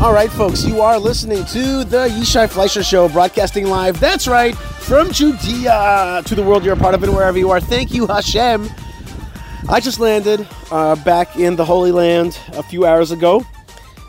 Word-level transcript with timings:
All 0.00 0.12
right, 0.12 0.30
folks, 0.30 0.64
you 0.64 0.80
are 0.80 0.96
listening 0.96 1.44
to 1.46 1.82
the 1.82 2.06
Yishai 2.06 2.48
Fleisher 2.48 2.84
Show, 2.84 3.08
broadcasting 3.08 3.66
live. 3.66 3.98
That's 3.98 4.28
right, 4.28 4.56
from 4.56 5.10
Judea 5.10 6.22
to 6.24 6.34
the 6.36 6.42
world 6.44 6.64
you're 6.64 6.74
a 6.74 6.76
part 6.76 6.94
of 6.94 7.02
and 7.02 7.12
wherever 7.12 7.36
you 7.36 7.50
are. 7.50 7.60
Thank 7.60 7.92
you, 7.92 8.06
Hashem. 8.06 8.68
I 9.68 9.80
just 9.80 9.98
landed 9.98 10.46
uh, 10.70 10.94
back 11.04 11.36
in 11.36 11.56
the 11.56 11.64
Holy 11.64 11.90
Land 11.90 12.38
a 12.52 12.62
few 12.62 12.86
hours 12.86 13.10
ago. 13.10 13.44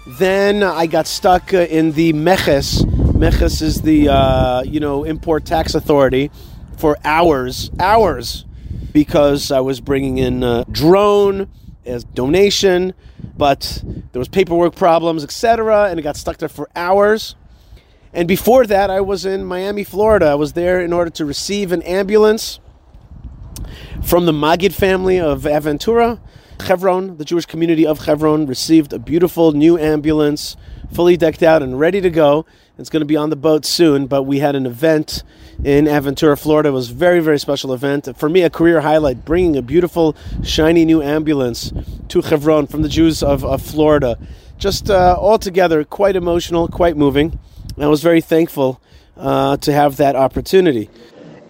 Then 0.06 0.62
I 0.62 0.86
got 0.86 1.08
stuck 1.08 1.56
uh, 1.56 1.62
in 1.62 1.94
the 1.94 2.14
Meches. 2.14 2.86
Meches 3.16 3.64
is 3.64 3.82
the 3.82 4.10
uh, 4.10 4.62
you 4.62 4.80
know 4.80 5.06
import 5.06 5.44
tax 5.44 5.74
authority 5.74 6.30
for 6.78 7.00
hours, 7.04 7.72
hours, 7.80 8.46
because 8.94 9.52
I 9.52 9.62
was 9.62 9.82
bringing 9.82 10.20
in 10.20 10.44
a 10.44 10.66
drone 10.70 11.50
as 11.84 12.04
donation, 12.04 12.94
but 13.40 13.82
there 14.12 14.20
was 14.20 14.28
paperwork 14.28 14.76
problems, 14.76 15.24
etc., 15.24 15.86
and 15.90 15.98
it 15.98 16.04
got 16.04 16.18
stuck 16.18 16.38
there 16.38 16.50
for 16.50 16.70
hours. 16.76 17.36
And 18.14 18.28
before 18.28 18.68
that, 18.68 18.90
I 18.90 19.02
was 19.02 19.26
in 19.26 19.46
Miami, 19.46 19.84
Florida. 19.84 20.28
I 20.28 20.36
was 20.36 20.54
there 20.54 20.82
in 20.82 20.92
order 20.92 21.10
to 21.12 21.26
receive 21.26 21.72
an 21.72 21.82
ambulance 21.84 22.60
from 24.04 24.26
the 24.26 24.32
Magid 24.32 24.74
family 24.74 25.20
of 25.20 25.44
Aventura. 25.44 26.20
Chevron, 26.62 27.16
the 27.16 27.24
Jewish 27.24 27.46
community 27.46 27.88
of 27.88 28.04
Chevron, 28.04 28.46
received 28.46 28.92
a 28.92 29.00
beautiful 29.00 29.54
new 29.54 29.78
ambulance, 29.78 30.58
fully 30.92 31.16
decked 31.16 31.42
out 31.42 31.64
and 31.64 31.80
ready 31.80 32.02
to 32.02 32.10
go. 32.10 32.46
It's 32.80 32.90
going 32.90 33.02
to 33.02 33.06
be 33.06 33.18
on 33.18 33.30
the 33.30 33.36
boat 33.36 33.66
soon, 33.66 34.08
but 34.08 34.24
we 34.24 34.40
had 34.40 34.56
an 34.56 34.66
event 34.66 35.24
in 35.66 35.84
Aventura, 35.84 36.40
Florida. 36.40 36.70
It 36.70 36.72
was 36.72 36.92
a 36.92 36.94
very, 36.94 37.20
very 37.20 37.38
special 37.38 37.74
event. 37.74 38.08
For 38.18 38.30
me, 38.30 38.44
a 38.44 38.50
career 38.50 38.80
highlight, 38.80 39.26
bringing 39.26 39.58
a 39.58 39.62
beautiful, 39.62 40.16
shiny 40.46 40.86
new 40.86 41.02
ambulance 41.02 41.74
to 42.08 42.22
Chevron 42.22 42.68
from 42.68 42.82
the 42.82 42.88
Jews 42.88 43.22
of, 43.22 43.44
of 43.44 43.62
Florida. 43.62 44.18
Just 44.58 44.90
uh, 44.90 45.18
altogether 45.20 45.84
quite 45.84 46.16
emotional, 46.16 46.70
quite 46.70 46.96
moving. 46.96 47.38
I 47.78 47.88
was 47.88 48.02
very 48.02 48.22
thankful 48.22 48.80
uh, 49.18 49.58
to 49.58 49.74
have 49.74 49.98
that 49.98 50.16
opportunity. 50.16 50.90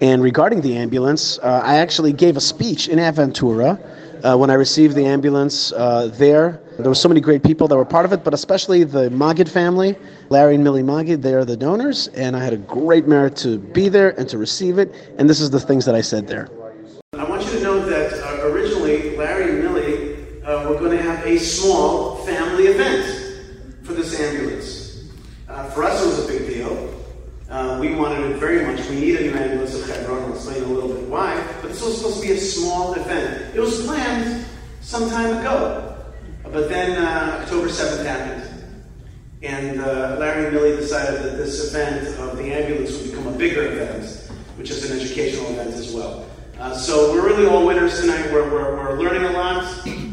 And 0.02 0.24
regarding 0.24 0.62
the 0.62 0.78
ambulance, 0.78 1.38
uh, 1.38 1.62
I 1.64 1.76
actually 1.76 2.14
gave 2.14 2.38
a 2.38 2.42
speech 2.42 2.88
in 2.88 2.98
Aventura 2.98 3.78
uh, 4.24 4.36
when 4.36 4.50
I 4.50 4.56
received 4.56 4.96
the 4.96 5.06
ambulance 5.06 5.72
uh, 5.74 6.08
there. 6.08 6.60
There 6.80 6.90
were 6.90 6.96
so 6.96 7.10
many 7.10 7.20
great 7.20 7.44
people 7.44 7.68
that 7.68 7.76
were 7.76 7.84
part 7.84 8.06
of 8.06 8.14
it, 8.14 8.24
but 8.24 8.34
especially 8.34 8.86
the 8.86 9.10
Magid 9.10 9.50
family, 9.50 9.98
Larry 10.30 10.56
and 10.56 10.64
Millie 10.64 10.82
Magid, 10.82 11.22
they 11.22 11.34
are 11.34 11.44
the 11.44 11.58
donors, 11.58 12.08
and 12.10 12.38
I 12.38 12.40
had 12.42 12.54
a 12.54 12.58
great 12.58 13.06
merit 13.06 13.36
to 13.38 13.58
be 13.58 13.90
there 13.90 14.18
and 14.18 14.30
to 14.30 14.38
receive 14.38 14.80
it, 14.80 14.96
and 15.18 15.30
this 15.30 15.42
is 15.42 15.50
the 15.50 15.60
things 15.60 15.84
that 15.84 15.94
I 15.94 16.00
said 16.00 16.26
there. 16.26 16.48
I 17.12 17.26
want 17.26 17.44
you 17.44 17.52
to 17.52 17.62
know 17.62 17.86
that 17.86 18.14
uh, 18.14 18.48
originally 18.48 19.18
Larry 19.18 19.50
and 19.50 19.60
Millie 19.62 20.42
uh, 20.44 20.70
were 20.70 20.80
going 20.80 20.96
to 20.96 21.04
have 21.04 21.26
a 21.26 21.38
small 21.38 22.16
family 22.26 22.68
event 22.68 23.84
for 23.84 23.92
this 23.92 24.18
ambulance. 24.18 25.10
Uh, 25.50 25.70
for 25.72 25.84
us, 25.84 26.02
it 26.02 26.06
was 26.06 26.30
a 26.30 26.32
big 26.32 26.48
deal. 26.48 26.96
Uh, 27.50 27.78
we 27.82 27.94
wanted 27.94 28.32
it 28.32 28.38
very 28.38 28.66
much. 28.66 28.88
We 28.88 29.02
need 29.02 29.18
a 29.18 29.22
new 29.24 29.34
ambulance 29.34 29.76
of 29.76 29.86
Hebron. 29.90 30.24
I'll 30.24 30.34
explain 30.34 30.64
a 30.64 30.68
little 30.68 30.94
bit 30.94 31.10
why. 31.10 31.46
But 31.62 31.72
this 31.72 31.84
was 31.84 31.98
supposed 31.98 32.22
to 32.22 32.26
be 32.26 32.32
a 32.36 32.40
small 32.40 32.94
event. 32.94 33.54
It 33.54 33.60
was 33.60 33.86
planned 33.86 34.46
some 34.80 35.10
time 35.10 35.40
ago. 35.40 35.89
But 36.52 36.68
then 36.68 36.98
uh, 36.98 37.42
October 37.42 37.68
7th 37.68 38.04
happened. 38.04 38.46
And 39.44 39.82
uh, 39.82 40.18
Larry 40.20 40.46
and 40.46 40.56
Millie 40.56 40.76
decided 40.76 41.22
that 41.22 41.38
this 41.38 41.70
event 41.70 42.08
of 42.20 42.38
the 42.38 42.52
ambulance 42.52 42.98
would 42.98 43.12
become 43.12 43.28
a 43.28 43.38
bigger 43.38 43.72
event, 43.72 44.06
which 44.58 44.72
is 44.72 44.90
an 44.90 45.00
educational 45.00 45.52
event 45.52 45.76
as 45.76 45.94
well. 45.94 46.26
Uh, 46.58 46.74
so 46.74 47.14
we're 47.14 47.26
really 47.26 47.46
all 47.46 47.66
winners 47.66 48.02
tonight. 48.02 48.32
We're, 48.34 48.50
we're, 48.52 48.76
we're 48.76 49.00
learning 49.00 49.24
a 49.26 49.32
lot. 49.32 49.64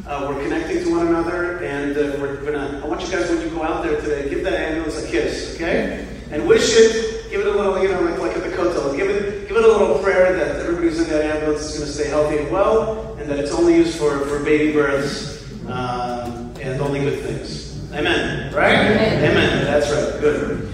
Uh, 0.06 0.26
we're 0.28 0.42
connecting 0.44 0.84
to 0.84 0.90
one 0.90 1.06
another. 1.08 1.64
And 1.64 1.96
uh, 1.96 2.18
we're 2.20 2.36
gonna, 2.44 2.82
I 2.84 2.86
want 2.86 3.00
you 3.00 3.10
guys, 3.10 3.30
when 3.30 3.40
you 3.40 3.48
go 3.48 3.62
out 3.62 3.82
there 3.82 3.98
today, 4.00 4.28
give 4.28 4.44
that 4.44 4.52
ambulance 4.52 5.02
a 5.02 5.08
kiss, 5.08 5.54
okay? 5.54 6.06
And 6.30 6.46
wish 6.46 6.76
it 6.76 7.30
give 7.30 7.40
it 7.40 7.46
a 7.46 7.50
little, 7.50 7.82
you 7.82 7.88
know, 7.88 8.00
like, 8.02 8.20
like 8.20 8.36
at 8.36 8.42
the 8.44 8.50
Kotel, 8.50 8.96
give 8.96 9.08
it, 9.10 9.48
give 9.48 9.56
it 9.56 9.64
a 9.64 9.66
little 9.66 9.98
prayer 9.98 10.36
that 10.36 10.60
everybody 10.60 10.88
who's 10.88 11.00
in 11.00 11.08
that 11.08 11.24
ambulance 11.24 11.62
is 11.62 11.78
going 11.78 11.86
to 11.86 11.92
stay 11.92 12.08
healthy 12.08 12.38
and 12.38 12.50
well, 12.50 13.16
and 13.18 13.28
that 13.28 13.38
it's 13.38 13.52
only 13.52 13.74
used 13.74 13.98
for, 13.98 14.20
for 14.26 14.44
baby 14.44 14.72
births 14.72 15.35
um, 15.68 16.54
and 16.60 16.80
only 16.80 17.00
good 17.00 17.20
things. 17.20 17.90
Amen. 17.92 18.52
Right? 18.54 18.74
Amen. 18.74 19.30
Amen. 19.30 19.64
That's 19.64 19.90
right. 19.90 20.20
Good. 20.20 20.72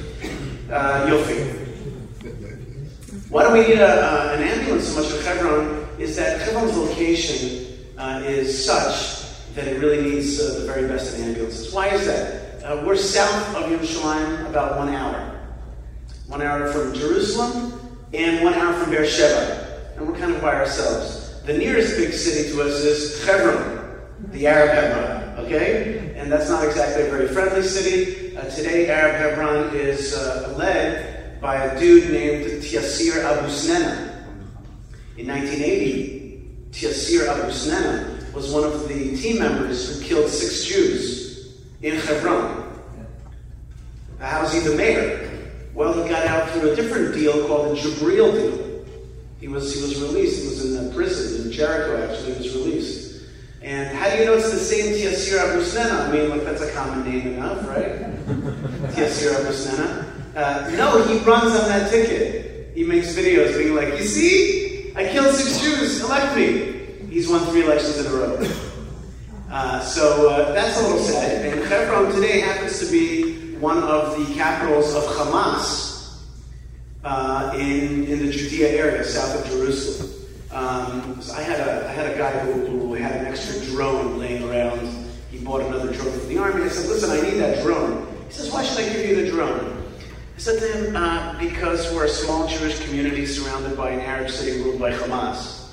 Uh, 0.71 1.07
Yofi. 1.07 1.59
Why 3.31 3.47
do 3.47 3.53
we 3.53 3.61
need 3.67 3.79
a, 3.79 3.87
uh, 3.87 4.37
an 4.37 4.43
ambulance 4.43 4.89
so 4.89 5.01
much 5.01 5.11
for 5.11 5.23
Hebron? 5.23 5.87
Is 5.99 6.17
that 6.17 6.41
Hebron's 6.41 6.77
location 6.77 7.79
uh, 7.99 8.23
is 8.25 8.65
such 8.65 9.55
that 9.55 9.67
it 9.67 9.81
really 9.81 10.03
needs 10.03 10.41
uh, 10.41 10.61
the 10.61 10.67
very 10.67 10.89
best 10.89 11.19
in 11.19 11.25
ambulances. 11.25 11.73
Why 11.73 11.89
is 11.89 12.07
that? 12.07 12.65
Uh, 12.65 12.83
we're 12.87 12.97
south 12.97 13.57
of 13.57 13.65
Yerushalayim 13.65 14.49
about 14.49 14.79
one 14.79 14.89
hour 14.89 15.33
one 16.33 16.41
hour 16.41 16.73
from 16.73 16.95
Jerusalem, 16.95 17.99
and 18.15 18.43
one 18.43 18.55
hour 18.55 18.73
from 18.73 18.91
Beersheba. 18.91 19.93
And 19.97 20.09
we're 20.09 20.19
kind 20.19 20.35
of 20.35 20.41
by 20.41 20.55
ourselves. 20.55 21.43
The 21.43 21.53
nearest 21.53 21.99
big 21.99 22.15
city 22.15 22.51
to 22.53 22.63
us 22.63 22.73
is 22.81 23.23
Hebron, 23.27 23.82
the 24.31 24.47
Arab 24.47 24.71
Hebron, 24.71 25.45
okay? 25.45 26.15
And 26.17 26.31
that's 26.31 26.49
not 26.49 26.65
exactly 26.65 27.07
a 27.07 27.11
very 27.11 27.29
friendly 27.29 27.63
city. 27.63 28.37
Uh, 28.37 28.49
today, 28.51 28.89
Arab 28.89 29.17
Hebron 29.17 29.75
is 29.75 30.15
uh, 30.15 30.55
led 30.57 31.41
by 31.41 31.57
a 31.57 31.79
dude 31.79 32.11
named 32.11 32.63
Tiasir 32.63 33.25
Abu 33.25 33.51
Snena. 33.51 34.25
In 35.19 35.27
1980, 35.27 36.49
Tiasir 36.71 37.29
Abu 37.29 37.53
Snena 37.53 38.19
was 38.33 38.53
one 38.53 38.65
of 38.65 38.89
the 38.89 39.17
team 39.17 39.41
members 39.41 39.99
who 39.99 40.07
killed 40.07 40.31
six 40.31 40.65
Jews 40.65 41.59
in 41.83 41.97
Hebron. 41.97 42.63
How's 44.19 44.55
he 44.55 44.61
the 44.61 44.77
mayor? 44.77 45.29
Well, 45.75 46.01
he 46.01 46.09
got 46.09 46.27
out 46.27 46.49
through 46.51 46.73
a 46.73 46.77
different 46.77 47.15
deal 47.15 47.47
called 47.47 47.77
the 47.77 47.81
Jibril 47.81 48.33
deal. 48.33 48.85
He 49.41 49.49
was, 49.49 49.75
he 49.75 49.83
was 49.83 50.01
released. 50.01 50.43
He 50.43 50.49
was 50.49 50.77
in 50.77 50.95
prison 50.95 51.47
in 51.47 51.53
Jericho, 51.53 52.01
actually, 52.01 52.35
he 52.35 52.49
was 52.49 52.55
released. 52.55 53.02
And 53.65 53.97
how 53.97 54.11
do 54.11 54.19
you 54.19 54.25
know 54.25 54.35
it's 54.35 54.51
the 54.51 54.59
same 54.59 54.93
Tiasir 54.95 55.39
Abu 55.39 55.63
Snena? 55.63 56.09
I 56.09 56.13
mean, 56.13 56.31
like, 56.31 56.45
that's 56.45 56.63
a 56.63 56.73
common 56.73 57.05
name 57.05 57.35
enough, 57.35 57.67
right? 57.69 58.01
Tiasir 58.95 59.41
Abu 59.41 59.53
Snena. 59.53 60.13
Uh, 60.35 60.71
no, 60.75 61.03
he 61.05 61.19
runs 61.19 61.55
on 61.55 61.69
that 61.69 61.91
ticket. 61.91 62.73
He 62.75 62.83
makes 62.83 63.15
videos 63.15 63.57
being 63.57 63.75
like, 63.75 63.99
you 63.99 64.05
see? 64.05 64.93
I 64.97 65.07
killed 65.07 65.35
six 65.35 65.61
Jews. 65.61 66.03
Elect 66.03 66.37
me. 66.37 67.09
He's 67.09 67.29
won 67.29 67.45
three 67.47 67.65
elections 67.65 67.99
in 67.99 68.07
a 68.07 68.11
row. 68.11 68.49
Uh, 69.51 69.81
so 69.81 70.31
uh, 70.31 70.53
that's 70.53 70.81
a 70.81 70.83
little 70.83 70.99
sad. 70.99 71.45
And 71.45 71.65
Hebron 71.67 72.13
today 72.13 72.41
happens 72.41 72.81
to 72.81 72.91
be 72.91 73.55
one 73.57 73.83
of 73.85 74.19
the 74.19 74.35
capitals 74.35 74.95
of 74.95 75.05
Hamas 75.05 76.23
uh, 77.05 77.53
in, 77.55 78.07
in 78.07 78.27
the 78.27 78.33
Judea 78.33 78.71
area, 78.71 79.05
south 79.05 79.45
of 79.45 79.51
Jerusalem. 79.53 80.22
Um, 80.53 81.21
so 81.23 81.35
I 81.35 81.43
had 81.43 81.61
a, 81.61 81.89
I 81.89 81.93
had 81.93 82.11
a 82.15 82.19
guy 82.19 82.31
who, 82.41 82.53
who 82.67 82.95
had 82.95 83.13
an 83.13 83.27
extra 83.27 83.65
drone 83.67 84.19
laying 84.19 84.43
around. 84.49 84.87
He 85.31 85.39
bought 85.39 85.63
another 85.63 85.93
drone 85.93 86.13
from 86.19 86.29
the 86.29 86.39
army. 86.39 86.65
I 86.65 86.69
said, 86.69 86.89
listen, 86.91 87.11
I 87.11 87.23
need 87.23 87.39
that 87.39 87.63
drone. 87.63 88.07
He 88.29 88.35
says, 88.35 88.53
why 88.53 88.63
should 88.63 88.85
I 88.85 88.93
give 88.93 89.09
you 89.09 89.25
the 89.25 89.31
drone? 89.31 89.83
I 90.37 90.39
said 90.39 90.61
to 90.61 90.67
him, 90.67 90.97
uh, 90.97 91.39
because 91.39 91.91
we're 91.95 92.05
a 92.05 92.09
small 92.09 92.47
Jewish 92.47 92.85
community 92.85 93.25
surrounded 93.25 93.77
by 93.77 93.91
an 93.91 94.01
Arab 94.01 94.31
city 94.31 94.63
ruled 94.63 94.79
by 94.79 94.93
Hamas. 94.93 95.71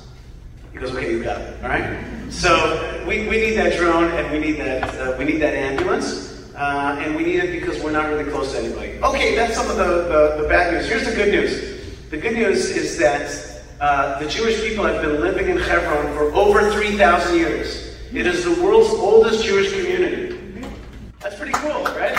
He 0.72 0.78
goes, 0.78 0.96
okay, 0.96 1.12
you 1.12 1.24
got 1.24 1.42
it. 1.42 1.64
All 1.64 1.70
right. 1.70 2.32
So 2.32 3.04
we, 3.08 3.28
we 3.28 3.38
need 3.38 3.56
that 3.56 3.78
drone 3.78 4.06
and 4.12 4.32
we 4.32 4.40
need 4.40 4.60
that 4.60 4.84
uh, 4.96 5.18
we 5.18 5.26
need 5.26 5.42
that 5.42 5.56
ambulance. 5.56 6.30
Uh, 6.56 7.00
and 7.02 7.16
we 7.16 7.24
need 7.24 7.38
it 7.38 7.60
because 7.60 7.82
we're 7.82 7.92
not 7.92 8.10
really 8.10 8.30
close 8.30 8.52
to 8.52 8.60
anybody. 8.60 9.02
Okay, 9.02 9.34
that's 9.34 9.56
some 9.56 9.70
of 9.70 9.78
the, 9.78 9.84
the, 9.84 10.42
the 10.44 10.48
bad 10.48 10.74
news. 10.74 10.88
Here's 10.88 11.06
the 11.06 11.16
good 11.16 11.30
news. 11.30 12.10
The 12.10 12.18
good 12.18 12.34
news 12.34 12.70
is 12.70 12.98
that 12.98 13.49
uh, 13.80 14.20
the 14.20 14.28
Jewish 14.28 14.62
people 14.62 14.84
have 14.84 15.02
been 15.02 15.22
living 15.22 15.48
in 15.50 15.58
Hebron 15.58 16.14
for 16.14 16.34
over 16.34 16.70
3,000 16.72 17.38
years. 17.38 17.96
It 18.12 18.28
is 18.28 18.44
the 18.44 18.62
world's 18.62 18.90
oldest 18.90 19.46
Jewish 19.46 19.72
community. 19.72 20.66
That's 21.22 21.38
pretty 21.38 21.54
cool, 21.54 21.84
right? 21.84 22.14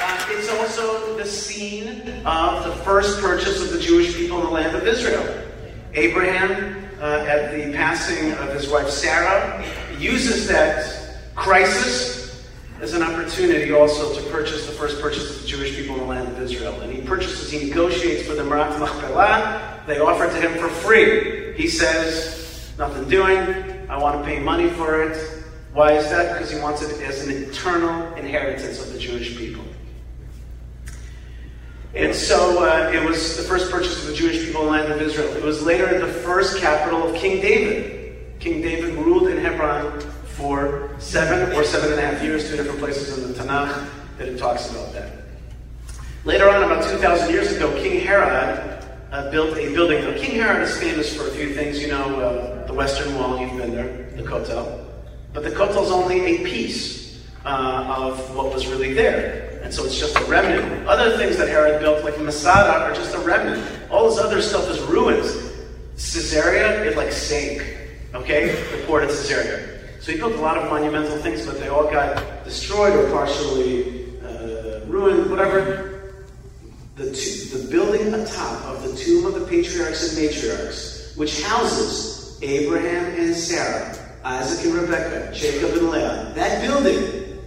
Uh, 0.00 0.26
it's 0.30 0.50
also 0.50 1.16
the 1.16 1.24
scene 1.24 2.24
of 2.24 2.64
the 2.64 2.72
first 2.84 3.20
purchase 3.20 3.62
of 3.62 3.70
the 3.72 3.78
Jewish 3.78 4.16
people 4.16 4.38
in 4.40 4.46
the 4.46 4.50
land 4.50 4.76
of 4.76 4.86
Israel. 4.86 5.44
Abraham, 5.94 6.84
uh, 7.00 7.26
at 7.28 7.52
the 7.54 7.72
passing 7.74 8.32
of 8.32 8.52
his 8.54 8.68
wife 8.68 8.88
Sarah, 8.88 9.64
uses 9.98 10.48
that 10.48 11.16
crisis 11.36 12.27
as 12.80 12.94
an 12.94 13.02
opportunity 13.02 13.72
also 13.72 14.14
to 14.14 14.30
purchase 14.30 14.66
the 14.66 14.72
first 14.72 15.00
purchase 15.00 15.34
of 15.34 15.42
the 15.42 15.48
Jewish 15.48 15.74
people 15.74 15.94
in 15.96 16.00
the 16.02 16.06
land 16.06 16.28
of 16.28 16.40
Israel. 16.40 16.80
And 16.80 16.92
he 16.92 17.00
purchases, 17.02 17.50
he 17.50 17.68
negotiates 17.68 18.26
for 18.26 18.34
the 18.34 18.44
Marat 18.44 18.78
Machpelah. 18.78 19.82
They 19.86 19.98
offer 19.98 20.26
it 20.26 20.40
to 20.40 20.40
him 20.40 20.58
for 20.58 20.68
free. 20.68 21.54
He 21.54 21.66
says, 21.66 22.72
nothing 22.78 23.08
doing. 23.08 23.38
I 23.88 23.98
want 24.00 24.22
to 24.22 24.24
pay 24.24 24.38
money 24.38 24.68
for 24.70 25.02
it. 25.02 25.44
Why 25.72 25.92
is 25.92 26.08
that? 26.10 26.34
Because 26.34 26.50
he 26.50 26.60
wants 26.60 26.82
it 26.82 27.00
as 27.02 27.26
an 27.26 27.32
eternal 27.32 28.14
inheritance 28.14 28.80
of 28.80 28.92
the 28.92 28.98
Jewish 28.98 29.36
people. 29.36 29.64
And 31.94 32.14
so 32.14 32.64
uh, 32.64 32.92
it 32.92 33.02
was 33.04 33.36
the 33.36 33.42
first 33.42 33.72
purchase 33.72 34.02
of 34.02 34.10
the 34.10 34.14
Jewish 34.14 34.44
people 34.44 34.60
in 34.60 34.66
the 34.66 34.72
land 34.72 34.92
of 34.92 35.02
Israel. 35.02 35.34
It 35.34 35.42
was 35.42 35.62
later 35.62 35.98
the 35.98 36.12
first 36.12 36.58
capital 36.58 37.02
of 37.02 37.16
King 37.16 37.40
David. 37.40 38.38
King 38.38 38.62
David 38.62 38.94
ruled 38.94 39.28
in 39.28 39.38
Hebron 39.38 40.00
for 40.38 40.88
seven 41.00 41.52
or 41.52 41.64
seven 41.64 41.90
and 41.90 42.00
a 42.00 42.06
half 42.06 42.22
years, 42.22 42.48
two 42.48 42.56
different 42.56 42.78
places 42.78 43.18
in 43.18 43.32
the 43.32 43.38
Tanakh 43.38 43.88
that 44.18 44.28
it 44.28 44.38
talks 44.38 44.70
about 44.70 44.92
that. 44.92 45.10
Later 46.24 46.48
on, 46.48 46.62
about 46.62 46.88
2,000 46.88 47.30
years 47.30 47.52
ago, 47.52 47.74
King 47.74 48.00
Herod 48.00 48.84
uh, 49.10 49.30
built 49.32 49.56
a 49.58 49.72
building. 49.74 50.04
Now, 50.04 50.16
King 50.16 50.36
Herod 50.36 50.62
is 50.62 50.78
famous 50.78 51.14
for 51.14 51.26
a 51.26 51.30
few 51.30 51.54
things. 51.54 51.80
You 51.82 51.88
know, 51.88 52.20
uh, 52.20 52.66
the 52.66 52.72
Western 52.72 53.16
Wall, 53.16 53.40
you've 53.40 53.56
been 53.56 53.72
there, 53.72 54.10
the 54.16 54.22
Kotel. 54.22 54.86
But 55.32 55.42
the 55.42 55.50
Kotel 55.50 55.82
is 55.82 55.90
only 55.90 56.20
a 56.20 56.44
piece 56.44 57.24
uh, 57.44 57.96
of 57.98 58.36
what 58.36 58.52
was 58.52 58.68
really 58.68 58.92
there. 58.92 59.60
And 59.64 59.74
so 59.74 59.84
it's 59.84 59.98
just 59.98 60.16
a 60.16 60.24
remnant. 60.24 60.86
Other 60.86 61.16
things 61.16 61.36
that 61.38 61.48
Herod 61.48 61.80
built, 61.80 62.04
like 62.04 62.20
Masada, 62.20 62.84
are 62.84 62.94
just 62.94 63.14
a 63.14 63.18
remnant. 63.18 63.66
All 63.90 64.08
this 64.08 64.18
other 64.18 64.40
stuff 64.40 64.70
is 64.70 64.80
ruins. 64.82 65.34
Caesarea, 65.94 66.84
it 66.84 66.96
like 66.96 67.10
sank. 67.10 67.76
Okay? 68.14 68.50
The 68.76 68.84
port 68.86 69.02
of 69.02 69.10
Caesarea. 69.10 69.77
So 70.00 70.12
he 70.12 70.18
built 70.18 70.34
a 70.34 70.40
lot 70.40 70.56
of 70.56 70.70
monumental 70.70 71.16
things, 71.18 71.44
but 71.44 71.58
they 71.58 71.68
all 71.68 71.90
got 71.90 72.44
destroyed 72.44 72.94
or 72.94 73.10
partially 73.10 74.18
uh, 74.20 74.80
ruined, 74.86 75.30
whatever. 75.30 76.14
The, 76.96 77.04
the 77.04 77.68
building 77.70 78.12
atop 78.12 78.64
of 78.64 78.82
the 78.82 78.96
tomb 78.96 79.26
of 79.26 79.34
the 79.34 79.46
patriarchs 79.46 80.16
and 80.16 80.26
matriarchs, 80.26 81.16
which 81.16 81.42
houses 81.42 82.38
Abraham 82.42 83.20
and 83.20 83.34
Sarah, 83.34 83.96
Isaac 84.24 84.66
and 84.66 84.74
Rebekah, 84.74 85.32
Jacob 85.32 85.70
and 85.76 85.90
Leah, 85.90 86.32
that 86.34 86.62
building 86.62 87.38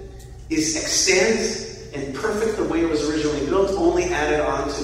is 0.49 0.75
extant 0.75 1.93
and 1.93 2.15
perfect 2.15 2.57
the 2.57 2.63
way 2.63 2.81
it 2.81 2.89
was 2.89 3.09
originally 3.09 3.45
built, 3.45 3.71
only 3.71 4.05
added 4.05 4.39
on 4.41 4.69
to. 4.69 4.83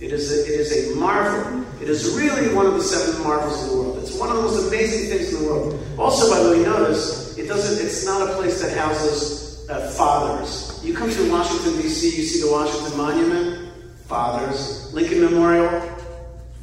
It 0.00 0.12
is 0.12 0.30
a, 0.30 0.52
it 0.52 0.60
is 0.60 0.92
a 0.92 0.96
marvel. 0.96 1.64
It 1.82 1.88
is 1.88 2.14
really 2.16 2.54
one 2.54 2.66
of 2.66 2.74
the 2.74 2.82
seven 2.82 3.22
marvels 3.22 3.64
of 3.64 3.70
the 3.70 3.76
world. 3.76 3.98
It's 3.98 4.16
one 4.16 4.30
of 4.30 4.36
the 4.36 4.42
most 4.42 4.68
amazing 4.68 5.10
things 5.10 5.34
in 5.34 5.42
the 5.42 5.48
world. 5.48 5.78
Also, 5.98 6.30
by 6.30 6.40
the 6.42 6.50
way, 6.56 6.62
notice 6.64 7.36
it 7.36 7.48
doesn't. 7.48 7.84
It's 7.84 8.04
not 8.04 8.28
a 8.28 8.34
place 8.34 8.62
that 8.62 8.76
houses 8.76 9.68
uh, 9.68 9.90
fathers. 9.90 10.80
You 10.84 10.94
come 10.94 11.10
to 11.10 11.30
Washington 11.30 11.82
D.C., 11.82 12.06
you 12.16 12.22
see 12.22 12.46
the 12.46 12.52
Washington 12.52 12.96
Monument, 12.96 13.72
fathers. 14.06 14.92
Lincoln 14.94 15.20
Memorial, 15.20 15.80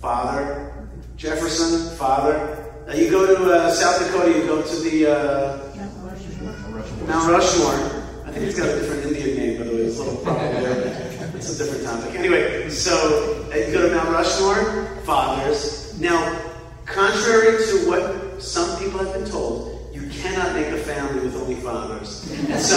father. 0.01 0.73
Jefferson, 1.17 1.95
father. 1.97 2.71
Now 2.87 2.93
you 2.93 3.09
go 3.09 3.25
to 3.25 3.51
uh, 3.53 3.71
South 3.71 3.99
Dakota, 3.99 4.37
you 4.37 4.45
go 4.45 4.61
to 4.61 4.75
the 4.81 5.07
uh, 5.07 5.75
Mount 7.07 7.31
Rushmore. 7.31 7.73
I 8.25 8.31
think 8.31 8.45
it's 8.45 8.57
got 8.57 8.67
a 8.69 8.79
different 8.79 9.05
Indian 9.05 9.37
name, 9.37 9.57
by 9.57 9.63
the 9.65 9.71
way. 9.75 9.81
It's 9.83 9.97
a 9.99 10.03
little 10.03 10.23
problem 10.23 10.53
there. 10.63 10.84
A 11.55 11.57
different 11.57 11.85
topic. 11.85 12.19
Anyway, 12.19 12.69
so 12.69 13.47
uh, 13.49 13.55
you 13.55 13.71
go 13.71 13.87
to 13.87 13.95
Mount 13.95 14.09
Rushmore, 14.09 14.97
fathers. 15.05 15.97
Now, 16.01 16.37
contrary 16.85 17.63
to 17.63 17.87
what 17.87 18.43
some 18.43 18.77
people 18.77 18.99
have 18.99 19.13
been 19.13 19.23
told, 19.23 19.89
you 19.93 20.05
cannot 20.09 20.53
make 20.53 20.67
a 20.67 20.77
family 20.77 21.23
with 21.23 21.33
only 21.37 21.55
fathers. 21.55 22.29
And 22.49 22.59
so, 22.59 22.75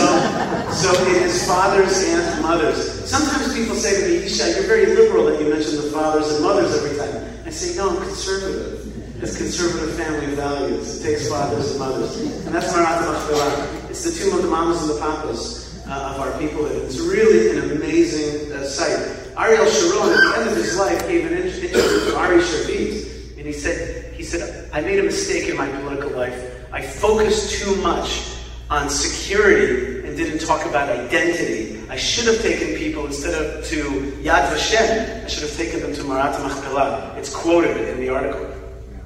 so 0.71 0.93
it 1.11 1.23
is 1.23 1.45
fathers 1.45 2.05
and 2.05 2.41
mothers. 2.41 3.11
Sometimes 3.11 3.53
people 3.53 3.75
say 3.75 4.01
to 4.01 4.09
me, 4.09 4.27
Yishai, 4.27 4.55
you're 4.55 4.69
very 4.69 4.87
liberal 4.95 5.25
that 5.25 5.43
you 5.43 5.51
mention 5.51 5.75
the 5.75 5.91
fathers 5.91 6.33
and 6.33 6.45
mothers 6.45 6.73
every 6.77 6.97
time. 6.97 7.47
I 7.47 7.51
say, 7.51 7.77
no, 7.77 7.91
I'm 7.91 7.97
conservative. 7.97 9.21
It's 9.21 9.37
conservative 9.37 9.97
family 9.97 10.37
values. 10.37 11.01
It 11.01 11.03
takes 11.03 11.29
fathers 11.29 11.73
and 11.73 11.81
mothers. 11.81 12.17
And 12.47 12.55
that's 12.55 12.73
Marat 12.73 13.01
Machpelah. 13.01 13.91
It's 13.91 14.05
the 14.05 14.13
tomb 14.13 14.37
of 14.37 14.45
the 14.45 14.49
mamas 14.49 14.83
and 14.83 14.91
the 14.91 15.01
papas 15.01 15.68
uh, 15.89 16.13
of 16.15 16.21
our 16.21 16.39
people. 16.39 16.67
It's 16.67 17.01
really 17.01 17.59
an 17.59 17.71
amazing 17.73 18.53
uh, 18.53 18.65
sight. 18.65 18.99
Ariel 19.37 19.67
Sharon, 19.67 20.13
at 20.13 20.21
the 20.21 20.35
end 20.41 20.51
of 20.51 20.57
his 20.57 20.77
life, 20.77 21.01
gave 21.09 21.31
an 21.31 21.39
interview 21.39 21.69
to 21.71 22.17
Ari 22.17 22.39
Shavit, 22.39 23.39
and 23.39 23.47
he 23.47 23.53
said, 23.53 24.13
he 24.15 24.23
said, 24.23 24.69
I 24.73 24.81
made 24.81 24.99
a 24.99 25.03
mistake 25.03 25.49
in 25.49 25.57
my 25.57 25.69
political 25.69 26.11
life. 26.11 26.67
I 26.73 26.83
focused 26.83 27.63
too 27.63 27.75
much 27.77 28.37
on 28.69 28.91
security 28.91 30.07
and 30.07 30.17
didn't 30.17 30.47
talk 30.47 30.67
about 30.67 30.91
identity. 30.91 31.81
I 31.89 31.97
should 31.97 32.27
have 32.27 32.43
taken 32.43 32.77
people 32.77 33.07
instead 33.07 33.35
of 33.35 33.65
to 33.67 33.77
Yad 34.21 34.53
Vashem, 34.53 35.25
I 35.25 35.29
should 35.29 35.45
have 35.45 35.57
taken 35.57 35.81
them 35.81 35.95
to 35.95 36.05
Marat 36.05 36.39
Machpelah. 36.43 37.15
It's 37.17 37.35
quoted 37.35 37.89
in 37.89 38.01
the 38.01 38.11
article. 38.11 38.53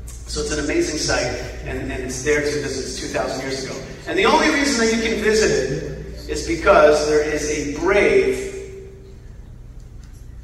So 0.07 0.41
it's 0.41 0.51
an 0.51 0.65
amazing 0.65 0.99
site, 0.99 1.27
and, 1.67 1.93
and 1.93 2.03
it's 2.03 2.25
there 2.25 2.41
to 2.41 2.47
visit. 2.47 2.87
It's 2.87 3.01
2,000 3.01 3.43
years 3.43 3.65
ago. 3.65 3.79
And 4.09 4.19
the 4.19 4.25
only 4.25 4.49
reason 4.49 4.85
that 4.85 4.97
you 4.97 5.03
can 5.03 5.23
visit 5.23 5.51
it 5.51 6.02
is 6.29 6.47
because 6.47 7.09
there 7.09 7.23
is 7.23 7.51
a 7.51 7.79
brave, 7.81 8.91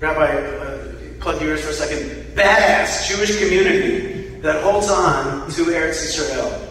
Rabbi, 0.01 0.27
uh, 0.27 0.95
plug 1.21 1.41
your 1.41 1.51
ears 1.51 1.63
for 1.63 1.71
a 1.71 1.73
second, 1.73 2.37
badass 2.37 3.09
Jewish 3.09 3.39
community 3.39 4.41
that 4.41 4.63
holds 4.63 4.91
on 4.91 5.51
to 5.51 5.65
Eretz 5.65 6.05
Israel. 6.05 6.65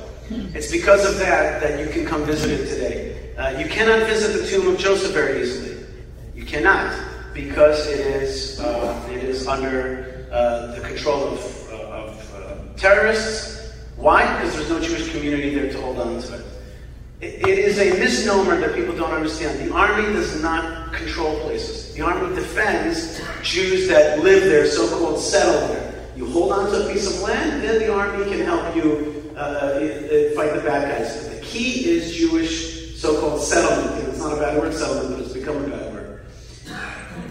It's 0.53 0.71
because 0.71 1.09
of 1.09 1.19
that 1.19 1.61
that 1.61 1.79
you 1.79 1.87
can 1.87 2.05
come 2.05 2.25
visit 2.25 2.51
it 2.51 2.67
today. 2.67 3.33
Uh, 3.37 3.57
you 3.59 3.69
cannot 3.69 4.07
visit 4.07 4.41
the 4.41 4.47
tomb 4.47 4.67
of 4.67 4.79
Joseph 4.79 5.13
very 5.13 5.41
easily. 5.41 5.85
You 6.35 6.45
cannot 6.45 6.93
because 7.33 7.87
it 7.87 7.99
is 7.99 8.59
uh, 8.59 9.09
it 9.11 9.23
is 9.23 9.47
under 9.47 10.27
uh, 10.31 10.75
the 10.75 10.81
control 10.81 11.33
of, 11.33 11.69
uh, 11.71 11.75
of 11.75 12.35
uh, 12.35 12.55
terrorists. 12.75 13.73
Why? 13.95 14.21
Because 14.35 14.55
there's 14.55 14.69
no 14.69 14.79
Jewish 14.81 15.11
community 15.11 15.55
there 15.55 15.71
to 15.71 15.81
hold 15.81 15.99
on 15.99 16.21
to 16.21 16.35
it. 16.35 16.45
It. 17.21 17.47
Is 17.47 17.79
a 17.79 17.99
misnomer 17.99 18.59
that 18.59 18.75
people 18.75 18.95
don't 18.95 19.11
understand. 19.11 19.67
The 19.67 19.73
army 19.73 20.03
does 20.13 20.41
not 20.41 20.93
control 20.93 21.39
places. 21.41 21.93
The 21.93 22.01
army 22.01 22.35
defends 22.35 23.21
Jews 23.43 23.87
that 23.87 24.19
live 24.19 24.43
there, 24.43 24.65
so-called 24.67 25.19
settle 25.19 25.67
there. 25.67 26.05
You 26.15 26.29
hold 26.29 26.51
on 26.51 26.71
to 26.71 26.87
a 26.87 26.93
piece 26.93 27.07
of 27.07 27.21
land, 27.21 27.63
then 27.63 27.79
the 27.79 27.93
army 27.93 28.25
can 28.25 28.41
help 28.41 28.75
you 28.75 29.31
uh, 29.35 29.79
fight 30.35 30.53
the 30.53 30.61
bad 30.63 30.97
guys. 30.97 31.23
But 31.23 31.35
the 31.35 31.41
key 31.41 31.89
is 31.89 32.15
Jewish 32.15 32.99
so-called 32.99 33.41
settlement. 33.41 34.07
It's 34.07 34.19
not 34.19 34.33
a 34.33 34.37
bad 34.37 34.57
word, 34.57 34.73
settlement, 34.73 35.09
but 35.09 35.25
it's 35.25 35.33
become 35.33 35.63
a 35.63 35.67
bad 35.67 35.93
word. 35.93 36.25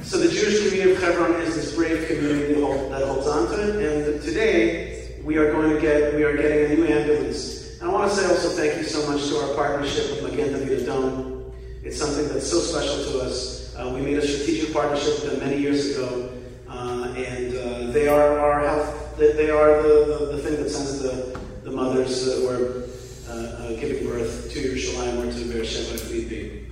So 0.03 0.19
the 0.19 0.29
Jewish 0.29 0.69
community 0.69 0.93
of 0.93 1.03
Hebron 1.03 1.41
is 1.41 1.56
this 1.56 1.75
brave 1.75 2.06
community 2.06 2.55
that, 2.55 2.91
that 2.91 3.09
holds 3.09 3.27
on 3.27 3.49
to 3.49 3.81
it. 3.81 4.15
And 4.15 4.23
today 4.23 5.21
we 5.25 5.37
are 5.37 5.50
going 5.50 5.75
to 5.75 5.81
get 5.81 6.15
we 6.15 6.23
are 6.23 6.37
getting 6.37 6.71
a 6.71 6.75
new 6.77 6.87
ambulance. 6.87 7.56
I 7.87 7.88
want 7.88 8.11
to 8.11 8.17
say 8.17 8.27
also 8.27 8.49
thank 8.49 8.77
you 8.79 8.83
so 8.83 9.09
much 9.09 9.29
to 9.29 9.37
our 9.37 9.55
partnership 9.55 10.11
with 10.11 10.25
Magen 10.25 10.53
David 10.53 10.88
Adom. 10.88 11.53
It's 11.85 11.97
something 11.97 12.27
that's 12.29 12.50
so 12.50 12.59
special 12.59 13.12
to 13.12 13.21
us. 13.21 13.77
Uh, 13.77 13.93
we 13.94 14.00
made 14.00 14.19
a 14.19 14.27
strategic 14.27 14.73
partnership 14.73 15.23
with 15.23 15.31
them 15.31 15.49
many 15.49 15.62
years 15.62 15.97
ago, 15.97 16.33
uh, 16.69 17.15
and 17.17 17.56
uh, 17.56 17.93
they 17.93 18.09
are 18.09 18.41
our 18.41 18.67
health. 18.67 19.17
They, 19.17 19.50
are 19.50 19.83
the, 19.85 20.19
the, 20.19 20.37
the 20.37 20.43
thing 20.43 20.56
that 20.56 20.69
sends 20.69 20.99
the 21.00 21.38
the 21.62 21.71
mothers 21.71 22.25
that 22.25 22.45
were 22.45 22.88
uh, 23.28 23.62
uh, 23.62 23.81
giving 23.81 24.05
birth 24.09 24.50
to 24.52 24.59
Yerushalayim 24.59 25.19
or 25.19 25.33
to 25.33 25.45
Beersheba 25.52 25.95
if 25.95 26.12
need 26.12 26.28
be. 26.28 26.66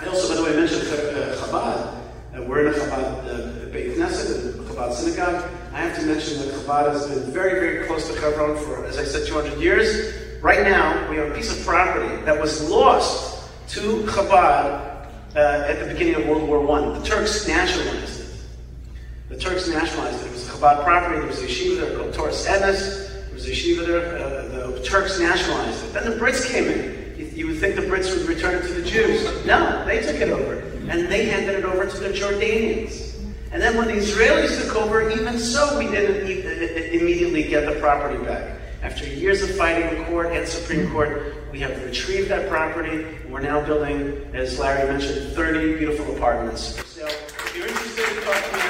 I 0.00 0.06
also, 0.06 0.28
by 0.28 0.34
the 0.36 0.44
way, 0.44 0.56
mentioned 0.56 0.82
Chabad. 0.82 1.94
Uh, 2.34 2.42
we're 2.42 2.66
in 2.66 2.74
a 2.74 2.76
Chabad 2.76 3.66
uh, 3.66 3.70
Beit 3.70 3.96
Knesset, 3.96 4.54
a 4.54 4.62
Chabad 4.64 4.92
synagogue. 4.94 5.55
I 5.76 5.80
have 5.80 5.98
to 5.98 6.06
mention 6.06 6.38
that 6.38 6.54
Chabad 6.54 6.90
has 6.90 7.06
been 7.06 7.30
very, 7.30 7.60
very 7.60 7.86
close 7.86 8.08
to 8.08 8.18
Hebron 8.18 8.56
for, 8.56 8.86
as 8.86 8.96
I 8.96 9.04
said, 9.04 9.26
200 9.26 9.60
years. 9.60 10.14
Right 10.40 10.62
now, 10.62 11.06
we 11.10 11.16
have 11.16 11.30
a 11.30 11.34
piece 11.34 11.54
of 11.54 11.62
property 11.66 12.16
that 12.24 12.40
was 12.40 12.70
lost 12.70 13.46
to 13.74 14.02
Chabad 14.04 15.06
uh, 15.36 15.38
at 15.38 15.78
the 15.78 15.92
beginning 15.92 16.14
of 16.14 16.28
World 16.28 16.48
War 16.48 16.78
I. 16.78 16.98
The 16.98 17.04
Turks 17.04 17.46
nationalized 17.46 18.20
it. 18.20 18.26
The 19.28 19.36
Turks 19.36 19.68
nationalized 19.68 20.24
it. 20.24 20.28
It 20.28 20.32
was 20.32 20.48
Chabad 20.48 20.82
property. 20.82 21.18
There 21.18 21.26
was 21.26 21.42
a 21.42 21.46
yeshiva 21.46 21.80
there 21.80 21.98
called 21.98 22.14
Toras 22.14 22.46
Emes 22.46 23.34
was 23.34 23.46
a 23.46 23.50
yeshiva 23.50 23.86
there. 23.86 24.16
Uh, 24.16 24.70
the 24.70 24.82
Turks 24.82 25.20
nationalized 25.20 25.84
it. 25.84 25.92
Then 25.92 26.08
the 26.08 26.16
Brits 26.16 26.50
came 26.50 26.64
in. 26.64 27.36
You, 27.36 27.48
would 27.48 27.58
think 27.58 27.76
the 27.76 27.82
Brits 27.82 28.16
would 28.16 28.26
return 28.26 28.54
it 28.54 28.66
to 28.66 28.72
the 28.72 28.82
Jews. 28.82 29.44
No, 29.44 29.84
they 29.84 30.00
took 30.00 30.22
it 30.22 30.30
over. 30.30 30.54
And 30.88 31.06
they 31.08 31.26
handed 31.26 31.56
it 31.56 31.64
over 31.66 31.84
to 31.84 31.98
the 31.98 32.08
Jordanians. 32.08 33.05
And 33.56 33.62
then 33.62 33.74
when 33.78 33.88
the 33.88 33.94
Israelis 33.94 34.62
took 34.62 34.76
over, 34.76 35.08
even 35.08 35.38
so, 35.38 35.78
we 35.78 35.86
didn't 35.86 36.28
immediately 36.92 37.42
get 37.42 37.64
the 37.64 37.80
property 37.80 38.22
back. 38.22 38.60
After 38.82 39.08
years 39.08 39.40
of 39.40 39.56
fighting 39.56 39.96
in 39.96 40.04
court 40.04 40.30
and 40.30 40.46
Supreme 40.46 40.92
Court, 40.92 41.34
we 41.50 41.60
have 41.60 41.82
retrieved 41.82 42.28
that 42.28 42.50
property. 42.50 43.06
We're 43.30 43.40
now 43.40 43.64
building, 43.64 44.28
as 44.34 44.58
Larry 44.58 44.86
mentioned, 44.92 45.32
30 45.32 45.78
beautiful 45.78 46.14
apartments. 46.14 46.84
So 46.86 47.06
if 47.06 47.56
you're 47.56 47.66
interested 47.66 48.18
in 48.18 48.24
talking 48.24 48.60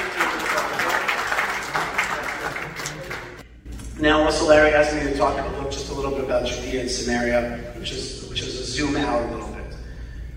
to 3.97 4.01
Now, 4.01 4.21
also, 4.23 4.47
Larry 4.47 4.71
asked 4.73 4.95
me 4.95 5.01
to 5.01 5.17
talk 5.17 5.37
a 5.37 5.49
little, 5.49 5.69
just 5.69 5.89
a 5.91 5.93
little 5.93 6.11
bit 6.11 6.23
about 6.23 6.47
Judea 6.47 6.79
and 6.79 6.89
Samaria, 6.89 7.57
which 7.77 7.91
is 7.91 8.25
which 8.29 8.39
is 8.39 8.57
a 8.57 8.63
zoom 8.63 8.95
out 8.95 9.21
a 9.21 9.31
little 9.33 9.49
bit. 9.49 9.75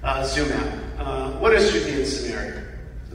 Uh, 0.02 0.26
zoom 0.26 0.50
out. 0.50 0.78
Uh, 0.98 1.30
what 1.38 1.54
is 1.54 1.70
Judea 1.70 1.98
and 1.98 2.06
Samaria? 2.08 2.69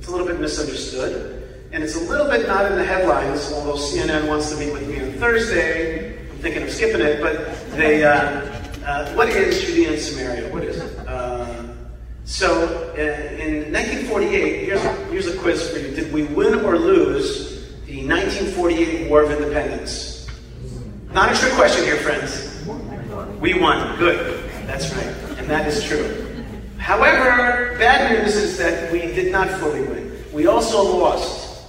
It's 0.05 0.11
a 0.11 0.15
little 0.15 0.27
bit 0.27 0.39
misunderstood, 0.39 1.65
and 1.71 1.83
it's 1.83 1.95
a 1.95 1.99
little 1.99 2.29
bit 2.29 2.45
not 2.47 2.71
in 2.71 2.77
the 2.77 2.85
headlines. 2.85 3.51
Although 3.51 3.73
CNN 3.73 4.27
wants 4.27 4.51
to 4.51 4.57
meet 4.57 4.71
with 4.71 4.87
me 4.87 5.01
on 5.01 5.13
Thursday, 5.13 6.19
I'm 6.29 6.37
thinking 6.37 6.61
of 6.61 6.69
skipping 6.69 7.01
it. 7.01 7.19
But 7.19 7.71
they, 7.71 8.03
uh, 8.03 8.13
uh 8.85 9.15
what 9.15 9.29
is 9.29 9.63
Judea 9.63 9.93
and 9.93 9.99
Samaria? 9.99 10.53
What 10.53 10.63
is 10.63 10.77
it? 10.77 11.07
Uh, 11.07 11.73
so, 12.23 12.93
uh, 12.95 13.01
in 13.01 13.73
1948, 13.73 14.65
here's 14.65 14.83
here's 15.09 15.25
a 15.25 15.35
quiz 15.39 15.71
for 15.71 15.79
you. 15.79 15.95
Did 15.95 16.13
we 16.13 16.25
win 16.25 16.63
or 16.63 16.77
lose 16.77 17.73
the 17.87 18.05
1948 18.07 19.09
War 19.09 19.23
of 19.23 19.31
Independence? 19.31 20.29
Not 21.13 21.31
a 21.31 21.35
trick 21.35 21.53
question 21.53 21.83
here, 21.83 21.97
friends. 21.97 22.63
We 23.41 23.59
won. 23.59 23.97
Good. 23.97 24.51
That's 24.67 24.93
right. 24.93 25.39
And 25.39 25.49
that 25.49 25.67
is 25.67 25.83
true. 25.83 26.24
However, 26.85 27.75
bad 27.79 28.11
news 28.11 28.35
is 28.35 28.59
that 28.59 28.91
we 28.91 28.99
did 28.99 29.31
not 29.31 29.49
fully 29.59 29.81
win. 29.81 30.23
We 30.31 30.45
also 30.45 30.83
lost 30.99 31.65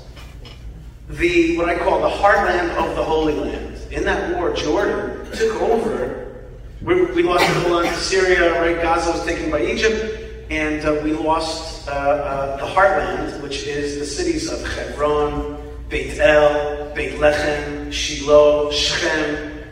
the 1.09 1.57
what 1.57 1.71
I 1.71 1.79
call 1.79 2.03
the 2.03 2.15
heartland 2.15 2.69
of 2.77 2.95
the 2.95 3.03
Holy 3.03 3.33
Land. 3.33 3.81
In 3.91 4.05
that 4.05 4.37
war, 4.37 4.53
Jordan 4.53 5.25
took 5.33 5.55
over. 5.63 6.45
We, 6.83 7.07
we 7.13 7.23
lost 7.23 7.47
the 7.47 7.61
whole 7.61 7.81
to 7.81 7.95
Syria, 7.95 8.61
right? 8.61 8.77
Gaza 8.83 9.13
was 9.13 9.25
taken 9.25 9.51
by 9.51 9.65
Egypt, 9.65 10.21
and 10.51 10.85
uh, 10.85 11.01
we 11.03 11.15
lost 11.15 11.89
uh, 11.89 11.93
uh, 11.93 12.57
the 12.59 12.67
heartland, 12.67 13.41
which 13.41 13.63
is 13.63 13.99
the 13.99 14.05
cities 14.05 14.53
of 14.53 14.63
Hebron, 14.75 15.57
Beit 15.89 16.19
El, 16.19 16.95
Beit 16.95 17.15
Lechem, 17.15 17.91
Shiloh, 17.91 18.71
Shechem, 18.71 19.65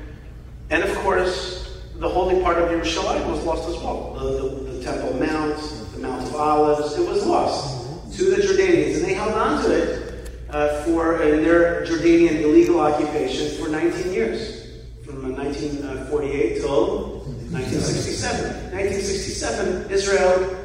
and 0.70 0.82
of 0.82 0.96
course, 1.00 1.82
the 1.96 2.08
holy 2.08 2.42
part 2.42 2.58
of 2.58 2.70
Yerushalayim 2.70 3.30
was 3.30 3.44
lost 3.44 3.68
as 3.68 3.76
well. 3.76 4.14
The, 4.14 4.30
the, 4.30 4.72
the 4.72 4.84
Temple 4.84 5.14
Mount, 5.14 5.56
the 5.92 6.00
Mount 6.00 6.23
Olives, 6.34 6.96
it 6.98 7.08
was 7.08 7.26
lost 7.26 8.16
to 8.16 8.30
the 8.30 8.42
Jordanians, 8.42 8.96
and 8.96 9.04
they 9.04 9.14
held 9.14 9.34
on 9.34 9.62
to 9.64 9.72
it 9.72 10.30
uh, 10.50 10.82
for 10.84 11.22
in 11.22 11.42
their 11.42 11.84
Jordanian 11.86 12.42
illegal 12.42 12.80
occupation 12.80 13.56
for 13.58 13.68
19 13.70 14.12
years, 14.12 14.82
from 15.04 15.34
1948 15.34 16.60
till 16.60 17.18
1967. 17.50 18.72
1967, 18.72 19.90
Israel 19.90 20.56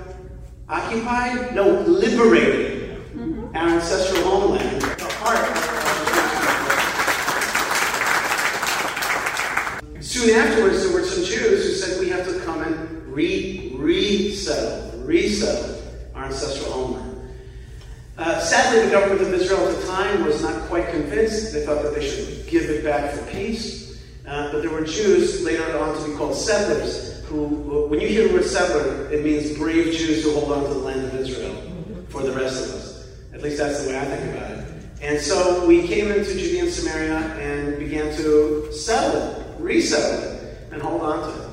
occupied, 0.67 1.55
no, 1.55 1.81
liberated 1.81 2.97
mm-hmm. 3.13 3.55
our 3.55 3.69
ancestral 3.69 4.23
homeland, 4.23 4.81
the 4.81 5.13
heart 5.15 5.69
Soon 10.09 10.35
afterwards, 10.35 10.83
there 10.83 10.91
were 10.91 11.05
some 11.05 11.23
Jews 11.23 11.65
who 11.65 11.73
said 11.73 11.99
we 11.99 12.09
have 12.09 12.25
to 12.27 12.39
come 12.39 12.61
and 12.63 13.07
re 13.13 13.71
resettle, 13.75 14.88
resettle 15.09 15.81
our 16.13 16.25
ancestral 16.25 16.71
homeland. 16.71 17.29
Uh, 18.17 18.39
sadly, 18.39 18.85
the 18.85 18.91
government 18.91 19.21
of 19.21 19.33
Israel 19.33 19.67
at 19.67 19.75
the 19.79 19.87
time 19.87 20.23
was 20.23 20.41
not 20.43 20.61
quite 20.67 20.89
convinced. 20.89 21.53
They 21.53 21.65
thought 21.65 21.81
that 21.83 21.95
they 21.95 22.07
should 22.07 22.47
give 22.47 22.69
it 22.69 22.83
back 22.83 23.11
for 23.13 23.25
peace. 23.31 24.03
Uh, 24.27 24.51
but 24.51 24.61
there 24.61 24.69
were 24.69 24.85
Jews 24.85 25.43
later 25.43 25.77
on 25.79 25.97
to 25.97 26.09
be 26.09 26.15
called 26.15 26.35
settlers 26.35 27.23
who, 27.25 27.87
when 27.89 27.99
you 27.99 28.07
hear 28.07 28.27
the 28.27 28.33
word 28.35 28.45
settler, 28.45 29.11
it 29.11 29.23
means 29.23 29.57
brave 29.57 29.95
Jews 29.95 30.23
who 30.23 30.33
hold 30.33 30.51
on 30.51 30.63
to 30.63 30.69
the 30.69 30.79
land 30.79 31.05
of 31.05 31.15
Israel 31.15 31.55
for 32.09 32.21
the 32.21 32.33
rest 32.33 32.63
of 32.63 32.69
us. 32.75 33.09
At 33.33 33.41
least 33.41 33.57
that's 33.57 33.83
the 33.83 33.89
way 33.89 33.97
I 33.97 34.05
think 34.05 34.35
about 34.35 34.51
it. 34.51 34.65
And 35.01 35.19
so 35.19 35.65
we 35.65 35.87
came 35.87 36.11
into 36.11 36.33
Judea 36.33 36.63
and 36.63 36.71
Samaria 36.71 37.17
and 37.39 37.79
began 37.79 38.15
to 38.17 38.71
settle 38.71 39.21
it 39.21 39.39
resettle 39.59 40.23
it 40.23 40.57
and 40.71 40.81
hold 40.81 41.01
on 41.01 41.31
to 41.31 41.43
it. 41.43 41.49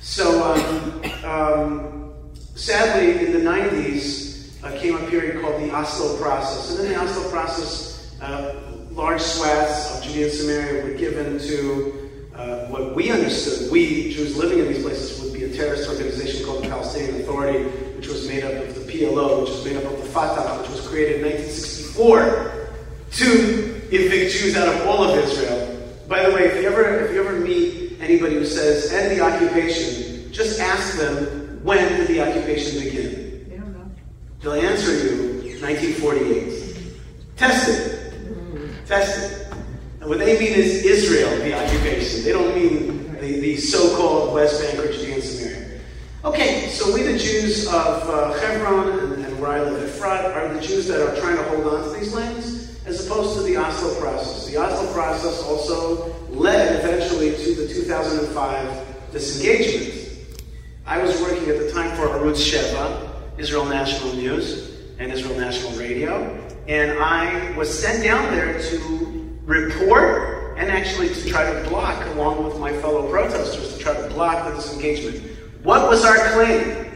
So, 0.00 0.42
um, 0.44 1.24
um, 1.24 2.07
sadly, 2.58 3.24
in 3.24 3.32
the 3.32 3.38
90s 3.38 4.64
uh, 4.64 4.78
came 4.78 4.96
a 4.96 5.10
period 5.10 5.40
called 5.40 5.62
the 5.62 5.72
Oslo 5.72 6.18
process. 6.18 6.76
And 6.76 6.86
in 6.86 6.92
the 6.92 7.00
Oslo 7.00 7.30
process, 7.30 8.18
uh, 8.20 8.54
large 8.90 9.20
swaths 9.20 9.96
of 9.96 10.02
Judea 10.02 10.26
and 10.26 10.34
Samaria 10.34 10.84
were 10.84 10.98
given 10.98 11.38
to 11.38 12.10
uh, 12.34 12.66
what 12.66 12.94
we 12.94 13.10
understood, 13.10 13.70
we 13.70 14.12
Jews 14.12 14.36
living 14.36 14.58
in 14.58 14.68
these 14.68 14.82
places, 14.82 15.22
would 15.22 15.32
be 15.32 15.44
a 15.44 15.54
terrorist 15.54 15.88
organization 15.88 16.44
called 16.44 16.64
the 16.64 16.68
Palestinian 16.68 17.20
Authority, 17.20 17.64
which 17.96 18.08
was 18.08 18.28
made 18.28 18.44
up 18.44 18.52
of 18.52 18.74
the 18.74 18.92
PLO, 18.92 19.40
which 19.40 19.50
was 19.50 19.64
made 19.64 19.76
up 19.76 19.84
of 19.84 19.98
the 19.98 20.06
Fatah, 20.06 20.60
which 20.60 20.70
was 20.70 20.86
created 20.88 21.16
in 21.16 21.22
1964 21.22 22.68
to 23.10 23.88
evict 23.90 24.32
Jews 24.32 24.56
out 24.56 24.68
of 24.68 24.86
all 24.86 25.04
of 25.04 25.18
Israel. 25.18 25.76
By 26.08 26.28
the 26.28 26.34
way, 26.34 26.46
if 26.46 26.62
you 26.62 26.68
ever 26.68 27.06
if 27.06 27.12
you 27.12 27.20
ever 27.20 27.38
meet 27.38 28.00
anybody 28.00 28.34
who 28.34 28.44
says 28.44 28.92
end 28.92 29.16
the 29.16 29.24
occupation, 29.24 30.32
just 30.32 30.60
ask 30.60 30.98
them 30.98 31.47
when 31.62 31.98
did 31.98 32.08
the 32.08 32.20
occupation 32.20 32.82
begin. 32.82 33.48
They 33.48 33.56
don't 33.56 33.72
know. 33.72 33.90
They'll 34.40 34.52
answer 34.52 34.92
you 34.92 35.28
1948. 35.60 37.36
Test 37.36 37.68
it. 37.68 38.12
Mm-hmm. 38.14 38.84
Test 38.86 39.32
it. 39.32 39.52
And 40.00 40.08
what 40.08 40.18
they 40.18 40.38
mean 40.38 40.52
is 40.52 40.84
Israel, 40.84 41.36
the 41.38 41.54
occupation. 41.54 42.24
They 42.24 42.32
don't 42.32 42.54
mean 42.54 43.12
the, 43.20 43.40
the 43.40 43.56
so-called 43.56 44.34
West 44.34 44.62
Bank 44.62 44.78
or 44.78 44.92
Judea 44.92 45.14
and 45.14 45.22
Samaria. 45.22 45.80
Okay, 46.24 46.68
so 46.68 46.94
we 46.94 47.02
the 47.02 47.18
Jews 47.18 47.66
of 47.66 47.72
uh, 48.08 48.32
Hebron 48.40 48.98
and, 48.98 49.24
and 49.24 49.40
where 49.40 49.50
I 49.50 49.62
live, 49.62 49.90
Efrat, 49.90 50.34
are 50.34 50.54
the 50.54 50.60
Jews 50.60 50.86
that 50.88 51.00
are 51.00 51.20
trying 51.20 51.36
to 51.36 51.42
hold 51.44 51.66
on 51.66 51.84
to 51.84 51.98
these 51.98 52.14
lands 52.14 52.80
as 52.86 53.06
opposed 53.06 53.36
to 53.36 53.42
the 53.42 53.56
Oslo 53.56 54.00
process. 54.00 54.46
The 54.46 54.56
Oslo 54.56 54.92
process 54.92 55.42
also 55.42 56.14
led 56.30 56.82
eventually 56.82 57.32
to 57.32 57.54
the 57.54 57.68
2005 57.68 59.12
disengagement. 59.12 59.97
I 60.88 60.96
was 61.02 61.20
working 61.20 61.46
at 61.50 61.58
the 61.58 61.70
time 61.70 61.94
for 61.96 62.06
Arutz 62.06 62.40
Sheva, 62.40 63.10
Israel 63.36 63.66
National 63.66 64.14
News, 64.14 64.74
and 64.98 65.12
Israel 65.12 65.38
National 65.38 65.72
Radio, 65.72 66.34
and 66.66 66.98
I 66.98 67.54
was 67.58 67.68
sent 67.68 68.02
down 68.02 68.32
there 68.34 68.58
to 68.58 69.38
report 69.44 70.56
and 70.56 70.70
actually 70.70 71.10
to 71.10 71.28
try 71.28 71.52
to 71.52 71.68
block, 71.68 72.06
along 72.14 72.42
with 72.42 72.58
my 72.58 72.72
fellow 72.80 73.06
protesters, 73.10 73.74
to 73.76 73.78
try 73.78 74.00
to 74.00 74.08
block 74.08 74.48
the 74.48 74.54
disengagement. 74.54 75.22
What 75.62 75.90
was 75.90 76.06
our 76.06 76.16
claim? 76.32 76.86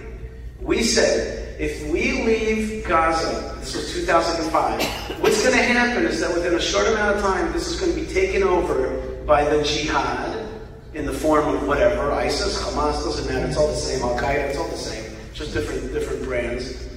We 0.62 0.82
said 0.84 1.60
if 1.60 1.86
we 1.92 2.24
leave 2.24 2.88
Gaza, 2.88 3.58
this 3.60 3.76
was 3.76 3.92
2005, 3.92 5.20
what's 5.20 5.42
going 5.42 5.54
to 5.54 5.62
happen 5.62 6.06
is 6.06 6.18
that 6.20 6.32
within 6.32 6.54
a 6.54 6.60
short 6.62 6.86
amount 6.86 7.16
of 7.16 7.22
time, 7.22 7.52
this 7.52 7.68
is 7.68 7.78
going 7.78 7.92
to 7.92 8.00
be 8.00 8.06
taken 8.06 8.42
over 8.42 9.22
by 9.26 9.44
the 9.44 9.62
jihad 9.62 10.41
in 10.94 11.06
the 11.06 11.12
form 11.12 11.54
of 11.54 11.66
whatever, 11.66 12.12
ISIS, 12.12 12.62
Hamas, 12.62 13.02
doesn't 13.04 13.32
matter, 13.32 13.46
it's 13.46 13.56
all 13.56 13.68
the 13.68 13.74
same, 13.74 14.02
Al 14.02 14.18
Qaeda, 14.18 14.50
it's 14.50 14.58
all 14.58 14.68
the 14.68 14.76
same, 14.76 15.16
just 15.32 15.54
different, 15.54 15.92
different 15.92 16.22
brands. 16.22 16.88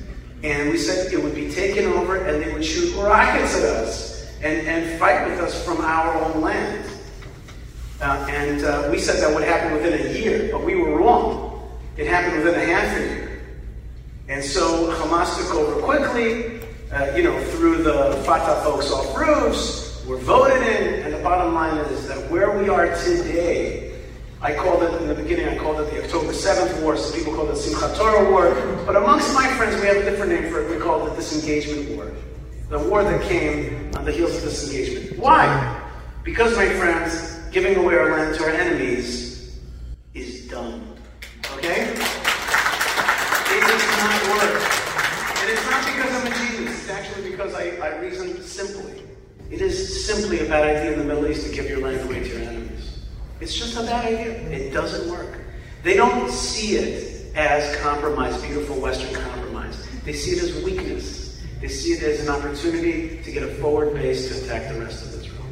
And 0.43 0.69
we 0.69 0.77
said 0.77 1.11
it 1.13 1.23
would 1.23 1.33
be 1.33 1.49
taken 1.49 1.85
over 1.93 2.17
and 2.17 2.43
they 2.43 2.53
would 2.53 2.65
shoot 2.65 2.93
rockets 2.97 3.55
at 3.55 3.63
us 3.63 4.29
and, 4.43 4.67
and 4.67 4.99
fight 4.99 5.27
with 5.29 5.39
us 5.39 5.63
from 5.63 5.77
our 5.81 6.13
own 6.23 6.41
land. 6.41 6.85
Uh, 8.01 8.27
and 8.29 8.63
uh, 8.65 8.89
we 8.91 8.99
said 8.99 9.21
that 9.23 9.33
would 9.33 9.45
happen 9.47 9.73
within 9.73 10.05
a 10.05 10.19
year, 10.19 10.49
but 10.51 10.63
we 10.63 10.75
were 10.75 10.97
wrong. 10.97 11.79
It 11.95 12.07
happened 12.07 12.43
within 12.43 12.59
a 12.59 12.65
half 12.65 12.97
a 12.97 12.99
year. 12.99 13.41
And 14.27 14.43
so 14.43 14.91
Hamas 14.93 15.37
took 15.37 15.55
over 15.55 15.81
quickly, 15.81 16.59
uh, 16.91 17.15
you 17.15 17.23
know, 17.23 17.41
through 17.51 17.83
the 17.83 18.21
Fatah 18.25 18.61
folks 18.63 18.91
off 18.91 19.15
roofs, 19.15 20.05
were 20.05 20.17
voted 20.17 20.61
in, 20.61 21.03
and 21.03 21.13
the 21.13 21.19
bottom 21.19 21.53
line 21.53 21.77
is 21.77 22.07
that 22.07 22.29
where 22.29 22.57
we 22.59 22.69
are 22.69 22.87
today, 23.03 23.84
I 24.41 24.53
called 24.53 24.83
it 24.83 25.01
in 25.01 25.07
the 25.07 25.15
beginning, 25.15 25.47
I 25.47 25.57
called 25.57 25.79
it 25.79 25.91
the 25.91 26.03
October 26.03 26.31
7th 26.31 26.81
War, 26.83 26.97
some 26.97 27.17
people 27.17 27.33
call 27.33 27.49
it 27.49 27.53
the 27.53 27.59
Simchat 27.59 27.97
Torah 27.97 28.29
War, 28.29 28.53
but 28.85 28.95
amongst 28.95 29.33
my 29.33 29.47
friends, 29.55 29.79
we 29.81 29.87
have 29.87 29.97
a 29.97 30.03
different 30.03 30.31
name 30.31 30.51
for 30.51 30.61
it. 30.61 30.69
We 30.69 30.77
call 30.77 31.07
it 31.07 31.11
the 31.11 31.15
Disengagement 31.15 31.95
War. 31.95 32.11
The 32.69 32.79
war 32.79 33.03
that 33.03 33.21
came 33.23 33.91
on 33.95 34.05
the 34.05 34.11
heels 34.11 34.35
of 34.37 34.43
disengagement. 34.43 35.19
Why? 35.19 35.81
Because, 36.23 36.57
my 36.57 36.67
friends, 36.67 37.39
giving 37.51 37.75
away 37.75 37.95
our 37.95 38.11
land 38.11 38.35
to 38.35 38.43
our 38.43 38.49
enemies 38.49 39.59
is 40.15 40.47
dumb. 40.49 40.95
Okay? 41.53 41.83
It 41.83 43.63
is 43.63 43.83
not 44.01 44.19
work. 44.33 44.61
And 45.39 45.49
it's 45.51 45.69
not 45.69 45.85
because 45.85 46.11
I'm 46.11 46.25
a 46.25 46.35
genius, 46.35 46.81
it's 46.81 46.89
actually 46.89 47.29
because 47.29 47.53
I, 47.53 47.77
I 47.77 47.99
reason 47.99 48.41
simply. 48.41 49.03
It 49.51 49.61
is 49.61 50.05
simply 50.05 50.39
a 50.39 50.49
bad 50.49 50.75
idea 50.75 50.93
in 50.93 50.99
the 50.99 51.05
Middle 51.05 51.27
East 51.27 51.45
to 51.45 51.53
give 51.53 51.69
your 51.69 51.81
land 51.81 52.01
away 52.01 52.23
to 52.23 52.27
your 52.27 52.39
enemies. 52.39 52.64
It's 53.39 53.55
just 53.55 53.77
a 53.77 53.81
bad 53.81 54.05
idea. 54.05 54.31
It 54.49 54.73
doesn't 54.73 55.09
work. 55.11 55.41
They 55.83 55.95
don't 55.95 56.29
see 56.31 56.77
it 56.77 57.35
as 57.35 57.75
compromise, 57.77 58.41
beautiful 58.41 58.79
Western 58.79 59.13
compromise. 59.13 59.85
They 60.03 60.13
see 60.13 60.31
it 60.31 60.43
as 60.43 60.63
weakness. 60.63 61.43
They 61.59 61.67
see 61.67 61.93
it 61.93 62.03
as 62.03 62.21
an 62.21 62.29
opportunity 62.29 63.21
to 63.23 63.31
get 63.31 63.43
a 63.43 63.47
forward 63.55 63.93
base 63.93 64.29
to 64.29 64.43
attack 64.43 64.73
the 64.73 64.79
rest 64.79 65.05
of 65.05 65.19
Israel. 65.19 65.45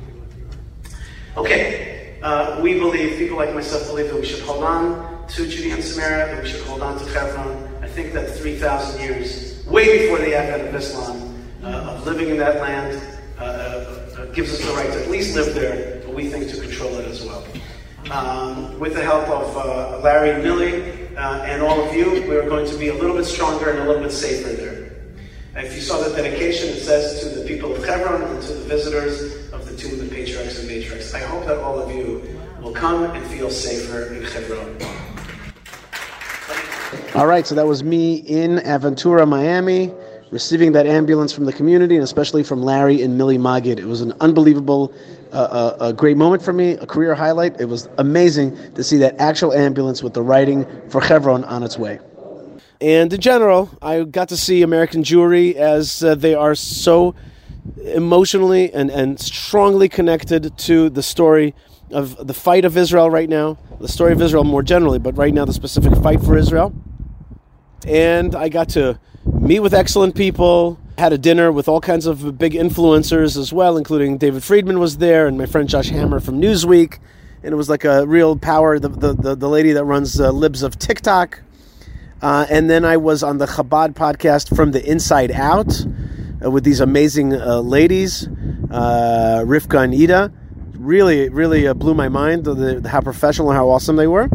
Okay, 1.36 2.20
uh, 2.22 2.60
we 2.62 2.80
believe, 2.80 3.18
people 3.18 3.38
like 3.38 3.54
myself 3.54 3.88
believe 3.88 4.08
that 4.08 4.16
we 4.16 4.25
should 4.25 4.44
hold 4.44 4.63
on 4.63 5.28
to 5.30 5.48
Judea 5.48 5.75
and 5.75 5.84
Samaria, 5.84 6.28
that 6.28 6.44
we 6.44 6.50
should 6.50 6.62
hold 6.62 6.82
on 6.82 6.98
to 6.98 7.06
Hebron, 7.06 7.80
I 7.82 7.88
think 7.88 8.13
that 8.13 8.30
3,000 8.38 9.02
years, 9.02 9.66
way 9.66 10.04
before 10.04 10.20
the 10.20 10.36
advent 10.36 10.70
of 10.70 10.75
Islam, 10.75 11.46
uh, 11.63 11.68
of 11.68 12.06
living 12.06 12.30
in 12.30 12.38
that 12.38 12.62
land, 12.62 13.02
uh, 13.40 13.42
uh, 13.44 14.25
gives 14.34 14.54
us 14.54 14.66
the 14.66 14.74
right 14.74 14.92
to 14.92 15.04
at 15.04 15.10
least 15.10 15.36
live 15.36 15.54
there, 15.54 16.02
but 16.06 16.13
we 16.13 16.30
think 16.30 16.50
to 16.50 16.62
control 16.62 16.94
it 16.96 17.08
as 17.08 17.24
well. 17.25 17.44
Um, 18.12 18.80
with 18.80 18.94
the 18.94 19.04
help 19.04 19.28
of 19.30 19.58
uh, 19.58 20.00
Larry 20.00 20.32
and 20.32 20.44
Millie 20.44 21.16
uh, 21.16 21.44
and 21.44 21.62
all 21.62 21.88
of 21.88 21.96
you, 21.96 22.26
we're 22.28 22.48
going 22.48 22.70
to 22.70 22.78
be 22.78 22.90
a 22.90 22.94
little 22.94 23.16
bit 23.16 23.26
stronger 23.26 23.70
and 23.70 23.80
a 23.80 23.86
little 23.86 24.04
bit 24.04 24.12
safer 24.12 24.50
there. 24.50 24.84
If 25.56 25.76
you 25.76 25.82
saw 25.82 26.02
the 26.02 26.14
dedication, 26.16 26.70
it 26.70 26.82
says 26.82 27.22
to 27.22 27.30
the 27.40 27.46
people 27.48 27.76
of 27.76 27.84
Hebron 27.86 28.24
and 28.24 28.42
to 28.42 28.54
the 28.54 28.66
visitors 28.66 29.52
of 29.54 29.66
the 29.70 29.78
tomb 29.78 29.94
of 29.94 30.10
the 30.10 30.14
patriarchs 30.14 30.60
and 30.60 30.70
matriarchs. 30.70 31.14
I 31.14 31.20
hope 31.20 31.46
that 31.46 31.60
all 31.60 31.80
of 31.80 31.96
you 31.96 32.22
will 32.62 32.74
come 32.74 33.04
and 33.04 33.26
feel 33.28 33.50
safer 33.50 34.14
in 34.14 34.24
Hebron. 34.24 34.78
All 37.16 37.28
right, 37.28 37.46
so 37.46 37.56
that 37.56 37.66
was 37.66 37.84
me 37.84 38.16
in 38.16 38.58
Aventura, 38.60 39.28
Miami, 39.28 39.94
receiving 40.32 40.72
that 40.72 40.88
ambulance 40.88 41.32
from 41.32 41.46
the 41.46 41.54
community, 41.54 41.96
and 41.96 42.04
especially 42.04 42.44
from 42.44 42.64
Larry 42.64 43.04
and 43.04 43.18
Millie 43.18 43.38
Magid. 43.38 43.78
It 43.78 43.86
was 43.86 44.02
an 44.02 44.14
unbelievable, 44.20 44.94
uh, 45.38 45.78
a 45.80 45.94
great 45.94 46.18
moment 46.18 46.44
for 46.44 46.54
me, 46.54 46.72
a 46.74 46.86
career 46.86 47.16
highlight. 47.16 47.60
It 47.60 47.66
was 47.66 47.90
amazing 47.98 48.74
to 48.74 48.84
see 48.84 48.98
that 48.98 49.20
actual 49.20 49.54
ambulance 49.54 50.04
with 50.04 50.13
the 50.13 50.22
writing 50.22 50.66
for 50.90 51.02
Chevron 51.02 51.44
on 51.46 51.63
its 51.63 51.78
way. 51.78 52.00
And 52.80 53.13
in 53.13 53.22
general, 53.22 53.70
I 53.82 54.04
got 54.04 54.30
to 54.30 54.38
see 54.38 54.62
American 54.62 55.04
Jewry 55.04 55.56
as 55.56 56.04
uh, 56.04 56.16
they 56.16 56.36
are 56.36 56.54
so 56.54 57.16
emotionally 57.78 58.74
and, 58.74 58.90
and 58.90 59.20
strongly 59.20 59.88
connected 59.88 60.58
to 60.58 60.90
the 60.90 61.04
story 61.04 61.56
of 61.92 62.28
the 62.28 62.34
fight 62.34 62.66
of 62.66 62.75
Israel 62.78 63.10
right 63.10 63.30
now, 63.30 63.58
the 63.80 63.88
story 63.88 64.12
of 64.12 64.22
Israel 64.22 64.44
more 64.44 64.63
generally, 64.63 65.00
but 65.00 65.16
right 65.18 65.34
now 65.34 65.46
the 65.46 65.54
specific 65.54 65.96
fight 66.02 66.22
for 66.22 66.38
Israel. 66.38 66.74
And 67.88 68.36
I 68.36 68.50
got 68.50 68.70
to 68.70 69.00
meet 69.25 69.60
with 69.60 69.74
excellent 69.74 70.16
people, 70.16 70.80
had 70.98 71.14
a 71.14 71.18
dinner 71.18 71.52
with 71.52 71.68
all 71.68 71.82
kinds 71.82 72.06
of 72.06 72.38
big 72.38 72.54
influencers 72.54 73.38
as 73.38 73.52
well, 73.52 73.78
including 73.78 74.18
David 74.18 74.44
Friedman 74.44 74.80
was 74.80 74.98
there 74.98 75.28
and 75.28 75.38
my 75.38 75.46
friend 75.46 75.68
Josh 75.68 75.90
Hammer 75.90 76.20
from 76.20 76.40
Newsweek. 76.40 77.00
And 77.44 77.52
it 77.52 77.56
was 77.56 77.70
like 77.70 77.84
a 77.84 78.06
real 78.08 78.38
power, 78.38 78.80
the, 78.80 78.90
the, 78.90 79.14
the, 79.14 79.36
the 79.36 79.50
lady 79.50 79.74
that 79.74 79.84
runs 79.84 80.20
uh, 80.20 80.32
Libs 80.32 80.64
of 80.64 80.80
TikTok. 80.80 81.42
Uh, 82.22 82.46
and 82.50 82.70
then 82.70 82.86
I 82.86 82.96
was 82.96 83.22
on 83.22 83.38
the 83.38 83.46
Chabad 83.46 83.96
podcast 83.96 84.56
from 84.56 84.72
the 84.72 84.86
inside 84.90 85.30
out 85.32 85.86
uh, 86.44 86.50
with 86.50 86.64
these 86.64 86.80
amazing 86.80 87.34
uh, 87.34 87.60
ladies, 87.60 88.28
uh, 88.72 89.46
and 89.46 89.94
Ida. 89.94 90.32
Really, 90.74 91.30
really 91.30 91.68
uh, 91.68 91.74
blew 91.74 91.94
my 91.94 92.08
mind 92.08 92.46
the, 92.46 92.80
the, 92.80 92.90
how 92.90 93.02
professional 93.02 93.50
and 93.50 93.58
how 93.58 93.70
awesome 93.70 93.98
they 93.98 94.08
were. 94.08 94.30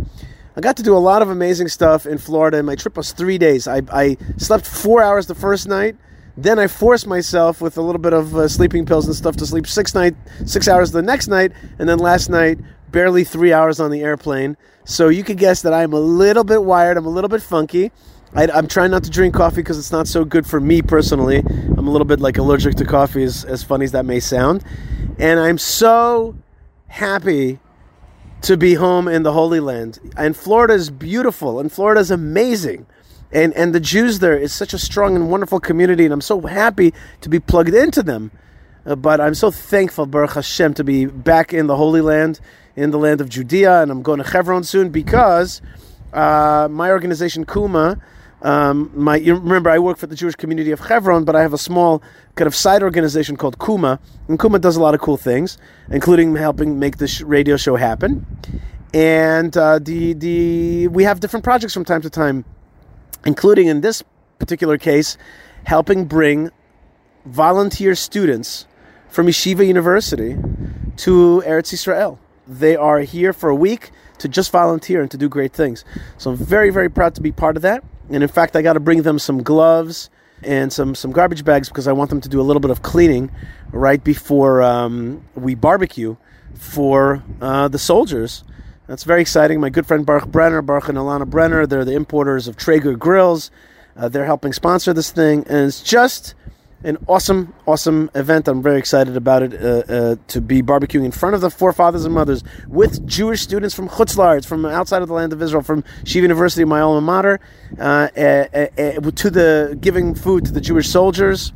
I 0.57 0.61
got 0.61 0.77
to 0.79 0.83
do 0.83 0.97
a 0.97 0.99
lot 0.99 1.23
of 1.23 1.31
amazing 1.31 1.69
stuff 1.69 2.05
in 2.05 2.19
Florida, 2.19 2.59
and 2.59 2.67
my 2.67 2.75
trip 2.75 2.97
was 2.97 3.13
three 3.13 3.39
days. 3.39 3.69
I, 3.69 3.83
I 3.93 4.17
slept 4.39 4.67
four 4.67 5.03
hours 5.03 5.27
the 5.27 5.35
first 5.35 5.69
night. 5.69 5.97
Then 6.41 6.61
I 6.61 6.69
forced 6.69 7.09
myself 7.09 7.61
with 7.61 7.77
a 7.79 7.83
little 7.83 8.01
bit 8.01 8.13
of 8.13 8.37
uh, 8.37 8.47
sleeping 8.47 8.87
pills 8.87 9.07
and 9.07 9.17
stuff 9.17 9.35
to 9.39 9.47
sleep 9.47 9.67
six 9.67 9.93
night, 9.93 10.15
six 10.47 10.69
hours 10.69 10.93
the 10.93 11.03
next 11.03 11.27
night, 11.27 11.51
and 11.81 11.89
then 11.89 11.99
last 11.99 12.29
night 12.31 12.61
barely 12.93 13.25
three 13.25 13.53
hours 13.53 13.81
on 13.81 13.91
the 13.91 14.03
airplane. 14.03 14.57
So 14.85 15.09
you 15.09 15.25
could 15.25 15.37
guess 15.37 15.63
that 15.63 15.75
I'm 15.75 15.93
a 15.93 15.99
little 15.99 16.45
bit 16.45 16.63
wired. 16.63 16.97
I'm 16.97 17.07
a 17.07 17.11
little 17.11 17.29
bit 17.29 17.43
funky. 17.43 17.91
I, 18.35 18.45
am 18.57 18.69
trying 18.69 18.93
not 18.93 19.03
to 19.03 19.11
drink 19.11 19.35
coffee 19.35 19.63
because 19.63 19.79
it's 19.79 19.91
not 19.91 20.07
so 20.07 20.25
good 20.25 20.47
for 20.47 20.61
me 20.61 20.81
personally. 20.81 21.39
I'm 21.39 21.89
a 21.89 21.91
little 21.91 22.05
bit 22.05 22.21
like 22.21 22.39
allergic 22.39 22.77
to 22.77 22.85
coffee, 22.85 23.25
as, 23.25 23.45
as 23.45 23.65
funny 23.65 23.85
as 23.85 23.93
that 23.93 24.05
may 24.05 24.21
sound. 24.21 24.63
And 25.19 25.41
I'm 25.41 25.59
so 25.59 26.37
happy 26.87 27.59
to 28.43 28.57
be 28.57 28.75
home 28.75 29.09
in 29.09 29.25
the 29.25 29.33
Holy 29.33 29.59
Land. 29.59 29.99
And 30.17 30.37
Florida 30.37 30.75
is 30.75 30.89
beautiful, 30.89 31.59
and 31.59 31.73
Florida 31.73 32.01
is 32.01 32.13
amazing. 32.13 32.87
And, 33.33 33.53
and 33.55 33.75
the 33.75 33.81
Jews 33.81 34.21
there 34.21 34.37
is 34.37 34.53
such 34.53 34.73
a 34.73 34.79
strong 34.79 35.15
and 35.15 35.31
wonderful 35.31 35.61
community, 35.61 36.05
and 36.05 36.13
I'm 36.13 36.21
so 36.21 36.41
happy 36.41 36.95
to 37.21 37.29
be 37.29 37.41
plugged 37.41 37.75
into 37.75 38.03
them. 38.03 38.31
Uh, 38.87 38.95
but 38.95 39.21
I'm 39.21 39.35
so 39.35 39.51
thankful, 39.51 40.07
Baruch 40.07 40.33
Hashem, 40.33 40.75
to 40.75 40.85
be 40.85 41.05
back 41.05 41.53
in 41.53 41.67
the 41.67 41.77
Holy 41.77 42.01
Land, 42.01 42.41
in 42.75 42.91
the 42.91 42.99
land 42.99 43.21
of 43.21 43.29
Judea, 43.29 43.83
and 43.83 43.91
I'm 43.91 44.03
going 44.03 44.23
to 44.23 44.29
Hebron 44.29 44.65
soon 44.65 44.89
because 44.89 45.61
uh, 46.13 46.69
my 46.71 46.91
organization, 46.91 47.45
Kuma, 47.45 48.01
um, 48.41 48.91
my 48.95 49.17
you 49.17 49.35
remember 49.35 49.69
I 49.69 49.79
work 49.79 49.99
for 49.99 50.07
the 50.07 50.15
Jewish 50.15 50.37
community 50.37 50.71
of 50.71 50.81
Hebron, 50.81 51.25
but 51.25 51.35
I 51.35 51.43
have 51.43 51.53
a 51.53 51.59
small 51.59 52.03
kind 52.37 52.47
of 52.47 52.55
side 52.55 52.83
organization 52.83 53.37
called 53.37 53.59
Kuma, 53.59 53.99
and 54.29 54.39
Kuma 54.39 54.59
does 54.59 54.77
a 54.77 54.81
lot 54.81 54.95
of 54.95 55.01
cool 55.01 55.17
things, 55.17 55.59
including 55.91 56.37
helping 56.37 56.79
make 56.79 56.99
this 56.99 57.21
radio 57.21 57.57
show 57.57 57.75
happen. 57.77 58.25
And 58.95 59.57
uh, 59.57 59.81
the 59.81 60.13
the 60.13 60.89
we 60.89 61.03
have 61.03 61.21
different 61.21 61.43
projects 61.43 61.75
from 61.75 61.85
time 61.85 62.01
to 62.03 62.11
time, 62.11 62.45
including 63.25 63.67
in 63.67 63.81
this 63.81 64.03
particular 64.39 64.79
case, 64.79 65.17
helping 65.65 66.05
bring 66.05 66.51
volunteer 67.25 67.95
students 67.95 68.67
from 69.09 69.27
Yeshiva 69.27 69.67
University 69.67 70.37
to 70.97 71.43
Eretz 71.47 71.73
Israel. 71.73 72.19
They 72.47 72.77
are 72.77 73.01
here 73.01 73.33
for 73.33 73.51
a 73.51 73.55
week 73.55 73.91
to 74.19 74.29
just 74.29 74.51
volunteer 74.51 75.01
and 75.01 75.11
to 75.11 75.17
do 75.17 75.29
great 75.29 75.53
things. 75.53 75.85
So 76.17 76.31
I'm 76.31 76.37
very, 76.37 76.71
very 76.71 76.89
proud 76.89 77.15
to 77.17 77.21
be 77.21 77.33
part 77.33 77.57
of 77.57 77.63
that. 77.63 77.85
And 78.11 78.23
in 78.23 78.29
fact, 78.29 78.57
I 78.57 78.63
got 78.63 78.73
to 78.73 78.81
bring 78.81 79.03
them 79.03 79.19
some 79.19 79.43
gloves 79.43 80.11
and 80.43 80.73
some, 80.73 80.95
some 80.95 81.13
garbage 81.13 81.45
bags 81.45 81.69
because 81.69 81.87
I 81.87 81.93
want 81.93 82.11
them 82.11 82.21
to 82.21 82.29
do 82.29 82.41
a 82.41 82.43
little 82.43 82.61
bit 82.61 82.71
of 82.71 82.83
cleaning 82.83 83.31
right 83.73 84.03
before 84.03 84.63
um, 84.63 85.25
we 85.35 85.55
barbecue 85.55 86.17
for 86.55 87.23
uh, 87.41 87.69
the 87.69 87.79
soldiers. 87.79 88.45
That's 88.89 89.05
very 89.05 89.21
exciting. 89.21 89.61
My 89.61 89.69
good 89.69 89.87
friend 89.87 90.07
Baruch 90.07 90.29
Brenner, 90.29 90.63
Baruch 90.63 90.89
and 90.89 90.97
Alana 90.97 91.29
Brenner, 91.29 91.67
they're 91.67 91.85
the 91.85 91.93
importers 91.93 92.49
of 92.49 92.57
Traeger 92.57 92.97
grills. 92.97 93.51
Uh, 93.95 94.09
they're 94.09 94.25
helping 94.25 94.55
sponsor 94.55 94.95
this 94.95 95.11
thing, 95.11 95.45
and 95.47 95.69
it's 95.69 95.83
just 95.83 96.35
an 96.85 96.97
awesome, 97.07 97.53
awesome 97.67 98.11
event. 98.15 98.49
I'm 98.49 98.63
very 98.63 98.79
excited 98.79 99.15
about 99.15 99.43
it 99.43 99.53
uh, 99.63 99.93
uh, 99.93 100.17
to 100.29 100.41
be 100.41 100.63
barbecuing 100.63 101.05
in 101.05 101.11
front 101.11 101.35
of 101.35 101.43
the 101.43 101.51
forefathers 101.51 102.07
and 102.07 102.15
mothers 102.15 102.43
with 102.67 103.07
Jewish 103.07 103.43
students 103.43 103.75
from 103.75 103.91
Chutzlar, 103.91 104.43
from 104.47 104.65
outside 104.65 105.03
of 105.03 105.09
the 105.09 105.15
land 105.15 105.35
of 105.35 105.43
Israel, 105.43 105.63
from 105.63 105.85
Shiva 106.05 106.23
University, 106.23 106.65
my 106.65 106.81
alma 106.81 107.03
mater, 107.03 107.41
uh, 107.79 108.09
to 108.09 109.31
the 109.31 109.77
giving 109.83 110.15
food 110.15 110.47
to 110.47 110.53
the 110.53 110.63
Jewish 110.63 110.89
soldiers. 110.89 111.53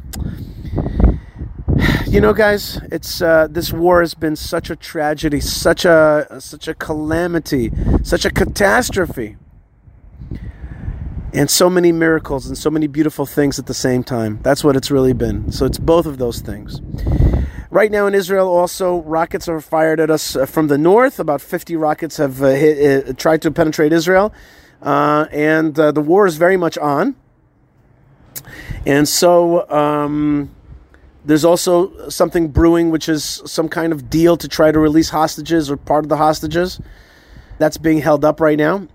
You 2.13 2.21
know, 2.21 2.35
guys, 2.35 2.79
it's 2.93 3.23
uh, 3.23 3.49
this 3.51 3.73
war 3.73 4.01
has 4.01 4.13
been 4.13 4.37
such 4.37 4.69
a 4.69 4.77
tragedy, 4.77 5.41
such 5.41 5.87
a 5.87 6.27
such 6.41 6.69
a 6.69 6.75
calamity, 6.75 7.73
such 8.03 8.27
a 8.27 8.31
catastrophe 8.31 9.37
and 11.33 11.49
so 11.49 11.71
many 11.71 11.91
miracles 11.91 12.47
and 12.47 12.59
so 12.59 12.69
many 12.69 12.87
beautiful 12.87 13.25
things 13.25 13.59
at 13.59 13.65
the 13.65 13.73
same 13.73 14.05
time. 14.05 14.41
That's 14.43 14.63
what 14.63 14.77
it's 14.77 14.91
really 14.91 15.15
been. 15.15 15.51
So 15.51 15.65
it's 15.65 15.79
both 15.79 16.05
of 16.05 16.19
those 16.19 16.41
things. 16.41 16.83
Right 17.71 17.91
now 17.91 18.07
in 18.07 18.15
Israel, 18.15 18.47
also 18.49 19.01
rockets 19.05 19.49
are 19.49 19.63
fired 19.63 19.99
at 19.99 20.11
us 20.11 20.37
uh, 20.37 20.45
from 20.45 20.69
the 20.69 20.77
north. 20.77 21.19
About 21.19 21.41
50 21.41 21.77
rockets 21.77 22.19
have 22.19 22.43
uh, 22.43 22.49
hit, 22.49 23.09
uh, 23.09 23.13
tried 23.15 23.41
to 23.41 23.51
penetrate 23.51 23.91
Israel, 23.91 24.35
uh, 24.83 25.29
and 25.33 25.79
uh, 25.81 25.91
the 25.93 26.03
war 26.03 26.27
is 26.27 26.37
very 26.37 26.59
much 26.59 26.77
on. 26.77 27.17
And 28.85 29.09
so 29.09 29.67
um, 29.71 30.51
there's 31.25 31.45
also 31.45 32.09
something 32.09 32.49
brewing, 32.49 32.91
which 32.91 33.09
is 33.09 33.43
some 33.47 33.69
kind 33.69 33.93
of 33.93 34.11
deal 34.11 34.37
to 34.37 34.49
try 34.49 34.73
to 34.73 34.79
release 34.79 35.11
hostages 35.11 35.71
or 35.71 35.77
part 35.77 36.05
of 36.05 36.09
the 36.09 36.17
hostages. 36.17 36.81
That's 37.59 37.79
being 37.79 37.99
held 37.99 38.25
up 38.25 38.41
right 38.41 38.59
now. 38.59 38.89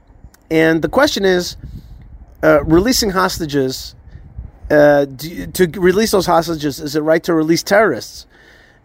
And 0.52 0.82
the 0.82 0.90
question 0.90 1.26
is 1.26 1.56
uh, 2.44 2.64
releasing 2.64 3.12
hostages, 3.12 3.96
uh, 4.70 5.06
do, 5.06 5.48
to 5.48 5.68
release 5.80 6.12
those 6.12 6.26
hostages, 6.26 6.80
is 6.80 6.96
it 6.96 7.02
right 7.02 7.24
to 7.24 7.34
release 7.34 7.64
terrorists? 7.64 8.26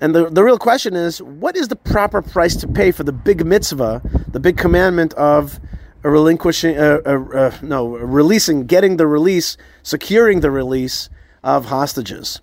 And 0.01 0.15
the, 0.15 0.29
the 0.29 0.43
real 0.43 0.59
question 0.59 0.97
is, 0.97 1.23
what 1.23 1.57
is 1.57 1.69
the 1.69 1.77
proper 1.77 2.23
price 2.23 2.57
to 2.57 2.69
pay 2.69 2.91
for 2.91 3.05
the 3.05 3.13
big 3.13 3.47
mitzvah, 3.47 4.03
the 4.29 4.41
big 4.41 4.57
commandment 4.57 5.15
of 5.15 5.61
relinquishing, 6.03 6.77
uh, 6.77 6.99
uh, 7.07 7.11
uh, 7.35 7.57
no, 7.63 7.89
releasing, 7.89 8.67
getting 8.67 8.97
the 8.97 9.07
release, 9.07 9.57
securing 9.83 10.41
the 10.41 10.51
release 10.51 11.09
of 11.45 11.67
hostages? 11.67 12.41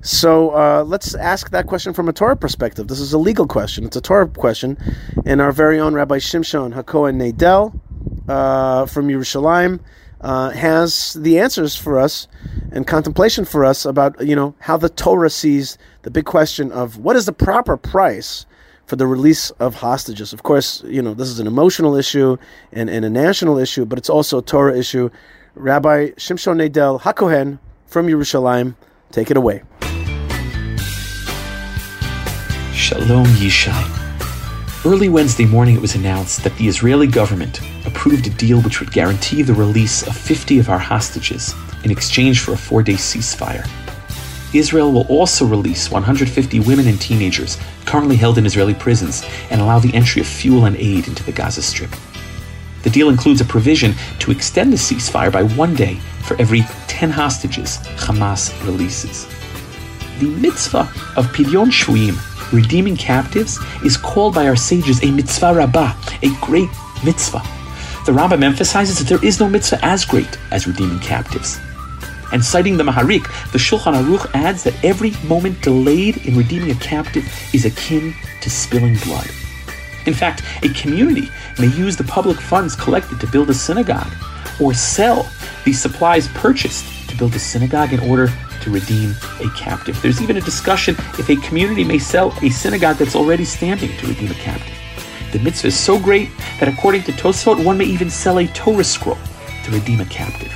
So 0.00 0.50
uh, 0.50 0.84
let's 0.84 1.14
ask 1.16 1.50
that 1.50 1.66
question 1.66 1.92
from 1.92 2.08
a 2.08 2.12
Torah 2.12 2.36
perspective. 2.36 2.86
This 2.86 3.00
is 3.00 3.12
a 3.12 3.18
legal 3.18 3.46
question. 3.46 3.84
It's 3.84 3.96
a 3.96 4.00
Torah 4.00 4.28
question, 4.28 4.78
and 5.26 5.40
our 5.40 5.50
very 5.50 5.80
own 5.80 5.94
Rabbi 5.94 6.18
Shimshon 6.18 6.72
Hakohen 6.72 7.16
Nadel 7.20 7.78
uh, 8.28 8.86
from 8.86 9.08
Yerushalayim 9.08 9.80
uh, 10.20 10.50
has 10.50 11.14
the 11.14 11.38
answers 11.40 11.74
for 11.74 11.98
us 11.98 12.28
and 12.70 12.86
contemplation 12.86 13.44
for 13.44 13.64
us 13.64 13.84
about 13.84 14.24
you 14.24 14.36
know 14.36 14.54
how 14.60 14.76
the 14.76 14.88
Torah 14.88 15.30
sees 15.30 15.78
the 16.02 16.10
big 16.10 16.26
question 16.26 16.70
of 16.70 16.98
what 16.98 17.16
is 17.16 17.26
the 17.26 17.32
proper 17.32 17.76
price 17.76 18.46
for 18.86 18.94
the 18.94 19.06
release 19.06 19.50
of 19.50 19.74
hostages. 19.74 20.32
Of 20.32 20.44
course, 20.44 20.82
you 20.84 21.02
know 21.02 21.12
this 21.12 21.28
is 21.28 21.40
an 21.40 21.48
emotional 21.48 21.96
issue 21.96 22.36
and, 22.72 22.88
and 22.88 23.04
a 23.04 23.10
national 23.10 23.58
issue, 23.58 23.84
but 23.84 23.98
it's 23.98 24.10
also 24.10 24.38
a 24.38 24.42
Torah 24.42 24.78
issue. 24.78 25.10
Rabbi 25.56 26.10
Shimshon 26.10 26.68
Nadel 26.68 27.00
Hakohen 27.00 27.58
from 27.86 28.06
Yerushalayim, 28.06 28.76
take 29.10 29.30
it 29.32 29.36
away. 29.36 29.62
Shalom 32.78 33.26
Yishai. 33.26 34.86
Early 34.86 35.08
Wednesday 35.08 35.44
morning, 35.44 35.74
it 35.74 35.82
was 35.82 35.96
announced 35.96 36.44
that 36.44 36.56
the 36.58 36.68
Israeli 36.68 37.08
government 37.08 37.60
approved 37.84 38.28
a 38.28 38.30
deal 38.30 38.62
which 38.62 38.78
would 38.78 38.92
guarantee 38.92 39.42
the 39.42 39.52
release 39.52 40.06
of 40.06 40.16
50 40.16 40.60
of 40.60 40.70
our 40.70 40.78
hostages 40.78 41.56
in 41.82 41.90
exchange 41.90 42.38
for 42.38 42.52
a 42.52 42.56
four 42.56 42.84
day 42.84 42.92
ceasefire. 42.92 43.68
Israel 44.54 44.92
will 44.92 45.08
also 45.08 45.44
release 45.44 45.90
150 45.90 46.60
women 46.60 46.86
and 46.86 47.00
teenagers 47.00 47.58
currently 47.84 48.14
held 48.14 48.38
in 48.38 48.46
Israeli 48.46 48.74
prisons 48.74 49.24
and 49.50 49.60
allow 49.60 49.80
the 49.80 49.92
entry 49.92 50.22
of 50.22 50.28
fuel 50.28 50.66
and 50.66 50.76
aid 50.76 51.08
into 51.08 51.24
the 51.24 51.32
Gaza 51.32 51.62
Strip. 51.62 51.90
The 52.84 52.90
deal 52.90 53.08
includes 53.08 53.40
a 53.40 53.44
provision 53.44 53.94
to 54.20 54.30
extend 54.30 54.72
the 54.72 54.76
ceasefire 54.76 55.32
by 55.32 55.42
one 55.42 55.74
day 55.74 55.96
for 56.22 56.40
every 56.40 56.60
10 56.86 57.10
hostages 57.10 57.78
Hamas 57.96 58.54
releases. 58.64 59.26
The 60.20 60.28
mitzvah 60.28 60.88
of 61.16 61.26
Pidyon 61.32 61.72
Shvuim 61.72 62.16
redeeming 62.52 62.96
captives 62.96 63.58
is 63.84 63.96
called 63.96 64.34
by 64.34 64.48
our 64.48 64.56
sages 64.56 65.02
a 65.02 65.10
mitzvah 65.10 65.54
rabbah, 65.54 65.94
a 66.22 66.30
great 66.40 66.70
mitzvah. 67.04 67.42
The 68.06 68.12
Rambam 68.12 68.42
emphasizes 68.42 68.98
that 68.98 69.08
there 69.08 69.24
is 69.24 69.38
no 69.38 69.48
mitzvah 69.48 69.84
as 69.84 70.04
great 70.04 70.38
as 70.50 70.66
redeeming 70.66 70.98
captives. 71.00 71.58
And 72.32 72.44
citing 72.44 72.76
the 72.76 72.84
Maharik, 72.84 73.24
the 73.52 73.58
Shulchan 73.58 73.94
Aruch 73.94 74.30
adds 74.34 74.62
that 74.64 74.84
every 74.84 75.12
moment 75.26 75.60
delayed 75.62 76.26
in 76.26 76.36
redeeming 76.36 76.70
a 76.70 76.74
captive 76.76 77.24
is 77.54 77.64
akin 77.64 78.14
to 78.42 78.50
spilling 78.50 78.96
blood. 79.04 79.28
In 80.06 80.14
fact, 80.14 80.42
a 80.62 80.68
community 80.70 81.28
may 81.58 81.66
use 81.66 81.96
the 81.96 82.04
public 82.04 82.38
funds 82.38 82.74
collected 82.74 83.20
to 83.20 83.26
build 83.26 83.50
a 83.50 83.54
synagogue 83.54 84.12
or 84.60 84.74
sell 84.74 85.30
the 85.64 85.72
supplies 85.72 86.28
purchased 86.28 87.08
to 87.08 87.16
build 87.16 87.34
a 87.34 87.38
synagogue 87.38 87.92
in 87.92 88.00
order 88.00 88.28
to 88.62 88.70
redeem 88.70 89.14
a 89.40 89.50
captive. 89.56 90.00
There's 90.02 90.22
even 90.22 90.36
a 90.36 90.40
discussion 90.40 90.94
if 91.18 91.28
a 91.28 91.36
community 91.36 91.84
may 91.84 91.98
sell 91.98 92.32
a 92.42 92.50
synagogue 92.50 92.96
that's 92.96 93.16
already 93.16 93.44
standing 93.44 93.96
to 93.98 94.06
redeem 94.06 94.30
a 94.30 94.34
captive. 94.34 94.74
The 95.32 95.38
mitzvah 95.40 95.68
is 95.68 95.78
so 95.78 95.98
great 95.98 96.30
that 96.58 96.68
according 96.68 97.02
to 97.04 97.12
Tosfot, 97.12 97.62
one 97.62 97.78
may 97.78 97.84
even 97.84 98.10
sell 98.10 98.38
a 98.38 98.46
Torah 98.48 98.84
scroll 98.84 99.18
to 99.64 99.70
redeem 99.70 100.00
a 100.00 100.06
captive. 100.06 100.54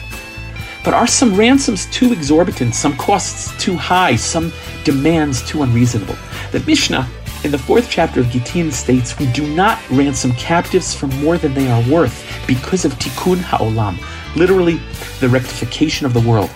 But 0.84 0.94
are 0.94 1.06
some 1.06 1.36
ransoms 1.36 1.86
too 1.90 2.12
exorbitant, 2.12 2.74
some 2.74 2.96
costs 2.96 3.56
too 3.62 3.76
high, 3.76 4.16
some 4.16 4.52
demands 4.84 5.46
too 5.46 5.62
unreasonable? 5.62 6.16
The 6.50 6.60
Mishnah 6.60 7.08
in 7.44 7.50
the 7.50 7.58
fourth 7.58 7.88
chapter 7.90 8.20
of 8.20 8.30
Gittin 8.30 8.70
states, 8.70 9.18
We 9.18 9.30
do 9.32 9.46
not 9.54 9.80
ransom 9.90 10.32
captives 10.32 10.94
for 10.94 11.08
more 11.08 11.38
than 11.38 11.54
they 11.54 11.68
are 11.68 11.82
worth 11.88 12.24
because 12.46 12.84
of 12.84 12.92
tikkun 12.94 13.38
ha'olam, 13.38 13.98
literally 14.36 14.80
the 15.20 15.28
rectification 15.28 16.06
of 16.06 16.14
the 16.14 16.20
world. 16.20 16.50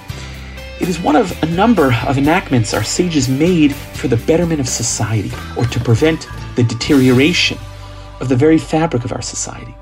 It 0.79 0.91
is 0.91 1.01
one 1.01 1.17
of 1.17 1.43
a 1.43 1.47
number 1.47 1.95
of 2.07 2.19
enactments 2.19 2.75
our 2.75 2.85
sages 2.85 3.31
made 3.31 3.75
for 3.75 4.09
the 4.09 4.19
betterment 4.19 4.61
of 4.61 4.69
society 4.69 5.33
or 5.57 5.65
to 5.65 5.81
prevent 5.81 6.29
the 6.55 6.65
deterioration 6.65 7.59
of 8.21 8.29
the 8.29 8.37
very 8.37 8.59
fabric 8.59 9.05
of 9.05 9.12
our 9.12 9.23
society. 9.23 9.75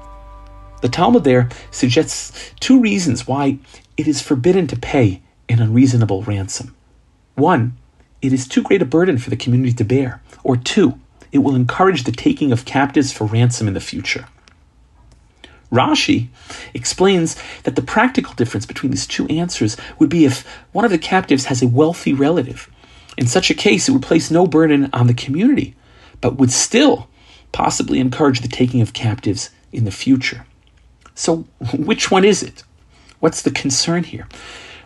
The 0.83 0.89
Talmud 0.89 1.25
there 1.25 1.49
suggests 1.73 2.53
two 2.61 2.81
reasons 2.81 3.27
why 3.27 3.59
it 3.97 4.07
is 4.07 4.23
forbidden 4.23 4.69
to 4.69 4.77
pay 4.77 5.21
an 5.49 5.61
unreasonable 5.61 6.23
ransom. 6.23 6.77
One, 7.35 7.77
it 8.23 8.33
is 8.33 8.47
too 8.47 8.63
great 8.63 8.83
a 8.83 8.87
burden 8.87 9.19
for 9.19 9.31
the 9.31 9.37
community 9.37 9.73
to 9.73 9.85
bear. 9.85 10.23
Or 10.45 10.57
two, 10.57 10.99
it 11.33 11.39
will 11.39 11.57
encourage 11.57 12.05
the 12.05 12.13
taking 12.13 12.53
of 12.53 12.65
captives 12.65 13.13
for 13.13 13.25
ransom 13.25 13.67
in 13.67 13.75
the 13.75 13.81
future. 13.81 14.29
Rashi 15.75 16.29
explains 16.73 17.37
that 17.65 17.77
the 17.77 17.83
practical 17.83 18.35
difference 18.35 18.67
between 18.67 18.91
these 18.91 19.07
two 19.07 19.27
answers 19.27 19.77
would 19.99 20.09
be 20.09 20.25
if 20.25 20.47
one 20.73 20.85
of 20.85 20.91
the 20.91 20.99
captives 20.99 21.47
has 21.47 21.63
a 21.63 21.69
wealthy 21.69 22.13
relative. 22.13 22.71
In 23.17 23.27
such 23.27 23.51
a 23.51 23.55
case, 23.55 23.89
it 23.89 23.93
would 23.93 24.03
place 24.03 24.31
no 24.31 24.47
burden 24.47 24.91
on 24.93 25.07
the 25.07 25.15
community, 25.15 25.75
but 26.21 26.37
would 26.37 26.53
still 26.53 27.09
possibly 27.53 28.01
encourage 28.01 28.41
the 28.41 28.49
taking 28.49 28.81
of 28.81 28.93
captives 28.93 29.51
in 29.73 29.85
the 29.85 29.91
future. 29.91 30.47
So, 31.15 31.47
which 31.75 32.11
one 32.11 32.25
is 32.25 32.43
it? 32.43 32.65
What's 33.21 33.43
the 33.43 33.51
concern 33.51 34.05
here? 34.05 34.29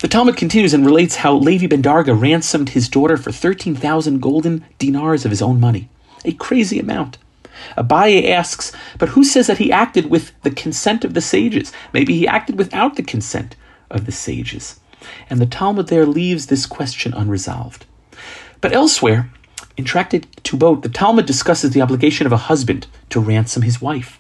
The 0.01 0.09
Talmud 0.09 0.37
continues 0.37 0.75
and 0.75 0.87
relates 0.87 1.17
how 1.17 1.35
Levi 1.35 1.67
ben 1.67 1.83
Darga 1.83 2.19
ransomed 2.19 2.69
his 2.69 2.89
daughter 2.89 3.17
for 3.17 3.33
13,000 3.33 4.21
golden 4.21 4.65
dinars 4.79 5.25
of 5.25 5.33
his 5.33 5.43
own 5.43 5.59
money. 5.59 5.89
A 6.25 6.33
crazy 6.33 6.79
amount. 6.79 7.19
Abaye 7.77 8.31
asks, 8.31 8.73
but 8.99 9.11
who 9.11 9.25
says 9.25 9.47
that 9.47 9.59
he 9.59 9.73
acted 9.73 10.11
with 10.11 10.33
the 10.43 10.51
consent 10.51 11.05
of 11.05 11.15
the 11.15 11.21
sages? 11.21 11.73
Maybe 11.93 12.15
he 12.15 12.27
acted 12.27 12.59
without 12.59 12.97
the 12.97 13.03
consent 13.03 13.57
of 13.91 14.07
the 14.07 14.13
sages. 14.13 14.81
And 15.31 15.41
the 15.41 15.47
Talmud 15.47 15.89
there 15.89 16.07
leaves 16.07 16.47
this 16.47 16.67
question 16.67 17.15
unresolved. 17.15 17.87
But 18.61 18.73
elsewhere, 18.73 19.31
in 19.77 19.85
Tractate 19.85 20.27
Ketubot, 20.37 20.83
the 20.83 20.89
Talmud 20.89 21.27
discusses 21.27 21.71
the 21.71 21.83
obligation 21.83 22.27
of 22.27 22.33
a 22.33 22.37
husband 22.49 22.89
to 23.11 23.21
ransom 23.21 23.63
his 23.63 23.81
wife. 23.81 24.19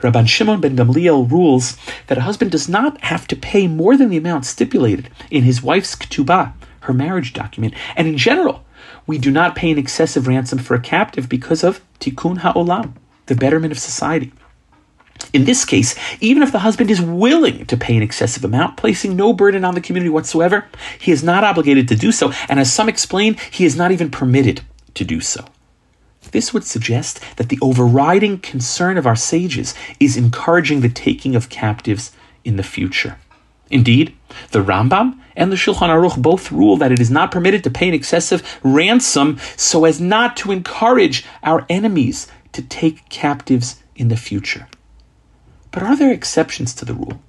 Rabban 0.00 0.26
Shimon 0.26 0.60
ben 0.60 0.76
Gamliel 0.76 1.30
rules 1.30 1.76
that 2.06 2.18
a 2.18 2.22
husband 2.22 2.50
does 2.50 2.68
not 2.68 3.00
have 3.02 3.26
to 3.28 3.36
pay 3.36 3.66
more 3.66 3.96
than 3.96 4.08
the 4.08 4.16
amount 4.16 4.46
stipulated 4.46 5.10
in 5.30 5.44
his 5.44 5.62
wife's 5.62 5.94
ketubah, 5.94 6.52
her 6.80 6.92
marriage 6.92 7.32
document, 7.32 7.74
and 7.96 8.08
in 8.08 8.16
general, 8.16 8.64
we 9.10 9.18
do 9.18 9.32
not 9.32 9.56
pay 9.56 9.72
an 9.72 9.76
excessive 9.76 10.28
ransom 10.28 10.60
for 10.60 10.76
a 10.76 10.80
captive 10.80 11.28
because 11.28 11.64
of 11.64 11.80
tikkun 11.98 12.38
ha'olam, 12.38 12.92
the 13.26 13.34
betterment 13.34 13.72
of 13.72 13.78
society. 13.78 14.32
In 15.32 15.46
this 15.46 15.64
case, 15.64 15.96
even 16.20 16.44
if 16.44 16.52
the 16.52 16.60
husband 16.60 16.92
is 16.92 17.00
willing 17.00 17.66
to 17.66 17.76
pay 17.76 17.96
an 17.96 18.04
excessive 18.04 18.44
amount, 18.44 18.76
placing 18.76 19.16
no 19.16 19.32
burden 19.32 19.64
on 19.64 19.74
the 19.74 19.80
community 19.80 20.10
whatsoever, 20.10 20.66
he 21.00 21.10
is 21.10 21.24
not 21.24 21.42
obligated 21.42 21.88
to 21.88 21.96
do 21.96 22.12
so, 22.12 22.32
and 22.48 22.60
as 22.60 22.72
some 22.72 22.88
explain, 22.88 23.36
he 23.50 23.64
is 23.64 23.74
not 23.74 23.90
even 23.90 24.12
permitted 24.12 24.60
to 24.94 25.04
do 25.04 25.20
so. 25.20 25.44
This 26.30 26.54
would 26.54 26.62
suggest 26.62 27.18
that 27.34 27.48
the 27.48 27.58
overriding 27.60 28.38
concern 28.38 28.96
of 28.96 29.08
our 29.08 29.16
sages 29.16 29.74
is 29.98 30.16
encouraging 30.16 30.82
the 30.82 30.88
taking 30.88 31.34
of 31.34 31.48
captives 31.48 32.12
in 32.44 32.54
the 32.54 32.62
future. 32.62 33.18
Indeed, 33.70 34.16
the 34.52 34.62
Rambam 34.62 35.19
and 35.36 35.50
the 35.50 35.56
Shulchan 35.56 35.88
Aruch 35.88 36.20
both 36.20 36.52
rule 36.52 36.76
that 36.76 36.92
it 36.92 37.00
is 37.00 37.10
not 37.10 37.30
permitted 37.30 37.64
to 37.64 37.70
pay 37.70 37.88
an 37.88 37.94
excessive 37.94 38.58
ransom 38.62 39.38
so 39.56 39.84
as 39.84 40.00
not 40.00 40.36
to 40.38 40.52
encourage 40.52 41.24
our 41.42 41.64
enemies 41.68 42.26
to 42.52 42.62
take 42.62 43.08
captives 43.08 43.82
in 43.94 44.08
the 44.08 44.16
future. 44.16 44.66
But 45.70 45.82
are 45.82 45.96
there 45.96 46.12
exceptions 46.12 46.74
to 46.74 46.84
the 46.84 46.94
rule? 46.94 47.20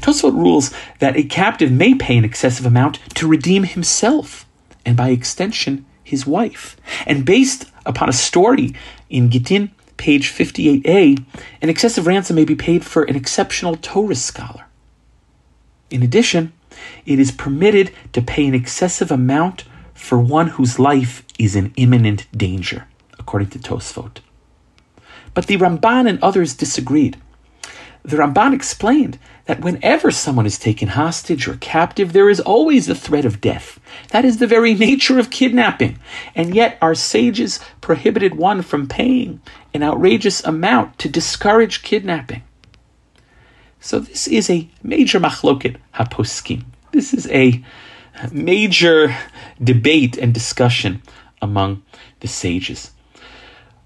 Tosfot 0.00 0.34
rules 0.34 0.72
that 0.98 1.16
a 1.16 1.22
captive 1.22 1.70
may 1.70 1.94
pay 1.94 2.16
an 2.16 2.24
excessive 2.24 2.66
amount 2.66 2.98
to 3.14 3.28
redeem 3.28 3.64
himself, 3.64 4.44
and 4.84 4.96
by 4.96 5.10
extension, 5.10 5.86
his 6.02 6.26
wife. 6.26 6.76
And 7.06 7.24
based 7.24 7.66
upon 7.86 8.08
a 8.08 8.12
story 8.12 8.74
in 9.08 9.30
Gittin, 9.30 9.70
page 9.96 10.32
58a, 10.32 11.24
an 11.62 11.68
excessive 11.68 12.06
ransom 12.06 12.36
may 12.36 12.44
be 12.44 12.54
paid 12.54 12.84
for 12.84 13.04
an 13.04 13.16
exceptional 13.16 13.76
Torah 13.76 14.14
scholar. 14.14 14.66
In 15.90 16.02
addition, 16.02 16.52
it 17.06 17.18
is 17.18 17.30
permitted 17.30 17.92
to 18.12 18.22
pay 18.22 18.46
an 18.46 18.54
excessive 18.54 19.10
amount 19.10 19.64
for 19.94 20.18
one 20.18 20.48
whose 20.48 20.78
life 20.78 21.24
is 21.38 21.56
in 21.56 21.72
imminent 21.76 22.26
danger, 22.36 22.86
according 23.18 23.48
to 23.50 23.58
Tosfot. 23.58 24.20
But 25.34 25.46
the 25.46 25.56
Ramban 25.56 26.08
and 26.08 26.22
others 26.22 26.54
disagreed. 26.54 27.16
The 28.02 28.16
Ramban 28.16 28.54
explained 28.54 29.18
that 29.44 29.60
whenever 29.60 30.10
someone 30.10 30.46
is 30.46 30.58
taken 30.58 30.88
hostage 30.88 31.48
or 31.48 31.56
captive, 31.56 32.12
there 32.12 32.30
is 32.30 32.40
always 32.40 32.86
the 32.86 32.94
threat 32.94 33.24
of 33.24 33.40
death. 33.40 33.80
That 34.10 34.24
is 34.24 34.38
the 34.38 34.46
very 34.46 34.74
nature 34.74 35.18
of 35.18 35.30
kidnapping. 35.30 35.98
And 36.34 36.54
yet 36.54 36.78
our 36.80 36.94
sages 36.94 37.60
prohibited 37.80 38.36
one 38.36 38.62
from 38.62 38.88
paying 38.88 39.40
an 39.74 39.82
outrageous 39.82 40.44
amount 40.44 40.98
to 41.00 41.08
discourage 41.08 41.82
kidnapping. 41.82 42.42
So 43.80 44.00
this 44.00 44.26
is 44.26 44.50
a 44.50 44.68
major 44.82 45.20
machloket 45.20 45.76
haposkim. 45.94 46.64
This 46.92 47.14
is 47.14 47.26
a 47.28 47.62
major 48.32 49.16
debate 49.62 50.16
and 50.18 50.34
discussion 50.34 51.02
among 51.40 51.82
the 52.20 52.28
sages. 52.28 52.90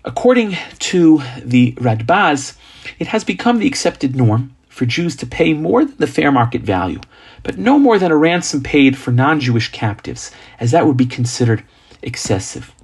According 0.04 0.56
to 0.78 1.22
the 1.38 1.72
Radbaz, 1.72 2.56
it 2.98 3.08
has 3.08 3.24
become 3.24 3.58
the 3.58 3.66
accepted 3.66 4.16
norm 4.16 4.56
for 4.68 4.86
Jews 4.86 5.14
to 5.16 5.26
pay 5.26 5.52
more 5.52 5.84
than 5.84 5.96
the 5.98 6.06
fair 6.06 6.32
market 6.32 6.62
value, 6.62 7.00
but 7.42 7.58
no 7.58 7.78
more 7.78 7.98
than 7.98 8.10
a 8.10 8.16
ransom 8.16 8.62
paid 8.62 8.96
for 8.96 9.12
non 9.12 9.38
Jewish 9.38 9.70
captives, 9.70 10.30
as 10.58 10.70
that 10.70 10.86
would 10.86 10.96
be 10.96 11.06
considered 11.06 11.62
excessive. 12.00 12.74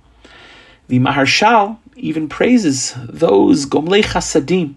The 0.88 1.00
Maharshal 1.00 1.78
even 1.96 2.28
praises 2.28 2.94
those 3.08 3.66
Gomlei 3.66 4.02
Chasadim, 4.02 4.74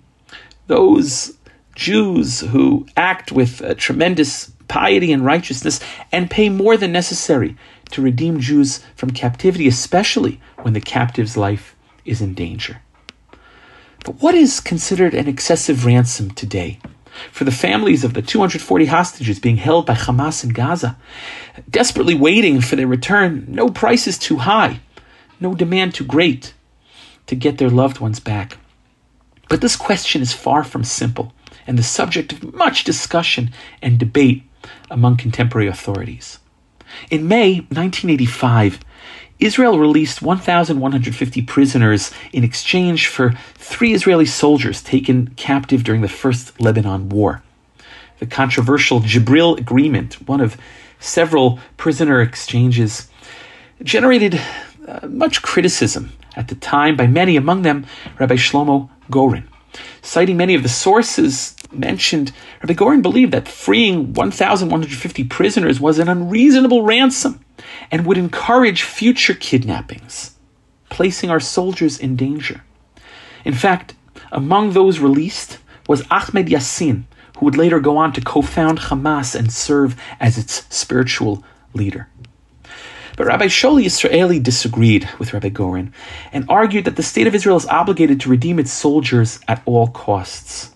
those 0.67 1.37
Jews 1.75 2.41
who 2.41 2.85
act 2.97 3.31
with 3.31 3.61
uh, 3.61 3.73
tremendous 3.75 4.51
piety 4.67 5.11
and 5.11 5.25
righteousness 5.25 5.79
and 6.11 6.29
pay 6.29 6.49
more 6.49 6.77
than 6.77 6.91
necessary 6.91 7.55
to 7.91 8.01
redeem 8.01 8.39
Jews 8.39 8.83
from 8.95 9.11
captivity, 9.11 9.67
especially 9.67 10.39
when 10.61 10.73
the 10.73 10.81
captive's 10.81 11.35
life 11.35 11.75
is 12.05 12.21
in 12.21 12.33
danger. 12.33 12.81
But 14.03 14.21
what 14.21 14.33
is 14.33 14.59
considered 14.59 15.13
an 15.13 15.27
excessive 15.27 15.85
ransom 15.85 16.31
today? 16.31 16.79
For 17.31 17.43
the 17.43 17.51
families 17.51 18.03
of 18.03 18.13
the 18.13 18.21
240 18.21 18.85
hostages 18.85 19.39
being 19.39 19.57
held 19.57 19.85
by 19.85 19.95
Hamas 19.95 20.43
in 20.43 20.51
Gaza, 20.51 20.97
desperately 21.69 22.15
waiting 22.15 22.61
for 22.61 22.77
their 22.77 22.87
return, 22.87 23.45
no 23.49 23.67
price 23.67 24.07
is 24.07 24.17
too 24.17 24.37
high, 24.37 24.79
no 25.39 25.53
demand 25.53 25.93
too 25.93 26.05
great 26.05 26.53
to 27.27 27.35
get 27.35 27.57
their 27.57 27.69
loved 27.69 27.99
ones 27.99 28.19
back. 28.19 28.57
But 29.49 29.59
this 29.59 29.75
question 29.75 30.21
is 30.21 30.33
far 30.33 30.63
from 30.63 30.85
simple 30.85 31.33
and 31.71 31.79
the 31.79 31.83
subject 31.83 32.33
of 32.33 32.53
much 32.53 32.83
discussion 32.83 33.49
and 33.81 33.97
debate 33.97 34.43
among 34.89 35.15
contemporary 35.15 35.69
authorities. 35.69 36.37
In 37.09 37.29
May 37.29 37.61
1985, 37.69 38.81
Israel 39.39 39.79
released 39.79 40.21
1,150 40.21 41.41
prisoners 41.43 42.11
in 42.33 42.43
exchange 42.43 43.07
for 43.07 43.31
three 43.53 43.93
Israeli 43.93 44.25
soldiers 44.25 44.83
taken 44.83 45.27
captive 45.37 45.85
during 45.85 46.01
the 46.01 46.09
First 46.09 46.59
Lebanon 46.59 47.07
War. 47.07 47.41
The 48.19 48.25
controversial 48.25 48.99
Jibril 48.99 49.57
Agreement, 49.57 50.15
one 50.27 50.41
of 50.41 50.57
several 50.99 51.57
prisoner 51.77 52.19
exchanges, 52.19 53.07
generated 53.81 54.41
uh, 54.85 55.07
much 55.07 55.41
criticism 55.41 56.11
at 56.35 56.49
the 56.49 56.55
time 56.55 56.97
by 56.97 57.07
many, 57.07 57.37
among 57.37 57.61
them 57.61 57.85
Rabbi 58.19 58.35
Shlomo 58.35 58.89
Goren. 59.09 59.47
Citing 60.01 60.35
many 60.35 60.53
of 60.53 60.63
the 60.63 60.69
sources 60.69 61.55
mentioned, 61.71 62.31
Rabbi 62.61 62.73
Goren 62.73 63.01
believed 63.01 63.31
that 63.33 63.47
freeing 63.47 64.13
1,150 64.13 65.23
prisoners 65.25 65.79
was 65.79 65.99
an 65.99 66.09
unreasonable 66.09 66.83
ransom 66.83 67.43
and 67.89 68.05
would 68.05 68.17
encourage 68.17 68.83
future 68.83 69.33
kidnappings, 69.33 70.37
placing 70.89 71.29
our 71.29 71.39
soldiers 71.39 71.99
in 71.99 72.15
danger. 72.15 72.63
In 73.45 73.53
fact, 73.53 73.95
among 74.31 74.71
those 74.71 74.99
released 74.99 75.57
was 75.87 76.03
Ahmed 76.09 76.47
Yassin, 76.47 77.03
who 77.37 77.45
would 77.45 77.57
later 77.57 77.79
go 77.79 77.97
on 77.97 78.13
to 78.13 78.21
co 78.21 78.41
found 78.41 78.79
Hamas 78.79 79.35
and 79.35 79.51
serve 79.51 79.99
as 80.19 80.37
its 80.37 80.65
spiritual 80.73 81.43
leader. 81.73 82.07
But 83.17 83.27
Rabbi 83.27 83.47
Shaul 83.47 83.83
Israeli 83.83 84.39
disagreed 84.39 85.09
with 85.19 85.33
Rabbi 85.33 85.49
Goren 85.49 85.93
and 86.31 86.45
argued 86.49 86.85
that 86.85 86.95
the 86.95 87.03
state 87.03 87.27
of 87.27 87.35
Israel 87.35 87.57
is 87.57 87.65
obligated 87.67 88.21
to 88.21 88.29
redeem 88.29 88.57
its 88.57 88.71
soldiers 88.71 89.39
at 89.47 89.61
all 89.65 89.87
costs. 89.87 90.71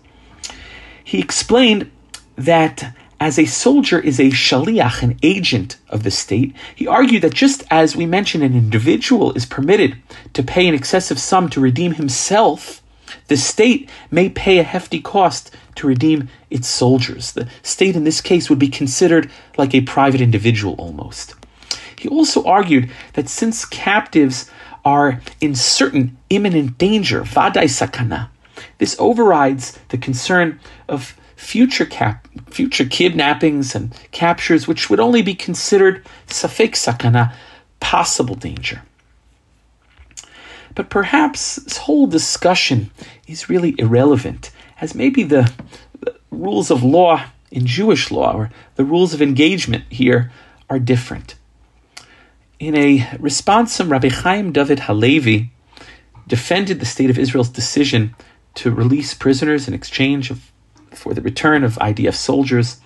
He 1.15 1.21
explained 1.21 1.89
that 2.35 2.93
as 3.21 3.39
a 3.39 3.45
soldier 3.45 3.97
is 3.97 4.19
a 4.19 4.31
shaliach, 4.31 5.01
an 5.01 5.17
agent 5.23 5.77
of 5.87 6.03
the 6.03 6.11
state, 6.11 6.53
he 6.75 6.87
argued 6.87 7.21
that 7.21 7.33
just 7.33 7.63
as 7.71 7.95
we 7.95 8.05
mentioned 8.05 8.43
an 8.43 8.53
individual 8.53 9.31
is 9.31 9.45
permitted 9.45 9.95
to 10.33 10.43
pay 10.43 10.67
an 10.67 10.75
excessive 10.75 11.17
sum 11.17 11.47
to 11.51 11.61
redeem 11.61 11.93
himself, 11.93 12.81
the 13.29 13.37
state 13.37 13.89
may 14.11 14.27
pay 14.27 14.59
a 14.59 14.63
hefty 14.63 14.99
cost 14.99 15.51
to 15.75 15.87
redeem 15.87 16.27
its 16.49 16.67
soldiers. 16.67 17.31
The 17.31 17.47
state 17.63 17.95
in 17.95 18.03
this 18.03 18.19
case 18.19 18.49
would 18.49 18.59
be 18.59 18.67
considered 18.67 19.31
like 19.57 19.73
a 19.73 19.87
private 19.87 20.19
individual 20.19 20.75
almost. 20.77 21.33
He 21.97 22.09
also 22.09 22.43
argued 22.43 22.91
that 23.13 23.29
since 23.29 23.63
captives 23.63 24.51
are 24.83 25.21
in 25.39 25.55
certain 25.55 26.17
imminent 26.29 26.77
danger, 26.77 27.21
vadai 27.21 27.69
sakana, 27.71 28.27
this 28.77 28.95
overrides 28.99 29.77
the 29.89 29.97
concern 29.97 30.59
of 30.87 31.15
future 31.35 31.85
cap- 31.85 32.27
future 32.49 32.85
kidnappings 32.85 33.75
and 33.75 33.93
captures, 34.11 34.67
which 34.67 34.89
would 34.89 34.99
only 34.99 35.21
be 35.21 35.35
considered 35.35 36.05
safek 36.27 36.71
sakana, 36.71 37.33
possible 37.79 38.35
danger. 38.35 38.83
But 40.73 40.89
perhaps 40.89 41.55
this 41.55 41.77
whole 41.77 42.07
discussion 42.07 42.91
is 43.27 43.49
really 43.49 43.75
irrelevant, 43.77 44.51
as 44.81 44.93
maybe 44.93 45.23
the, 45.23 45.51
the 45.99 46.15
rules 46.31 46.69
of 46.69 46.83
law 46.83 47.25
in 47.51 47.65
Jewish 47.65 48.11
law 48.11 48.35
or 48.35 48.51
the 48.75 48.83
rules 48.83 49.13
of 49.13 49.21
engagement 49.21 49.85
here 49.89 50.31
are 50.69 50.79
different. 50.79 51.35
In 52.59 52.75
a 52.75 53.09
response, 53.19 53.79
Rabbi 53.79 54.09
Chaim 54.09 54.51
David 54.51 54.81
Halevi 54.81 55.51
defended 56.27 56.79
the 56.79 56.85
state 56.85 57.09
of 57.09 57.19
Israel's 57.19 57.49
decision 57.49 58.15
to 58.55 58.71
release 58.71 59.13
prisoners 59.13 59.67
in 59.67 59.73
exchange 59.73 60.31
of, 60.31 60.51
for 60.91 61.13
the 61.13 61.21
return 61.21 61.63
of 61.63 61.75
IDF 61.75 62.15
soldiers 62.15 62.79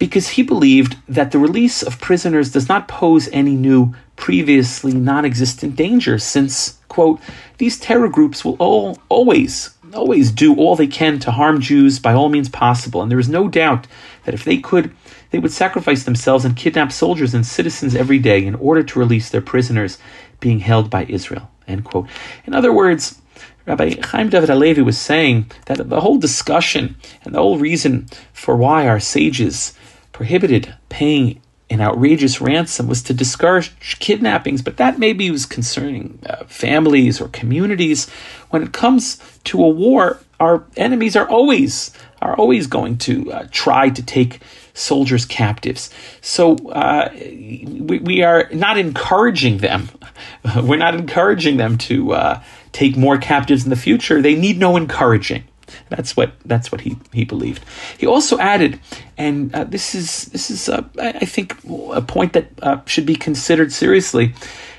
because 0.00 0.30
he 0.30 0.42
believed 0.42 0.96
that 1.08 1.30
the 1.30 1.38
release 1.38 1.82
of 1.82 2.00
prisoners 2.00 2.50
does 2.50 2.68
not 2.68 2.88
pose 2.88 3.28
any 3.32 3.54
new, 3.54 3.94
previously 4.16 4.92
non 4.92 5.24
existent 5.24 5.76
danger, 5.76 6.18
since, 6.18 6.78
quote, 6.88 7.20
these 7.58 7.78
terror 7.78 8.08
groups 8.08 8.44
will 8.44 8.56
all, 8.58 8.98
always, 9.10 9.76
always 9.94 10.32
do 10.32 10.56
all 10.56 10.74
they 10.74 10.86
can 10.86 11.18
to 11.20 11.30
harm 11.30 11.60
Jews 11.60 11.98
by 11.98 12.14
all 12.14 12.30
means 12.30 12.48
possible, 12.48 13.02
and 13.02 13.10
there 13.10 13.18
is 13.18 13.28
no 13.28 13.46
doubt 13.46 13.86
that 14.24 14.34
if 14.34 14.42
they 14.42 14.56
could, 14.56 14.94
they 15.30 15.38
would 15.38 15.52
sacrifice 15.52 16.04
themselves 16.04 16.46
and 16.46 16.56
kidnap 16.56 16.92
soldiers 16.92 17.34
and 17.34 17.44
citizens 17.44 17.94
every 17.94 18.18
day 18.18 18.44
in 18.44 18.54
order 18.54 18.82
to 18.82 18.98
release 18.98 19.28
their 19.28 19.42
prisoners 19.42 19.98
being 20.40 20.60
held 20.60 20.88
by 20.88 21.04
Israel, 21.04 21.50
end 21.68 21.84
quote. 21.84 22.08
In 22.46 22.54
other 22.54 22.72
words, 22.72 23.20
Rabbi 23.66 23.96
Chaim 24.02 24.28
David 24.28 24.48
Halevi 24.48 24.82
was 24.82 24.98
saying 24.98 25.50
that 25.66 25.88
the 25.88 26.00
whole 26.00 26.18
discussion 26.18 26.96
and 27.24 27.34
the 27.34 27.38
whole 27.38 27.58
reason 27.58 28.08
for 28.32 28.56
why 28.56 28.88
our 28.88 29.00
sages 29.00 29.74
prohibited 30.12 30.74
paying 30.88 31.40
an 31.70 31.80
outrageous 31.80 32.40
ransom 32.40 32.88
was 32.88 33.02
to 33.04 33.14
discourage 33.14 33.72
kidnappings, 34.00 34.60
but 34.60 34.76
that 34.76 34.98
maybe 34.98 35.30
was 35.30 35.46
concerning 35.46 36.18
uh, 36.28 36.44
families 36.46 37.20
or 37.20 37.28
communities. 37.28 38.10
When 38.50 38.64
it 38.64 38.72
comes 38.72 39.18
to 39.44 39.62
a 39.62 39.68
war, 39.68 40.20
our 40.40 40.64
enemies 40.76 41.14
are 41.14 41.28
always 41.28 41.92
are 42.20 42.34
always 42.36 42.66
going 42.66 42.98
to 42.98 43.32
uh, 43.32 43.48
try 43.50 43.88
to 43.88 44.02
take 44.02 44.40
soldiers 44.74 45.24
captives. 45.24 45.90
So 46.20 46.56
uh, 46.68 47.10
we, 47.14 47.98
we 47.98 48.22
are 48.22 48.48
not 48.52 48.76
encouraging 48.76 49.58
them. 49.58 49.88
We're 50.62 50.76
not 50.76 50.94
encouraging 50.94 51.56
them 51.56 51.78
to 51.78 52.12
uh, 52.12 52.42
take 52.72 52.96
more 52.96 53.18
captives 53.18 53.64
in 53.64 53.70
the 53.70 53.76
future. 53.76 54.20
They 54.20 54.34
need 54.34 54.58
no 54.58 54.76
encouraging. 54.76 55.44
That's 55.88 56.16
what 56.16 56.32
that's 56.44 56.72
what 56.72 56.80
he, 56.80 56.96
he 57.12 57.24
believed. 57.24 57.64
He 57.98 58.06
also 58.06 58.38
added, 58.38 58.80
and 59.16 59.54
uh, 59.54 59.64
this 59.64 59.94
is 59.94 60.26
this 60.26 60.50
is 60.50 60.68
uh, 60.68 60.82
I 60.98 61.24
think 61.24 61.56
a 61.92 62.02
point 62.02 62.32
that 62.32 62.48
uh, 62.62 62.80
should 62.86 63.06
be 63.06 63.14
considered 63.14 63.72
seriously, 63.72 64.34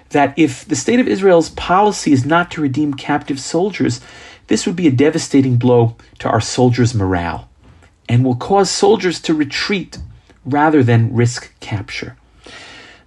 that 0.10 0.38
if 0.38 0.66
the 0.66 0.76
state 0.76 1.00
of 1.00 1.08
Israel's 1.08 1.50
policy 1.52 2.12
is 2.12 2.26
not 2.26 2.52
to 2.52 2.62
redeem 2.62 2.94
captive 2.94 3.40
soldiers, 3.40 4.02
this 4.48 4.66
would 4.66 4.76
be 4.76 4.88
a 4.88 4.92
devastating 4.92 5.58
blow 5.58 5.96
to 6.20 6.30
our 6.30 6.42
soldiers' 6.42 6.94
morale, 6.94 7.50
and 8.10 8.26
will 8.26 8.36
cause 8.36 8.70
soldiers 8.70 9.22
to 9.22 9.34
retreat 9.34 9.98
rather 10.44 10.84
than 10.84 11.14
risk 11.14 11.58
capture. 11.60 12.18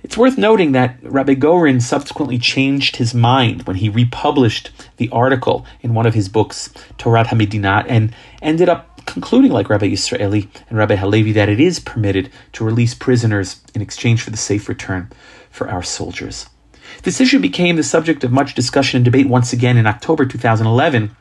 It's 0.04 0.18
worth 0.18 0.36
noting 0.36 0.72
that 0.72 0.98
Rabbi 1.02 1.32
Goren 1.32 1.80
subsequently 1.80 2.38
changed 2.38 2.96
his 2.96 3.14
mind 3.14 3.62
when 3.62 3.76
he 3.76 3.88
republished 3.88 4.70
the 4.98 5.08
article 5.08 5.64
in 5.80 5.94
one 5.94 6.04
of 6.04 6.12
his 6.12 6.28
books, 6.28 6.68
Torah 6.98 7.24
Hamedinah, 7.24 7.86
and 7.88 8.14
ended 8.42 8.68
up 8.68 9.06
concluding, 9.06 9.50
like 9.50 9.70
Rabbi 9.70 9.86
Israeli 9.86 10.50
and 10.68 10.76
Rabbi 10.76 10.96
Halevi, 10.96 11.32
that 11.32 11.48
it 11.48 11.58
is 11.58 11.80
permitted 11.80 12.30
to 12.52 12.64
release 12.66 12.94
prisoners 12.94 13.62
in 13.74 13.80
exchange 13.80 14.20
for 14.20 14.28
the 14.28 14.36
safe 14.36 14.68
return 14.68 15.10
for 15.48 15.70
our 15.70 15.82
soldiers. 15.82 16.50
This 17.02 17.18
issue 17.18 17.38
became 17.38 17.76
the 17.76 17.82
subject 17.82 18.24
of 18.24 18.30
much 18.30 18.54
discussion 18.54 18.98
and 18.98 19.06
debate 19.06 19.26
once 19.26 19.54
again 19.54 19.78
in 19.78 19.86
October 19.86 20.26
2011 20.26 21.16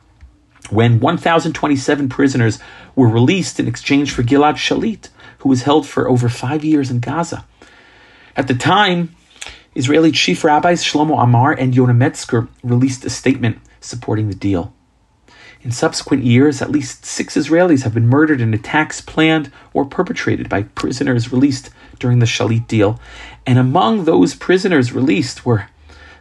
when 0.68 1.00
1,027 1.00 2.10
prisoners 2.10 2.58
were 2.94 3.08
released 3.08 3.58
in 3.58 3.66
exchange 3.66 4.10
for 4.10 4.22
Gilad 4.22 4.56
Shalit, 4.56 5.08
who 5.38 5.48
was 5.48 5.62
held 5.62 5.86
for 5.86 6.06
over 6.06 6.28
five 6.28 6.62
years 6.62 6.90
in 6.90 7.00
Gaza. 7.00 7.46
At 8.36 8.48
the 8.48 8.54
time, 8.54 9.14
Israeli 9.74 10.10
chief 10.10 10.42
rabbis 10.44 10.82
Shlomo 10.82 11.22
Amar 11.22 11.52
and 11.52 11.74
Yonah 11.74 11.94
Metzger 11.94 12.48
released 12.62 13.04
a 13.04 13.10
statement 13.10 13.58
supporting 13.80 14.28
the 14.28 14.34
deal. 14.34 14.72
In 15.62 15.70
subsequent 15.70 16.24
years, 16.24 16.60
at 16.60 16.70
least 16.70 17.06
six 17.06 17.36
Israelis 17.36 17.84
have 17.84 17.94
been 17.94 18.06
murdered 18.08 18.40
in 18.40 18.52
attacks 18.52 19.00
planned 19.00 19.50
or 19.72 19.84
perpetrated 19.84 20.48
by 20.48 20.64
prisoners 20.64 21.32
released 21.32 21.70
during 21.98 22.18
the 22.18 22.26
Shalit 22.26 22.66
deal. 22.66 23.00
And 23.46 23.58
among 23.58 24.04
those 24.04 24.34
prisoners 24.34 24.92
released 24.92 25.46
were 25.46 25.68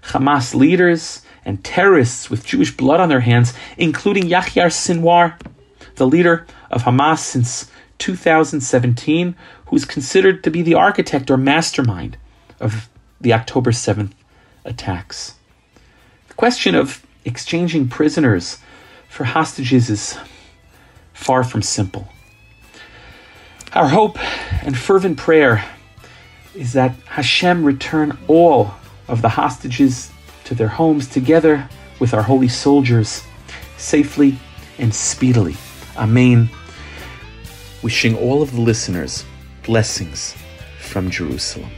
Hamas 0.03 0.53
leaders 0.53 1.23
and 1.43 1.63
terrorists 1.63 2.29
with 2.29 2.45
Jewish 2.45 2.75
blood 2.77 2.99
on 2.99 3.09
their 3.09 3.19
hands, 3.19 3.53
including 3.77 4.27
Yahya 4.27 4.67
Sinwar, 4.67 5.37
the 5.95 6.07
leader 6.07 6.47
of 6.71 6.83
Hamas 6.83 7.19
since 7.19 7.69
2017, 7.97 9.35
who's 9.73 9.85
considered 9.85 10.43
to 10.43 10.51
be 10.51 10.61
the 10.61 10.75
architect 10.75 11.31
or 11.31 11.35
mastermind 11.35 12.15
of 12.59 12.87
the 13.19 13.33
October 13.33 13.71
7th 13.71 14.11
attacks. 14.65 15.33
The 16.27 16.35
question 16.35 16.75
of 16.75 17.03
exchanging 17.25 17.87
prisoners 17.87 18.59
for 19.09 19.23
hostages 19.23 19.89
is 19.89 20.15
far 21.11 21.43
from 21.43 21.63
simple. 21.63 22.07
Our 23.73 23.87
hope 23.87 24.19
and 24.63 24.77
fervent 24.77 25.17
prayer 25.17 25.65
is 26.53 26.73
that 26.73 26.91
Hashem 27.07 27.65
return 27.65 28.15
all 28.27 28.75
of 29.07 29.23
the 29.23 29.29
hostages 29.29 30.11
to 30.43 30.53
their 30.53 30.67
homes 30.67 31.07
together 31.07 31.67
with 31.99 32.13
our 32.13 32.21
holy 32.21 32.47
soldiers 32.47 33.23
safely 33.77 34.37
and 34.77 34.93
speedily. 34.93 35.55
Amen. 35.97 36.51
Wishing 37.81 38.15
all 38.15 38.43
of 38.43 38.51
the 38.51 38.61
listeners 38.61 39.25
blessings 39.63 40.35
from 40.79 41.09
Jerusalem. 41.09 41.71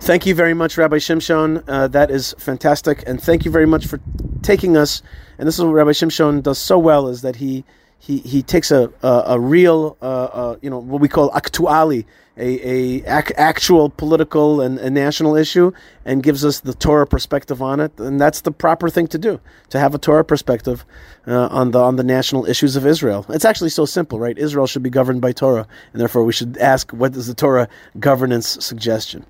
Thank 0.00 0.26
you 0.26 0.34
very 0.34 0.52
much, 0.52 0.76
Rabbi 0.76 0.96
Shimshon. 0.96 1.64
Uh, 1.66 1.88
that 1.88 2.10
is 2.10 2.34
fantastic, 2.38 3.02
and 3.06 3.22
thank 3.22 3.46
you 3.46 3.50
very 3.50 3.66
much 3.66 3.86
for 3.86 4.00
taking 4.42 4.76
us. 4.76 5.00
And 5.38 5.48
this 5.48 5.58
is 5.58 5.64
what 5.64 5.72
Rabbi 5.72 5.92
Shimshon 5.92 6.42
does 6.42 6.58
so 6.58 6.78
well: 6.78 7.08
is 7.08 7.22
that 7.22 7.36
he 7.36 7.64
he, 8.06 8.18
he 8.18 8.42
takes 8.42 8.70
a 8.70 8.82
a, 9.02 9.12
a 9.34 9.40
real 9.40 9.96
uh, 10.02 10.04
uh, 10.40 10.56
you 10.62 10.70
know 10.70 10.78
what 10.78 11.00
we 11.00 11.08
call 11.08 11.30
actuali, 11.30 12.04
a, 12.36 12.48
a 12.74 13.18
ac- 13.18 13.34
actual 13.36 13.88
political 13.88 14.60
and, 14.60 14.78
and 14.78 14.94
national 14.94 15.34
issue, 15.44 15.72
and 16.04 16.22
gives 16.22 16.44
us 16.44 16.60
the 16.60 16.74
Torah 16.74 17.06
perspective 17.06 17.62
on 17.62 17.80
it, 17.80 17.92
and 17.98 18.20
that's 18.20 18.42
the 18.42 18.52
proper 18.52 18.90
thing 18.90 19.06
to 19.08 19.18
do 19.18 19.40
to 19.70 19.78
have 19.78 19.94
a 19.94 19.98
Torah 19.98 20.24
perspective 20.24 20.84
uh, 21.26 21.48
on 21.60 21.70
the 21.70 21.80
on 21.80 21.96
the 21.96 22.04
national 22.04 22.44
issues 22.46 22.76
of 22.76 22.86
Israel. 22.86 23.24
It's 23.30 23.46
actually 23.50 23.70
so 23.70 23.86
simple, 23.86 24.18
right? 24.18 24.36
Israel 24.36 24.66
should 24.66 24.82
be 24.82 24.90
governed 24.90 25.22
by 25.22 25.32
Torah, 25.32 25.66
and 25.92 26.00
therefore 26.00 26.24
we 26.24 26.32
should 26.32 26.58
ask 26.58 26.92
what 26.92 27.16
is 27.16 27.26
the 27.26 27.34
Torah 27.34 27.68
governance 27.98 28.48
suggestion. 28.70 29.24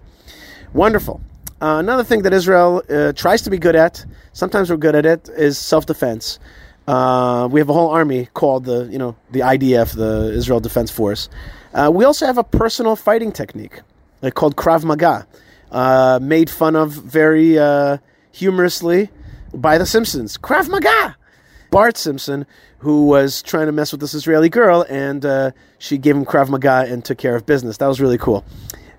Wonderful. 0.72 1.20
Uh, 1.62 1.78
another 1.78 2.04
thing 2.04 2.22
that 2.22 2.32
Israel 2.32 2.82
uh, 2.90 3.12
tries 3.12 3.40
to 3.42 3.50
be 3.50 3.58
good 3.58 3.76
at, 3.76 4.04
sometimes 4.32 4.68
we're 4.68 4.76
good 4.86 4.96
at 4.96 5.06
it, 5.06 5.30
is 5.48 5.56
self-defense. 5.56 6.40
Uh, 6.86 7.48
we 7.50 7.60
have 7.60 7.68
a 7.68 7.72
whole 7.72 7.90
army 7.90 8.28
called 8.34 8.64
the, 8.64 8.84
you 8.90 8.98
know, 8.98 9.16
the 9.30 9.40
IDF, 9.40 9.94
the 9.94 10.32
Israel 10.34 10.60
Defense 10.60 10.90
Force. 10.90 11.28
Uh, 11.72 11.90
we 11.92 12.04
also 12.04 12.26
have 12.26 12.38
a 12.38 12.44
personal 12.44 12.94
fighting 12.94 13.32
technique 13.32 13.80
uh, 14.22 14.30
called 14.30 14.56
Krav 14.56 14.84
Maga, 14.84 15.26
uh, 15.70 16.18
made 16.22 16.50
fun 16.50 16.76
of 16.76 16.92
very 16.92 17.58
humorously 18.32 19.10
by 19.52 19.78
The 19.78 19.86
Simpsons. 19.86 20.36
Krav 20.36 20.68
Maga! 20.68 21.16
Bart 21.74 21.96
Simpson, 21.96 22.46
who 22.78 23.06
was 23.06 23.42
trying 23.42 23.66
to 23.66 23.72
mess 23.72 23.90
with 23.90 24.00
this 24.00 24.14
Israeli 24.14 24.48
girl, 24.48 24.86
and 24.88 25.26
uh, 25.26 25.50
she 25.78 25.98
gave 25.98 26.14
him 26.14 26.24
Krav 26.24 26.48
Maga 26.48 26.86
and 26.88 27.04
took 27.04 27.18
care 27.18 27.34
of 27.34 27.46
business. 27.46 27.78
That 27.78 27.88
was 27.88 28.00
really 28.00 28.16
cool. 28.16 28.44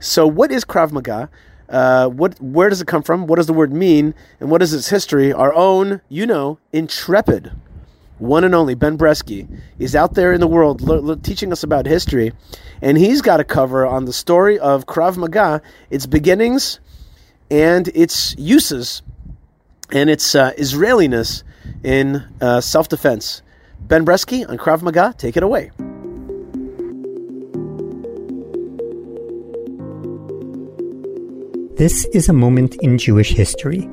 So, 0.01 0.27
what 0.27 0.51
is 0.51 0.65
Krav 0.65 0.91
Maga? 0.91 1.29
Uh, 1.69 2.09
what, 2.09 2.37
where 2.41 2.69
does 2.69 2.81
it 2.81 2.87
come 2.87 3.01
from? 3.01 3.27
What 3.27 3.37
does 3.37 3.47
the 3.47 3.53
word 3.53 3.71
mean? 3.71 4.13
And 4.41 4.51
what 4.51 4.61
is 4.61 4.73
its 4.73 4.89
history? 4.89 5.31
Our 5.31 5.53
own, 5.53 6.01
you 6.09 6.25
know, 6.25 6.59
intrepid, 6.73 7.53
one 8.17 8.43
and 8.43 8.55
only 8.55 8.75
Ben 8.75 8.97
Bresky 8.97 9.47
is 9.79 9.95
out 9.95 10.13
there 10.13 10.33
in 10.33 10.39
the 10.39 10.47
world 10.47 11.23
teaching 11.23 11.51
us 11.51 11.63
about 11.63 11.85
history, 11.85 12.33
and 12.81 12.97
he's 12.97 13.21
got 13.21 13.39
a 13.39 13.43
cover 13.43 13.85
on 13.85 14.05
the 14.05 14.13
story 14.13 14.57
of 14.59 14.85
Krav 14.85 15.17
Maga, 15.17 15.61
its 15.89 16.05
beginnings, 16.05 16.79
and 17.51 17.87
its 17.89 18.35
uses, 18.37 19.01
and 19.91 20.09
its 20.09 20.35
uh, 20.35 20.53
Israeliness 20.57 21.43
in 21.83 22.23
uh, 22.41 22.61
self 22.61 22.87
defense. 22.87 23.41
Ben 23.81 24.05
Bresky 24.05 24.47
on 24.47 24.57
Krav 24.57 24.81
Maga, 24.81 25.13
take 25.17 25.37
it 25.37 25.43
away. 25.43 25.71
This 31.77 32.05
is 32.13 32.29
a 32.29 32.33
moment 32.33 32.75
in 32.75 32.97
Jewish 32.97 33.31
history. 33.31 33.89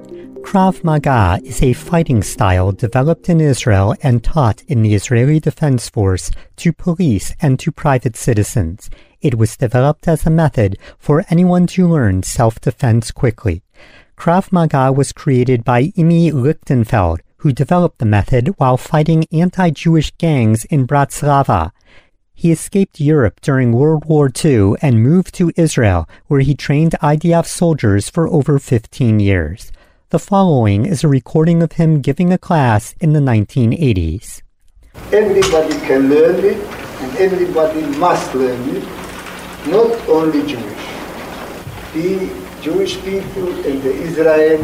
Krav 0.52 0.84
Maga 0.84 1.40
is 1.42 1.62
a 1.62 1.72
fighting 1.72 2.22
style 2.22 2.72
developed 2.72 3.30
in 3.30 3.40
Israel 3.40 3.94
and 4.02 4.22
taught 4.22 4.62
in 4.68 4.82
the 4.82 4.92
Israeli 4.92 5.40
Defense 5.40 5.88
Force 5.88 6.30
to 6.56 6.74
police 6.74 7.34
and 7.40 7.58
to 7.58 7.72
private 7.72 8.18
citizens. 8.18 8.90
It 9.22 9.38
was 9.38 9.56
developed 9.56 10.06
as 10.06 10.26
a 10.26 10.30
method 10.30 10.76
for 10.98 11.24
anyone 11.30 11.66
to 11.68 11.88
learn 11.88 12.22
self-defense 12.22 13.12
quickly. 13.12 13.62
Krav 14.18 14.52
Maga 14.52 14.92
was 14.92 15.10
created 15.10 15.64
by 15.64 15.84
Imi 15.96 16.30
Lichtenfeld, 16.32 17.20
who 17.38 17.52
developed 17.52 17.96
the 17.96 18.04
method 18.04 18.48
while 18.58 18.76
fighting 18.76 19.24
anti-Jewish 19.32 20.10
gangs 20.18 20.66
in 20.66 20.86
Bratislava. 20.86 21.70
He 22.34 22.52
escaped 22.52 23.00
Europe 23.00 23.40
during 23.40 23.72
World 23.72 24.04
War 24.04 24.30
II 24.44 24.74
and 24.82 25.02
moved 25.02 25.34
to 25.36 25.50
Israel, 25.56 26.06
where 26.26 26.40
he 26.40 26.54
trained 26.54 26.92
IDF 27.00 27.46
soldiers 27.46 28.10
for 28.10 28.28
over 28.28 28.58
15 28.58 29.18
years. 29.18 29.72
The 30.12 30.18
following 30.18 30.85
is 30.85 31.03
a 31.03 31.09
recording 31.09 31.62
of 31.62 31.72
him 31.81 32.03
giving 32.03 32.35
a 32.35 32.37
class 32.37 32.94
in 33.01 33.14
the 33.14 33.20
1980s. 33.20 34.42
Everybody 35.11 35.72
can 35.87 36.11
learn 36.11 36.44
it, 36.44 36.59
and 37.01 37.16
everybody 37.16 37.81
must 37.96 38.35
learn 38.35 38.61
it, 38.77 38.85
not 39.68 39.88
only 40.11 40.40
Jewish. 40.46 40.85
The 41.94 42.29
Jewish 42.61 43.01
people 43.01 43.48
in 43.64 43.81
the 43.81 43.94
Israel 44.05 44.61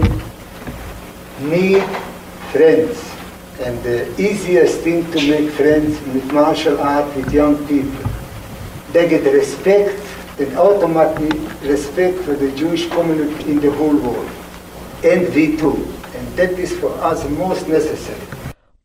need 1.41 1.83
friends. 2.53 3.03
And 3.61 3.83
the 3.83 4.05
easiest 4.21 4.81
thing 4.81 5.11
to 5.13 5.31
make 5.31 5.49
friends 5.53 5.99
with 6.13 6.31
martial 6.31 6.79
art 6.79 7.17
with 7.17 7.33
young 7.33 7.57
people. 7.67 8.05
They 8.93 9.09
get 9.09 9.25
respect 9.33 9.99
and 10.39 10.59
automatically 10.59 11.41
respect 11.67 12.19
for 12.19 12.35
the 12.35 12.53
Jewish 12.53 12.87
community 12.91 13.53
in 13.53 13.61
the 13.61 13.73
whole 13.73 13.97
world. 13.97 14.31
And 15.05 15.33
we 15.35 15.57
too. 15.57 15.77
And 16.15 16.27
that 16.37 16.59
is 16.59 16.77
for 16.79 16.91
us 17.01 17.29
most 17.31 17.69
necessary. 17.69 18.21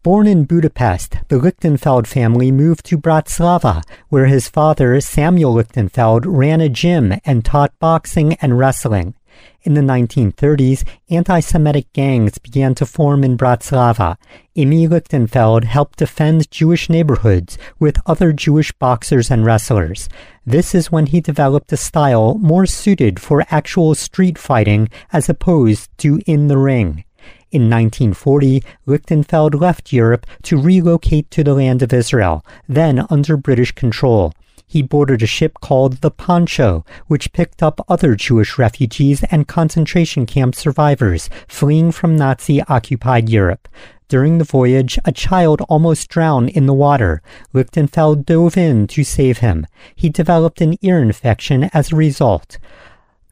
Born 0.04 0.28
in 0.28 0.44
Budapest, 0.44 1.18
the 1.30 1.40
Lichtenfeld 1.40 2.08
family 2.08 2.52
moved 2.52 2.86
to 2.88 2.98
Bratislava, 2.98 3.84
where 4.10 4.26
his 4.26 4.50
father, 4.50 5.00
Samuel 5.00 5.56
Lichtenfeld, 5.56 6.26
ran 6.28 6.60
a 6.60 6.68
gym 6.68 7.14
and 7.24 7.46
taught 7.46 7.72
boxing 7.80 8.34
and 8.42 8.60
wrestling. 8.60 9.16
In 9.64 9.76
the 9.76 9.82
1930s, 9.82 10.84
anti-Semitic 11.10 11.94
gangs 11.94 12.38
began 12.38 12.76
to 12.76 12.86
form 12.86 13.24
in 13.24 13.38
Bratislava. 13.38 14.18
Imi 14.58 14.90
Lichtenfeld 14.90 15.64
helped 15.64 16.00
defend 16.00 16.52
Jewish 16.52 16.90
neighborhoods 16.90 17.58
with 17.80 18.02
other 18.06 18.34
Jewish 18.34 18.74
boxers 18.74 19.32
and 19.32 19.46
wrestlers. 19.46 20.10
This 20.46 20.76
is 20.76 20.92
when 20.92 21.06
he 21.06 21.22
developed 21.22 21.72
a 21.72 21.78
style 21.78 22.36
more 22.36 22.66
suited 22.66 23.22
for 23.22 23.46
actual 23.50 23.96
street 23.96 24.38
fighting 24.38 24.90
as 25.14 25.30
opposed 25.30 25.90
to 26.00 26.22
in 26.26 26.48
the 26.48 26.58
ring. 26.58 27.06
In 27.52 27.70
1940, 27.70 28.64
Lichtenfeld 28.86 29.62
left 29.62 29.94
Europe 29.94 30.26
to 30.42 30.60
relocate 30.60 31.32
to 31.32 31.44
the 31.44 31.54
land 31.54 31.82
of 31.82 31.94
Israel, 31.94 32.46
then 32.68 33.06
under 33.10 33.38
British 33.38 33.72
control 33.72 34.34
he 34.74 34.82
boarded 34.82 35.22
a 35.22 35.28
ship 35.28 35.60
called 35.62 35.98
the 35.98 36.10
Pentcho, 36.10 36.84
which 37.06 37.32
picked 37.32 37.62
up 37.62 37.80
other 37.88 38.16
Jewish 38.16 38.58
refugees 38.58 39.24
and 39.30 39.48
concentration 39.48 40.26
camp 40.26 40.56
survivors 40.56 41.30
fleeing 41.48 41.92
from 41.92 42.16
Nazi 42.16 42.60
occupied 42.64 43.30
Europe. 43.30 43.68
During 44.08 44.40
the 44.40 44.44
voyage, 44.44 44.98
a 45.06 45.12
child 45.12 45.62
almost 45.70 46.10
drowned 46.10 46.50
in 46.50 46.66
the 46.66 46.74
water. 46.74 47.22
Lichtenfeld 47.54 48.26
dove 48.26 48.58
in 48.58 48.88
to 48.88 49.04
save 49.04 49.38
him. 49.38 49.68
He 49.96 50.10
developed 50.10 50.60
an 50.60 50.76
ear 50.82 50.98
infection 50.98 51.66
as 51.66 51.92
a 51.92 51.96
result. 51.96 52.58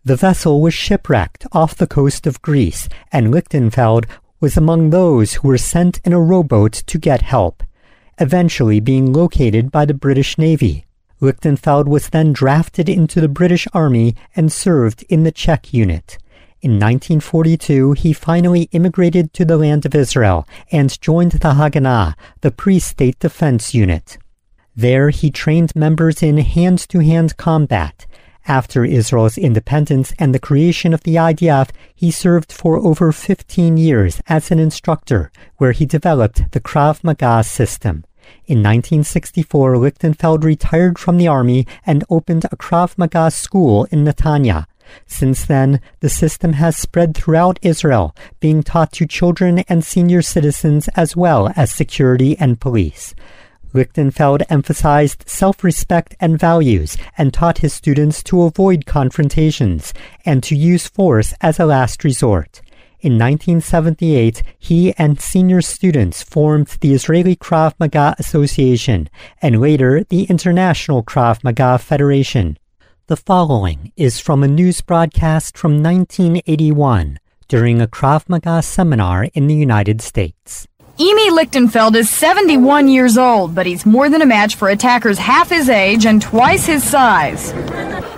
The 0.05 0.15
vessel 0.15 0.61
was 0.61 0.75
shipwrecked 0.75 1.47
off 1.53 1.73
the 1.75 1.87
coast 1.87 2.27
of 2.27 2.43
Greece, 2.43 2.87
and 3.11 3.33
Lichtenfeld 3.33 4.05
was 4.39 4.57
among 4.57 4.91
those 4.91 5.33
who 5.33 5.47
were 5.47 5.57
sent 5.57 6.01
in 6.05 6.13
a 6.13 6.21
rowboat 6.21 6.73
to 6.85 6.99
get 6.99 7.23
help, 7.23 7.63
eventually 8.19 8.79
being 8.79 9.11
located 9.11 9.71
by 9.71 9.85
the 9.85 9.95
British 9.95 10.37
Navy. 10.37 10.85
Lichtenfeld 11.21 11.87
was 11.87 12.09
then 12.09 12.33
drafted 12.33 12.89
into 12.89 13.21
the 13.21 13.29
British 13.29 13.67
Army 13.73 14.15
and 14.35 14.51
served 14.51 15.03
in 15.07 15.23
the 15.23 15.31
Czech 15.31 15.71
unit. 15.71 16.17
In 16.61 16.73
1942, 16.73 17.93
he 17.93 18.13
finally 18.13 18.63
immigrated 18.71 19.33
to 19.33 19.45
the 19.45 19.57
land 19.57 19.85
of 19.85 19.95
Israel 19.95 20.47
and 20.71 20.99
joined 21.01 21.33
the 21.33 21.53
Haganah, 21.53 22.15
the 22.41 22.51
pre-state 22.51 23.19
defense 23.19 23.73
unit. 23.73 24.17
There, 24.75 25.09
he 25.09 25.31
trained 25.31 25.75
members 25.75 26.23
in 26.23 26.37
hand-to-hand 26.37 27.37
combat. 27.37 28.05
After 28.47 28.83
Israel's 28.83 29.37
independence 29.37 30.13
and 30.17 30.33
the 30.33 30.39
creation 30.39 30.93
of 30.93 31.03
the 31.03 31.15
IDF, 31.15 31.69
he 31.93 32.09
served 32.09 32.51
for 32.51 32.77
over 32.77 33.11
15 33.11 33.77
years 33.77 34.21
as 34.27 34.49
an 34.49 34.59
instructor, 34.59 35.31
where 35.57 35.73
he 35.73 35.85
developed 35.85 36.51
the 36.51 36.59
Krav 36.59 37.03
Maga 37.03 37.43
system. 37.43 38.05
In 38.45 38.59
1964, 38.59 39.75
Lichtenfeld 39.75 40.43
retired 40.43 40.99
from 40.99 41.17
the 41.17 41.27
army 41.27 41.67
and 41.85 42.03
opened 42.09 42.45
a 42.45 42.57
Krav 42.57 42.97
Maga 42.97 43.31
school 43.31 43.85
in 43.91 44.03
Netanya. 44.03 44.65
Since 45.07 45.45
then, 45.45 45.79
the 46.01 46.09
system 46.09 46.53
has 46.53 46.75
spread 46.75 47.15
throughout 47.15 47.59
Israel, 47.61 48.15
being 48.39 48.63
taught 48.63 48.91
to 48.93 49.05
children 49.05 49.59
and 49.69 49.83
senior 49.83 50.21
citizens 50.21 50.87
as 50.89 51.15
well 51.15 51.53
as 51.55 51.71
security 51.71 52.37
and 52.37 52.59
police. 52.59 53.15
Lichtenfeld 53.73 54.43
emphasized 54.49 55.23
self-respect 55.27 56.15
and 56.19 56.37
values 56.37 56.97
and 57.17 57.33
taught 57.33 57.59
his 57.59 57.73
students 57.73 58.21
to 58.23 58.41
avoid 58.41 58.85
confrontations 58.85 59.93
and 60.25 60.43
to 60.43 60.55
use 60.55 60.87
force 60.87 61.33
as 61.39 61.59
a 61.59 61.65
last 61.65 62.03
resort. 62.03 62.61
In 63.01 63.13
1978, 63.13 64.43
he 64.59 64.93
and 64.93 65.19
senior 65.19 65.59
students 65.61 66.21
formed 66.21 66.67
the 66.81 66.93
Israeli 66.93 67.35
Krav 67.35 67.73
Maga 67.79 68.15
Association 68.19 69.09
and 69.41 69.59
later 69.59 70.03
the 70.09 70.25
International 70.25 71.01
Krav 71.01 71.43
Maga 71.43 71.79
Federation. 71.79 72.59
The 73.07 73.17
following 73.17 73.91
is 73.97 74.19
from 74.19 74.43
a 74.43 74.47
news 74.47 74.81
broadcast 74.81 75.57
from 75.57 75.81
1981 75.81 77.17
during 77.47 77.81
a 77.81 77.87
Krav 77.87 78.29
Maga 78.29 78.61
seminar 78.61 79.23
in 79.33 79.47
the 79.47 79.55
United 79.55 79.99
States. 79.99 80.67
Imi 80.99 81.29
Lichtenfeld 81.29 81.95
is 81.95 82.09
71 82.09 82.87
years 82.89 83.17
old, 83.17 83.55
but 83.55 83.65
he's 83.65 83.85
more 83.85 84.09
than 84.09 84.21
a 84.21 84.25
match 84.25 84.55
for 84.55 84.69
attackers 84.69 85.17
half 85.17 85.49
his 85.49 85.69
age 85.69 86.05
and 86.05 86.21
twice 86.21 86.65
his 86.65 86.83
size. 86.83 87.51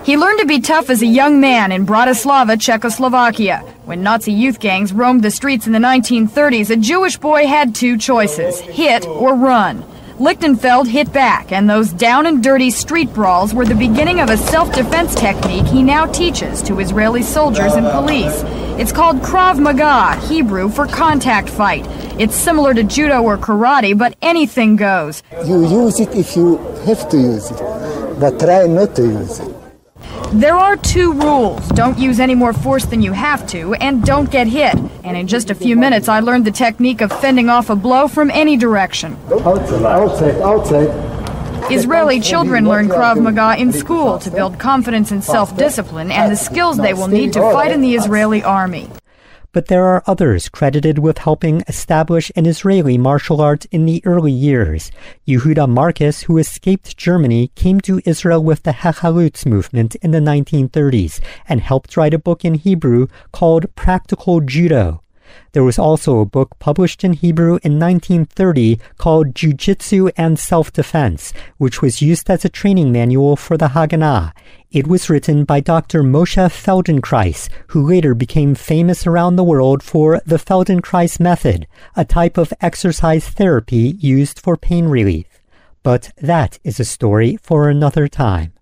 He 0.04 0.16
learned 0.16 0.40
to 0.40 0.46
be 0.46 0.60
tough 0.60 0.90
as 0.90 1.00
a 1.00 1.06
young 1.06 1.40
man 1.40 1.72
in 1.72 1.86
Bratislava, 1.86 2.60
Czechoslovakia. 2.60 3.60
When 3.84 4.02
Nazi 4.02 4.32
youth 4.32 4.58
gangs 4.60 4.92
roamed 4.92 5.22
the 5.22 5.30
streets 5.30 5.66
in 5.66 5.72
the 5.72 5.78
1930s, 5.78 6.70
a 6.70 6.76
Jewish 6.76 7.16
boy 7.16 7.46
had 7.46 7.74
two 7.74 7.96
choices 7.96 8.60
hit 8.60 9.06
or 9.06 9.34
run. 9.34 9.82
Lichtenfeld 10.18 10.86
hit 10.88 11.12
back, 11.12 11.52
and 11.52 11.70
those 11.70 11.92
down 11.92 12.26
and 12.26 12.42
dirty 12.42 12.70
street 12.70 13.12
brawls 13.14 13.54
were 13.54 13.64
the 13.64 13.74
beginning 13.74 14.20
of 14.20 14.30
a 14.30 14.36
self 14.36 14.74
defense 14.74 15.14
technique 15.14 15.66
he 15.66 15.82
now 15.82 16.06
teaches 16.06 16.60
to 16.62 16.80
Israeli 16.80 17.22
soldiers 17.22 17.74
and 17.74 17.86
police. 17.86 18.42
It's 18.76 18.90
called 18.90 19.18
Krav 19.18 19.60
Maga, 19.60 20.20
Hebrew 20.26 20.68
for 20.68 20.88
contact 20.88 21.48
fight. 21.48 21.86
It's 22.18 22.34
similar 22.34 22.74
to 22.74 22.82
judo 22.82 23.22
or 23.22 23.38
karate, 23.38 23.96
but 23.96 24.16
anything 24.20 24.74
goes. 24.74 25.22
You 25.46 25.64
use 25.64 26.00
it 26.00 26.12
if 26.16 26.34
you 26.34 26.56
have 26.84 27.08
to 27.10 27.16
use 27.16 27.52
it, 27.52 27.58
but 28.18 28.40
try 28.40 28.66
not 28.66 28.96
to 28.96 29.02
use 29.02 29.38
it. 29.38 29.54
There 30.32 30.56
are 30.56 30.76
two 30.76 31.12
rules. 31.12 31.68
Don't 31.68 31.96
use 31.96 32.18
any 32.18 32.34
more 32.34 32.52
force 32.52 32.84
than 32.84 33.00
you 33.00 33.12
have 33.12 33.46
to, 33.48 33.74
and 33.74 34.02
don't 34.02 34.28
get 34.28 34.48
hit. 34.48 34.74
And 35.04 35.16
in 35.16 35.28
just 35.28 35.50
a 35.50 35.54
few 35.54 35.76
minutes, 35.76 36.08
I 36.08 36.18
learned 36.18 36.44
the 36.44 36.50
technique 36.50 37.00
of 37.00 37.12
fending 37.20 37.48
off 37.48 37.70
a 37.70 37.76
blow 37.76 38.08
from 38.08 38.28
any 38.32 38.56
direction. 38.56 39.16
Outside, 39.30 39.84
outside, 39.84 40.40
outside. 40.42 41.13
Israeli 41.70 42.20
children 42.20 42.68
learn 42.68 42.88
Krav 42.88 43.20
Maga 43.20 43.60
in 43.60 43.72
school 43.72 44.18
to 44.18 44.30
build 44.30 44.58
confidence 44.58 45.10
and 45.10 45.24
self 45.24 45.56
discipline 45.56 46.10
and 46.10 46.30
the 46.30 46.36
skills 46.36 46.76
they 46.76 46.92
will 46.92 47.08
need 47.08 47.32
to 47.32 47.40
fight 47.40 47.72
in 47.72 47.80
the 47.80 47.94
Israeli 47.94 48.42
army. 48.42 48.90
But 49.52 49.68
there 49.68 49.84
are 49.84 50.02
others 50.06 50.48
credited 50.48 50.98
with 50.98 51.18
helping 51.18 51.62
establish 51.68 52.30
an 52.34 52.44
Israeli 52.44 52.98
martial 52.98 53.40
art 53.40 53.66
in 53.66 53.86
the 53.86 54.02
early 54.04 54.32
years. 54.32 54.90
Yehuda 55.28 55.68
Marcus, 55.68 56.24
who 56.24 56.38
escaped 56.38 56.96
Germany, 56.96 57.52
came 57.54 57.80
to 57.82 58.02
Israel 58.04 58.42
with 58.42 58.64
the 58.64 58.72
Hachalutz 58.72 59.46
movement 59.46 59.94
in 59.96 60.10
the 60.10 60.18
1930s 60.18 61.20
and 61.48 61.60
helped 61.60 61.96
write 61.96 62.14
a 62.14 62.18
book 62.18 62.44
in 62.44 62.54
Hebrew 62.54 63.06
called 63.30 63.72
Practical 63.76 64.40
Judo. 64.40 65.03
There 65.52 65.64
was 65.64 65.78
also 65.78 66.18
a 66.18 66.26
book 66.26 66.58
published 66.58 67.04
in 67.04 67.12
Hebrew 67.12 67.58
in 67.62 67.78
1930 67.78 68.80
called 68.98 69.34
Jiu-Jitsu 69.34 70.10
and 70.16 70.38
Self-Defense, 70.38 71.32
which 71.58 71.80
was 71.80 72.02
used 72.02 72.28
as 72.28 72.44
a 72.44 72.48
training 72.48 72.90
manual 72.90 73.36
for 73.36 73.56
the 73.56 73.68
Haganah. 73.68 74.32
It 74.70 74.88
was 74.88 75.08
written 75.08 75.44
by 75.44 75.60
Dr. 75.60 76.02
Moshe 76.02 76.50
Feldenkrais, 76.50 77.48
who 77.68 77.86
later 77.86 78.14
became 78.14 78.56
famous 78.56 79.06
around 79.06 79.36
the 79.36 79.44
world 79.44 79.82
for 79.82 80.20
the 80.26 80.38
Feldenkrais 80.38 81.20
method, 81.20 81.66
a 81.94 82.04
type 82.04 82.36
of 82.36 82.52
exercise 82.60 83.28
therapy 83.28 83.96
used 84.00 84.40
for 84.40 84.56
pain 84.56 84.86
relief. 84.86 85.26
But 85.84 86.10
that 86.16 86.58
is 86.64 86.80
a 86.80 86.84
story 86.84 87.38
for 87.42 87.68
another 87.68 88.08
time. 88.08 88.52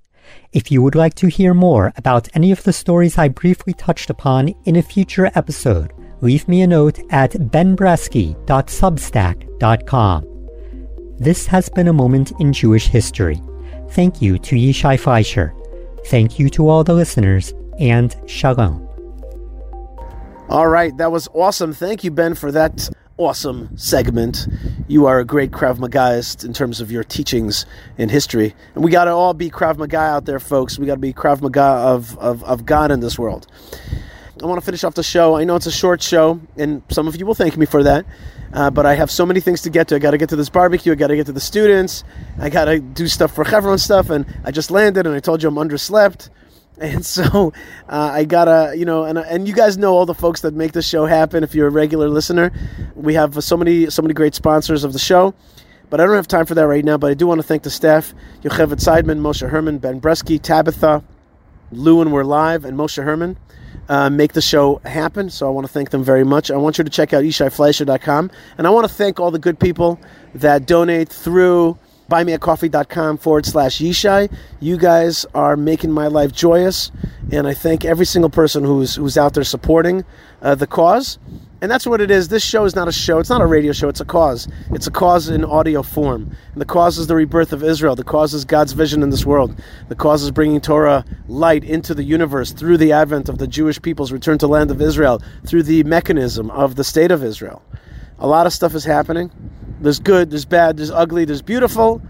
If 0.52 0.70
you 0.70 0.82
would 0.82 0.94
like 0.94 1.14
to 1.14 1.28
hear 1.28 1.54
more 1.54 1.92
about 1.96 2.28
any 2.34 2.52
of 2.52 2.64
the 2.64 2.72
stories 2.72 3.16
I 3.16 3.28
briefly 3.28 3.72
touched 3.72 4.10
upon 4.10 4.54
in 4.64 4.76
a 4.76 4.82
future 4.82 5.30
episode, 5.34 5.92
leave 6.22 6.48
me 6.48 6.62
a 6.62 6.66
note 6.66 6.98
at 7.10 7.32
benbresky.substack.com. 7.32 10.28
This 11.18 11.46
has 11.46 11.68
been 11.68 11.88
a 11.88 11.92
moment 11.92 12.32
in 12.40 12.52
Jewish 12.52 12.88
history. 12.88 13.40
Thank 13.90 14.22
you 14.22 14.38
to 14.38 14.56
Yishai 14.56 14.98
Fleisher. 14.98 15.52
Thank 16.06 16.38
you 16.38 16.48
to 16.50 16.68
all 16.68 16.82
the 16.82 16.94
listeners, 16.94 17.54
and 17.78 18.16
shalom. 18.26 18.88
All 20.48 20.68
right, 20.68 20.96
that 20.96 21.12
was 21.12 21.28
awesome. 21.34 21.72
Thank 21.72 22.04
you, 22.04 22.10
Ben, 22.10 22.34
for 22.34 22.52
that 22.52 22.90
awesome 23.16 23.76
segment. 23.76 24.46
You 24.88 25.06
are 25.06 25.20
a 25.20 25.24
great 25.24 25.50
Krav 25.50 25.78
Magaist 25.78 26.44
in 26.44 26.52
terms 26.52 26.80
of 26.80 26.90
your 26.90 27.04
teachings 27.04 27.66
in 27.98 28.08
history. 28.08 28.54
And 28.74 28.82
we 28.82 28.90
got 28.90 29.04
to 29.04 29.12
all 29.12 29.34
be 29.34 29.50
Krav 29.50 29.78
Maga 29.78 29.98
out 29.98 30.24
there, 30.24 30.40
folks. 30.40 30.78
We 30.78 30.86
got 30.86 30.94
to 30.94 31.00
be 31.00 31.12
Krav 31.12 31.40
Maga 31.40 31.62
of, 31.62 32.18
of, 32.18 32.42
of 32.44 32.66
God 32.66 32.90
in 32.90 33.00
this 33.00 33.18
world. 33.18 33.46
I 34.43 34.47
want 34.47 34.61
to 34.61 34.64
finish 34.64 34.82
off 34.82 34.95
the 34.95 35.05
show. 35.05 35.36
I 35.36 35.45
know 35.45 35.55
it's 35.55 35.66
a 35.66 35.72
short 35.72 36.03
show, 36.03 36.40
and 36.57 36.82
some 36.90 37.07
of 37.07 37.14
you 37.14 37.24
will 37.24 37.34
thank 37.34 37.57
me 37.57 37.64
for 37.64 37.84
that. 37.84 38.05
Uh, 38.53 38.70
but 38.70 38.84
I 38.84 38.95
have 38.95 39.09
so 39.09 39.24
many 39.24 39.38
things 39.38 39.62
to 39.62 39.70
get 39.70 39.88
to. 39.88 39.95
I 39.95 39.99
got 40.01 40.11
to 40.11 40.18
get 40.18 40.30
to 40.30 40.36
this 40.36 40.49
barbecue. 40.49 40.90
I 40.90 40.95
got 40.97 41.09
to 41.09 41.16
get 41.16 41.26
to 41.26 41.32
the 41.32 41.40
students. 41.40 42.03
I 42.40 42.51
got 42.51 42.64
to 42.64 42.80
do 42.80 43.07
stuff 43.07 43.34
for 43.34 43.45
Chevron 43.45 43.78
stuff. 43.78 44.11
And 44.11 44.26
I 44.45 44.51
just 44.51 44.72
landed, 44.72 45.07
and 45.07 45.14
I 45.14 45.20
told 45.20 45.43
you 45.43 45.49
I'm 45.49 45.57
underslept. 45.57 46.30
And 46.80 47.05
so 47.07 47.53
uh, 47.88 48.11
I 48.12 48.24
gotta, 48.24 48.74
you 48.76 48.86
know, 48.86 49.05
and 49.05 49.16
and 49.18 49.47
you 49.47 49.55
guys 49.55 49.76
know 49.78 49.95
all 49.95 50.07
the 50.07 50.14
folks 50.14 50.40
that 50.40 50.55
make 50.55 50.72
this 50.72 50.88
show 50.88 51.05
happen. 51.05 51.45
If 51.45 51.55
you're 51.55 51.68
a 51.68 51.70
regular 51.70 52.09
listener, 52.09 52.51
we 52.97 53.14
have 53.14 53.45
so 53.45 53.57
many 53.59 53.88
so 53.90 54.03
many 54.03 54.14
great 54.14 54.34
sponsors 54.34 54.82
of 54.82 54.95
the 54.95 54.99
show. 54.99 55.34
But 55.90 56.01
I 56.01 56.07
don't 56.07 56.16
have 56.16 56.26
time 56.26 56.47
for 56.47 56.55
that 56.55 56.66
right 56.66 56.84
now. 56.84 56.97
But 56.97 57.11
I 57.11 57.14
do 57.14 57.26
want 57.26 57.40
to 57.40 57.47
thank 57.47 57.62
the 57.62 57.70
staff: 57.70 58.14
Yocheved 58.43 58.82
Seidman, 58.82 59.20
Moshe 59.20 59.49
Herman, 59.49 59.78
Ben 59.78 60.01
Bresky, 60.01 60.40
Tabitha, 60.43 61.05
Lou, 61.70 62.01
and 62.01 62.11
we're 62.11 62.24
live, 62.24 62.64
and 62.64 62.76
Moshe 62.76 63.05
Herman. 63.05 63.36
Uh, 63.93 64.09
make 64.09 64.32
the 64.32 64.40
show 64.40 64.80
happen. 64.86 65.28
So 65.28 65.47
I 65.47 65.51
want 65.51 65.66
to 65.66 65.72
thank 65.72 65.90
them 65.90 66.03
very 66.03 66.24
much. 66.24 66.51
I 66.51 66.57
want 66.57 66.78
you 66.78 66.84
to 66.84 66.88
check 66.88 67.12
out 67.12 67.24
YishaiFleisher.com. 67.24 68.30
And 68.57 68.66
I 68.66 68.70
want 68.70 68.88
to 68.88 68.93
thank 68.95 69.20
all 69.20 69.30
the 69.30 69.38
good 69.38 69.59
people 69.59 70.01
that 70.34 70.64
donate 70.64 71.11
through 71.11 71.76
buymeacoffee.com 72.12 73.16
forward 73.16 73.46
slash 73.46 73.78
Yishai. 73.78 74.30
You 74.60 74.76
guys 74.76 75.24
are 75.34 75.56
making 75.56 75.92
my 75.92 76.08
life 76.08 76.30
joyous. 76.30 76.92
And 77.32 77.46
I 77.46 77.54
thank 77.54 77.86
every 77.86 78.04
single 78.04 78.28
person 78.28 78.64
who's, 78.64 78.96
who's 78.96 79.16
out 79.16 79.32
there 79.32 79.44
supporting 79.44 80.04
uh, 80.42 80.54
the 80.54 80.66
cause. 80.66 81.18
And 81.62 81.70
that's 81.70 81.86
what 81.86 82.02
it 82.02 82.10
is. 82.10 82.28
This 82.28 82.44
show 82.44 82.66
is 82.66 82.74
not 82.74 82.86
a 82.86 82.92
show. 82.92 83.18
It's 83.18 83.30
not 83.30 83.40
a 83.40 83.46
radio 83.46 83.72
show. 83.72 83.88
It's 83.88 84.00
a 84.00 84.04
cause. 84.04 84.46
It's 84.72 84.86
a 84.86 84.90
cause 84.90 85.30
in 85.30 85.42
audio 85.42 85.82
form. 85.82 86.36
And 86.52 86.60
the 86.60 86.66
cause 86.66 86.98
is 86.98 87.06
the 87.06 87.14
rebirth 87.14 87.52
of 87.54 87.64
Israel. 87.64 87.96
The 87.96 88.04
cause 88.04 88.34
is 88.34 88.44
God's 88.44 88.72
vision 88.72 89.02
in 89.02 89.08
this 89.08 89.24
world. 89.24 89.58
The 89.88 89.94
cause 89.94 90.22
is 90.22 90.30
bringing 90.30 90.60
Torah 90.60 91.06
light 91.28 91.64
into 91.64 91.94
the 91.94 92.04
universe 92.04 92.52
through 92.52 92.76
the 92.76 92.92
advent 92.92 93.30
of 93.30 93.38
the 93.38 93.46
Jewish 93.46 93.80
people's 93.80 94.12
return 94.12 94.36
to 94.38 94.46
land 94.46 94.70
of 94.70 94.82
Israel, 94.82 95.22
through 95.46 95.62
the 95.62 95.82
mechanism 95.84 96.50
of 96.50 96.74
the 96.74 96.84
state 96.84 97.10
of 97.10 97.24
Israel. 97.24 97.62
A 98.18 98.26
lot 98.26 98.46
of 98.46 98.52
stuff 98.52 98.74
is 98.74 98.84
happening. 98.84 99.30
There's 99.82 99.98
good, 99.98 100.30
there's 100.30 100.44
bad, 100.44 100.76
there's 100.76 100.90
ugly, 100.90 101.24
there's 101.24 101.42
beautiful. 101.42 102.00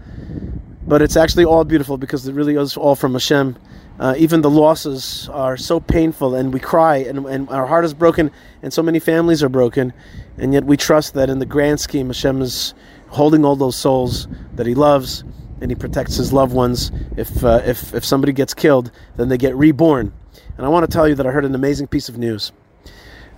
But 0.85 1.01
it's 1.01 1.15
actually 1.15 1.45
all 1.45 1.63
beautiful 1.63 1.97
because 1.97 2.27
it 2.27 2.33
really 2.33 2.55
is 2.55 2.77
all 2.77 2.95
from 2.95 3.13
Hashem. 3.13 3.57
Uh, 3.99 4.15
even 4.17 4.41
the 4.41 4.49
losses 4.49 5.29
are 5.31 5.55
so 5.55 5.79
painful, 5.79 6.35
and 6.35 6.53
we 6.53 6.59
cry, 6.59 6.97
and, 6.97 7.25
and 7.25 7.47
our 7.49 7.65
heart 7.65 7.85
is 7.85 7.93
broken, 7.93 8.31
and 8.61 8.73
so 8.73 8.81
many 8.81 8.99
families 8.99 9.43
are 9.43 9.49
broken, 9.49 9.93
and 10.37 10.51
yet 10.53 10.65
we 10.65 10.75
trust 10.75 11.13
that 11.13 11.29
in 11.29 11.39
the 11.39 11.45
grand 11.45 11.79
scheme, 11.79 12.07
Hashem 12.07 12.41
is 12.41 12.73
holding 13.09 13.45
all 13.45 13.55
those 13.55 13.75
souls 13.75 14.27
that 14.55 14.65
He 14.65 14.73
loves, 14.73 15.23
and 15.61 15.69
He 15.69 15.75
protects 15.75 16.15
His 16.15 16.33
loved 16.33 16.53
ones. 16.53 16.91
If 17.17 17.43
uh, 17.43 17.61
if 17.65 17.93
if 17.93 18.03
somebody 18.03 18.33
gets 18.33 18.53
killed, 18.53 18.91
then 19.15 19.29
they 19.29 19.37
get 19.37 19.55
reborn. 19.55 20.11
And 20.57 20.65
I 20.65 20.69
want 20.69 20.89
to 20.89 20.91
tell 20.91 21.07
you 21.07 21.15
that 21.15 21.27
I 21.27 21.31
heard 21.31 21.45
an 21.45 21.55
amazing 21.55 21.87
piece 21.87 22.09
of 22.09 22.17
news. 22.17 22.51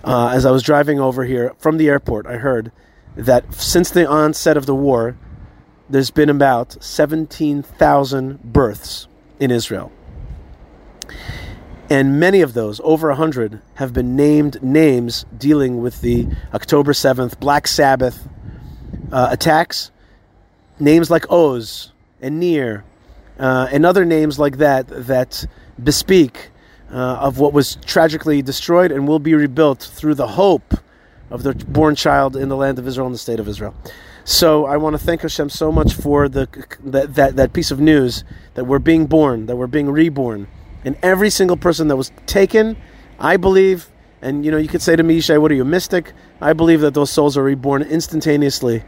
Uh, 0.04 0.28
as 0.28 0.46
I 0.46 0.50
was 0.50 0.62
driving 0.62 1.00
over 1.00 1.24
here 1.24 1.54
from 1.58 1.76
the 1.76 1.88
airport, 1.88 2.26
I 2.26 2.36
heard 2.36 2.72
that 3.16 3.52
since 3.54 3.90
the 3.90 4.06
onset 4.06 4.56
of 4.56 4.66
the 4.66 4.74
war, 4.74 5.16
there's 5.88 6.10
been 6.10 6.28
about 6.28 6.82
17,000 6.82 8.42
births 8.42 9.08
in 9.38 9.50
Israel. 9.50 9.92
And 11.88 12.18
many 12.18 12.40
of 12.40 12.54
those, 12.54 12.80
over 12.82 13.08
100, 13.08 13.62
have 13.74 13.92
been 13.92 14.16
named 14.16 14.62
names 14.62 15.24
dealing 15.36 15.80
with 15.80 16.00
the 16.00 16.26
October 16.52 16.92
7th 16.92 17.38
Black 17.38 17.68
Sabbath 17.68 18.28
uh, 19.12 19.28
attacks. 19.30 19.92
Names 20.80 21.10
like 21.10 21.30
Oz 21.30 21.92
and 22.20 22.40
Nir 22.40 22.84
uh, 23.38 23.68
and 23.70 23.84
other 23.84 24.04
names 24.04 24.38
like 24.38 24.58
that 24.58 24.88
that 24.88 25.46
bespeak 25.82 26.50
uh, 26.90 26.96
of 26.96 27.38
what 27.38 27.52
was 27.52 27.76
tragically 27.84 28.42
destroyed 28.42 28.90
and 28.90 29.06
will 29.06 29.18
be 29.18 29.34
rebuilt 29.34 29.80
through 29.80 30.14
the 30.14 30.26
hope 30.26 30.74
of 31.30 31.42
the 31.42 31.54
born 31.54 31.94
child 31.94 32.36
in 32.36 32.48
the 32.48 32.56
land 32.56 32.78
of 32.78 32.86
Israel 32.86 33.06
and 33.06 33.14
the 33.14 33.18
state 33.18 33.40
of 33.40 33.48
Israel. 33.48 33.74
So 34.24 34.66
I 34.66 34.76
want 34.76 34.94
to 34.94 34.98
thank 34.98 35.22
Hashem 35.22 35.50
so 35.50 35.70
much 35.70 35.94
for 35.94 36.28
the 36.28 36.48
that, 36.84 37.14
that, 37.14 37.36
that 37.36 37.52
piece 37.52 37.70
of 37.70 37.80
news 37.80 38.24
that 38.54 38.64
we're 38.64 38.80
being 38.80 39.06
born, 39.06 39.46
that 39.46 39.56
we're 39.56 39.66
being 39.66 39.90
reborn 39.90 40.48
and 40.86 40.96
every 41.02 41.30
single 41.30 41.56
person 41.56 41.88
that 41.88 41.96
was 41.96 42.12
taken, 42.26 42.76
I 43.18 43.36
believe, 43.36 43.90
and 44.22 44.44
you 44.44 44.52
know, 44.52 44.56
you 44.56 44.68
could 44.68 44.80
say 44.80 44.94
to 44.94 45.02
me, 45.02 45.20
Shai, 45.20 45.36
what 45.36 45.50
are 45.50 45.54
you, 45.54 45.64
mystic? 45.64 46.12
I 46.40 46.52
believe 46.52 46.80
that 46.80 46.94
those 46.94 47.10
souls 47.10 47.36
are 47.36 47.42
reborn 47.42 47.82
instantaneously 47.82 48.84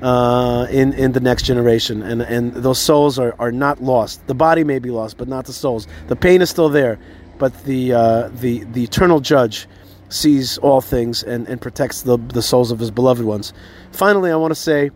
uh, 0.00 0.66
in 0.70 0.94
in 0.94 1.12
the 1.12 1.20
next 1.20 1.42
generation, 1.44 2.02
and 2.02 2.22
and 2.22 2.54
those 2.54 2.80
souls 2.80 3.18
are, 3.18 3.36
are 3.38 3.52
not 3.52 3.82
lost. 3.82 4.26
The 4.26 4.34
body 4.34 4.64
may 4.64 4.78
be 4.78 4.90
lost, 4.90 5.18
but 5.18 5.28
not 5.28 5.44
the 5.44 5.52
souls. 5.52 5.86
The 6.08 6.16
pain 6.16 6.40
is 6.40 6.48
still 6.48 6.70
there, 6.70 6.98
but 7.38 7.64
the 7.64 7.92
uh, 7.92 8.28
the 8.28 8.64
the 8.64 8.82
eternal 8.82 9.20
Judge 9.20 9.68
sees 10.12 10.58
all 10.58 10.80
things 10.80 11.22
and, 11.22 11.48
and 11.48 11.60
protects 11.60 12.02
the 12.02 12.18
the 12.18 12.42
souls 12.42 12.70
of 12.70 12.78
His 12.78 12.90
beloved 12.90 13.24
ones. 13.24 13.52
Finally, 13.92 14.30
I 14.30 14.36
want 14.36 14.52
to 14.52 14.60
say. 14.60 14.90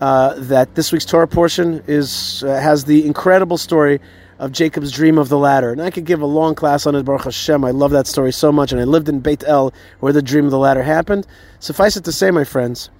Uh, 0.00 0.34
that 0.38 0.76
this 0.76 0.92
week's 0.92 1.04
Torah 1.04 1.26
portion 1.26 1.82
is 1.88 2.44
uh, 2.44 2.60
has 2.60 2.84
the 2.84 3.04
incredible 3.04 3.58
story 3.58 3.98
of 4.38 4.52
Jacob's 4.52 4.92
dream 4.92 5.18
of 5.18 5.28
the 5.28 5.38
ladder. 5.38 5.72
And 5.72 5.82
I 5.82 5.90
could 5.90 6.04
give 6.04 6.20
a 6.20 6.26
long 6.26 6.54
class 6.54 6.86
on 6.86 6.94
it, 6.94 7.02
Baruch 7.04 7.24
Hashem. 7.24 7.64
I 7.64 7.72
love 7.72 7.90
that 7.90 8.06
story 8.06 8.32
so 8.32 8.52
much. 8.52 8.72
And 8.72 8.80
I 8.80 8.84
lived 8.84 9.08
in 9.08 9.20
Beit 9.20 9.42
El, 9.44 9.72
where 10.00 10.12
the 10.12 10.22
dream 10.22 10.44
of 10.44 10.50
the 10.50 10.58
ladder 10.58 10.82
happened. 10.82 11.26
Suffice 11.58 11.96
it 11.96 12.04
to 12.04 12.12
say, 12.12 12.30
my 12.30 12.44
friends, 12.44 12.90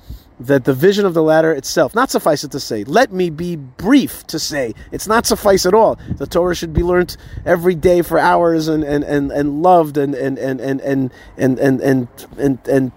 that 0.41 0.65
the 0.65 0.75
vision 0.75 1.05
of 1.05 1.15
the 1.15 1.23
ladder 1.23 1.53
itself, 1.53 1.95
not 1.95 2.11
suffice 2.11 2.45
it 2.45 2.53
to 2.53 2.61
say, 2.61 2.85
let 2.85 3.13
me 3.13 3.31
be 3.31 3.57
brief 3.57 4.27
to 4.29 4.39
say, 4.39 4.75
it's 4.93 5.07
not 5.09 5.27
suffice 5.27 5.67
at 5.67 5.75
all. 5.75 5.99
The 6.17 6.27
Torah 6.27 6.55
should 6.55 6.73
be 6.73 6.83
learned 6.83 7.17
every 7.45 7.75
day 7.75 8.03
for 8.03 8.19
hours 8.19 8.69
and, 8.69 8.85
and, 8.85 9.03
and, 9.05 9.33
and 9.33 9.63
loved 9.63 9.97
and, 9.97 10.15
and, 10.15 10.39
and, 10.39 10.61
and, 10.61 10.81
and, 10.81 11.13
and, 11.37 11.59
and, 11.59 11.81
and, 11.81 12.09
and, 12.39 12.69
and 12.69 12.93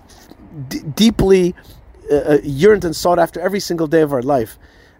d- 0.70 0.82
deeply 0.96 1.56
uh, 2.12 2.38
yearned 2.44 2.86
and 2.86 2.96
sought 2.96 3.18
after 3.18 3.40
every 3.40 3.60
single 3.60 3.88
day 3.88 4.02
of 4.02 4.14
our 4.14 4.22
life. 4.22 4.60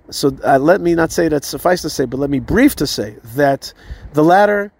So 0.10 0.36
uh, 0.44 0.58
let 0.58 0.82
me 0.82 0.96
not 0.96 1.12
say 1.12 1.28
that 1.30 1.44
suffice 1.44 1.82
to 1.84 1.90
say, 1.90 2.06
but 2.06 2.20
let 2.20 2.30
me 2.30 2.40
brief 2.40 2.76
to 2.78 2.88
say 2.88 3.18
that 3.36 3.74
the 4.14 4.24
ladder 4.24 4.72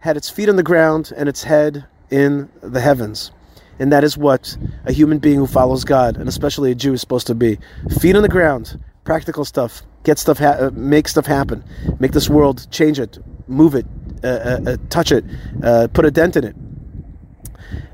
had 0.00 0.16
its 0.16 0.28
feet 0.28 0.48
on 0.48 0.56
the 0.56 0.62
ground 0.62 1.12
and 1.16 1.28
its 1.28 1.44
head 1.44 1.86
in 2.10 2.50
the 2.60 2.80
heavens. 2.80 3.30
And 3.78 3.92
that 3.92 4.04
is 4.04 4.16
what 4.16 4.56
a 4.84 4.92
human 4.92 5.18
being 5.18 5.36
who 5.36 5.46
follows 5.46 5.84
God, 5.84 6.16
and 6.16 6.28
especially 6.28 6.70
a 6.70 6.74
Jew, 6.74 6.92
is 6.92 7.00
supposed 7.00 7.26
to 7.26 7.34
be. 7.34 7.58
Feet 8.00 8.16
on 8.16 8.22
the 8.22 8.28
ground, 8.28 8.78
practical 9.04 9.44
stuff, 9.44 9.82
get 10.04 10.18
stuff, 10.18 10.38
ha- 10.38 10.56
uh, 10.60 10.70
make 10.74 11.08
stuff 11.08 11.26
happen, 11.26 11.64
make 11.98 12.12
this 12.12 12.28
world, 12.28 12.66
change 12.70 12.98
it, 13.00 13.18
move 13.48 13.74
it, 13.74 13.86
uh, 14.22 14.28
uh, 14.28 14.60
uh, 14.66 14.76
touch 14.90 15.12
it, 15.12 15.24
uh, 15.62 15.88
put 15.92 16.04
a 16.04 16.10
dent 16.10 16.36
in 16.36 16.44
it. 16.44 16.56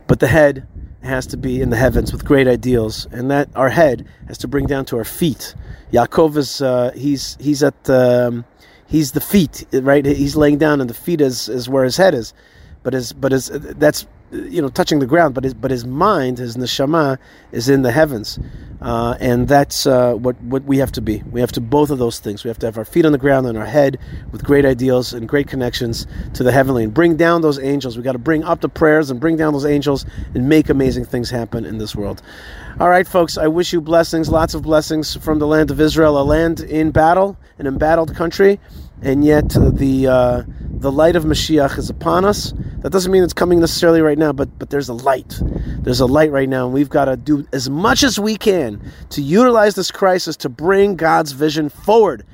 But 0.06 0.20
the 0.20 0.26
head 0.26 0.66
has 1.02 1.26
to 1.28 1.36
be 1.36 1.62
in 1.62 1.70
the 1.70 1.76
heavens 1.76 2.12
with 2.12 2.24
great 2.24 2.46
ideals, 2.46 3.06
and 3.10 3.30
that 3.30 3.48
our 3.56 3.68
head 3.70 4.06
has 4.28 4.38
to 4.38 4.48
bring 4.48 4.66
down 4.66 4.84
to 4.86 4.98
our 4.98 5.04
feet. 5.04 5.54
Yaakov 5.92 6.36
is 6.36 6.60
uh, 6.60 6.92
he's 6.94 7.36
he's 7.40 7.62
at 7.62 7.88
um, 7.88 8.44
he's 8.86 9.12
the 9.12 9.20
feet, 9.20 9.64
right? 9.72 10.04
He's 10.04 10.36
laying 10.36 10.58
down, 10.58 10.80
and 10.80 10.90
the 10.90 10.94
feet 10.94 11.20
is, 11.20 11.48
is 11.48 11.68
where 11.68 11.84
his 11.84 11.96
head 11.96 12.14
is. 12.14 12.34
But 12.82 12.92
his 12.92 13.12
but 13.12 13.32
his 13.32 13.48
that's 13.48 14.06
you 14.32 14.62
know 14.62 14.68
touching 14.68 14.98
the 14.98 15.06
ground, 15.06 15.34
but 15.34 15.44
his 15.44 15.54
but 15.54 15.70
his 15.70 15.84
mind, 15.84 16.38
his 16.38 16.56
neshama, 16.56 17.18
is 17.52 17.68
in 17.68 17.82
the 17.82 17.90
heavens, 17.90 18.38
uh, 18.80 19.16
and 19.20 19.48
that's 19.48 19.86
uh, 19.86 20.14
what 20.14 20.40
what 20.42 20.62
we 20.64 20.78
have 20.78 20.92
to 20.92 21.00
be. 21.00 21.22
We 21.30 21.40
have 21.40 21.52
to 21.52 21.60
both 21.60 21.90
of 21.90 21.98
those 21.98 22.18
things. 22.18 22.44
We 22.44 22.48
have 22.48 22.58
to 22.60 22.66
have 22.66 22.78
our 22.78 22.84
feet 22.84 23.04
on 23.04 23.12
the 23.12 23.18
ground 23.18 23.46
and 23.46 23.58
our 23.58 23.66
head 23.66 23.98
with 24.32 24.44
great 24.44 24.64
ideals 24.64 25.12
and 25.12 25.28
great 25.28 25.48
connections 25.48 26.06
to 26.34 26.42
the 26.42 26.52
heavenly, 26.52 26.84
and 26.84 26.94
bring 26.94 27.16
down 27.16 27.42
those 27.42 27.58
angels. 27.58 27.96
We 27.96 28.02
got 28.02 28.12
to 28.12 28.18
bring 28.18 28.44
up 28.44 28.60
the 28.60 28.68
prayers 28.68 29.10
and 29.10 29.20
bring 29.20 29.36
down 29.36 29.52
those 29.52 29.66
angels 29.66 30.06
and 30.34 30.48
make 30.48 30.68
amazing 30.68 31.04
things 31.04 31.30
happen 31.30 31.64
in 31.64 31.78
this 31.78 31.94
world. 31.96 32.22
All 32.78 32.88
right, 32.88 33.06
folks. 33.06 33.36
I 33.36 33.48
wish 33.48 33.72
you 33.72 33.80
blessings, 33.80 34.28
lots 34.28 34.54
of 34.54 34.62
blessings 34.62 35.16
from 35.16 35.38
the 35.38 35.46
land 35.46 35.70
of 35.70 35.80
Israel, 35.80 36.20
a 36.20 36.24
land 36.24 36.60
in 36.60 36.92
battle, 36.92 37.36
an 37.58 37.66
embattled 37.66 38.14
country 38.14 38.60
and 39.02 39.24
yet 39.24 39.48
the 39.48 40.06
uh, 40.06 40.42
the 40.80 40.90
light 40.90 41.14
of 41.14 41.24
Mashiach 41.24 41.78
is 41.78 41.90
upon 41.90 42.24
us. 42.24 42.54
That 42.78 42.90
doesn't 42.90 43.12
mean 43.12 43.22
it's 43.22 43.34
coming 43.34 43.60
necessarily 43.60 44.00
right 44.00 44.16
now, 44.16 44.32
but 44.32 44.58
but 44.58 44.70
there's 44.70 44.88
a 44.88 44.94
light. 44.94 45.38
There's 45.42 46.00
a 46.00 46.06
light 46.06 46.32
right 46.32 46.48
now, 46.48 46.64
and 46.64 46.74
we've 46.74 46.88
got 46.88 47.04
to 47.04 47.16
do 47.16 47.46
as 47.52 47.68
much 47.68 48.02
as 48.02 48.18
we 48.18 48.36
can 48.36 48.80
to 49.10 49.20
utilize 49.20 49.74
this 49.74 49.90
crisis 49.90 50.36
to 50.38 50.48
bring 50.48 50.96
God's 50.96 51.32
vision 51.32 51.68
forward. 51.68 52.24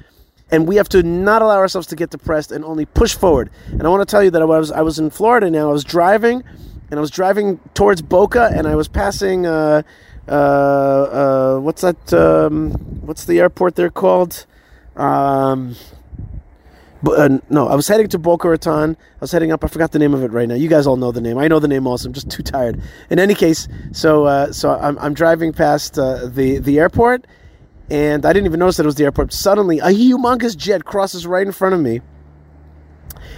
And 0.49 0.69
we 0.69 0.77
have 0.77 0.89
to 0.91 1.03
not 1.03 1.43
allow 1.43 1.57
ourselves 1.57 1.89
to 1.89 1.97
get 1.97 2.11
depressed 2.11 2.53
and 2.53 2.65
only 2.65 2.87
push 2.87 3.17
forward. 3.17 3.51
And 3.67 3.83
I 3.83 3.89
want 3.89 4.09
to 4.09 4.11
tell 4.11 4.23
you 4.23 4.31
that 4.31 4.41
I 4.41 4.45
was 4.45 4.71
I 4.71 4.83
was 4.83 5.01
in 5.01 5.11
Florida 5.11 5.51
now. 5.51 5.69
I 5.69 5.73
was 5.73 5.83
driving, 5.83 6.45
and 6.91 6.99
I 6.99 7.01
was 7.01 7.11
driving 7.11 7.59
towards 7.75 8.01
Boca, 8.01 8.51
and 8.55 8.69
I 8.69 8.77
was 8.77 8.87
passing. 8.87 9.47
Uh, 9.47 9.83
uh, 10.29 10.33
uh, 10.33 11.59
what's 11.59 11.83
that? 11.83 12.15
Um, 12.15 12.71
what's 13.05 13.25
the 13.25 13.41
airport 13.41 13.75
they're 13.75 13.91
called? 13.91 14.47
Um, 14.95 15.75
uh, 17.05 17.39
no, 17.51 17.69
I 17.69 17.75
was 17.75 17.89
heading 17.89 18.09
to 18.09 18.19
Boca 18.19 18.49
Raton. 18.49 18.97
I 18.97 19.19
was 19.21 19.33
heading 19.33 19.53
up. 19.53 19.65
I 19.65 19.69
forgot 19.69 19.93
the 19.93 19.99
name 19.99 20.15
of 20.15 20.23
it 20.23 20.31
right 20.33 20.49
now. 20.49 20.55
You 20.55 20.69
guys 20.69 20.87
all 20.87 20.97
know 20.97 21.13
the 21.13 21.21
name. 21.21 21.39
I 21.39 21.49
know 21.49 21.59
the 21.59 21.69
name 21.69 21.87
also. 21.87 22.09
I'm 22.09 22.13
just 22.13 22.31
too 22.31 22.43
tired. 22.43 22.81
In 23.11 23.19
any 23.19 23.35
case, 23.35 23.69
so 23.93 24.25
uh, 24.25 24.53
so 24.53 24.71
I'm, 24.71 24.99
I'm 24.99 25.15
driving 25.15 25.53
past 25.53 25.99
uh, 25.99 26.27
the 26.27 26.59
the 26.59 26.79
airport, 26.79 27.27
and 27.91 28.25
I 28.25 28.33
didn't 28.33 28.47
even 28.47 28.61
notice 28.61 28.79
that 28.79 28.85
it 28.85 28.87
was 28.87 28.95
the 28.95 29.05
airport. 29.05 29.33
Suddenly, 29.33 29.79
a 29.81 29.89
humongous 29.89 30.57
jet 30.57 30.85
crosses 30.85 31.27
right 31.27 31.47
in 31.47 31.53
front 31.53 31.75
of 31.75 31.81
me, 31.81 32.01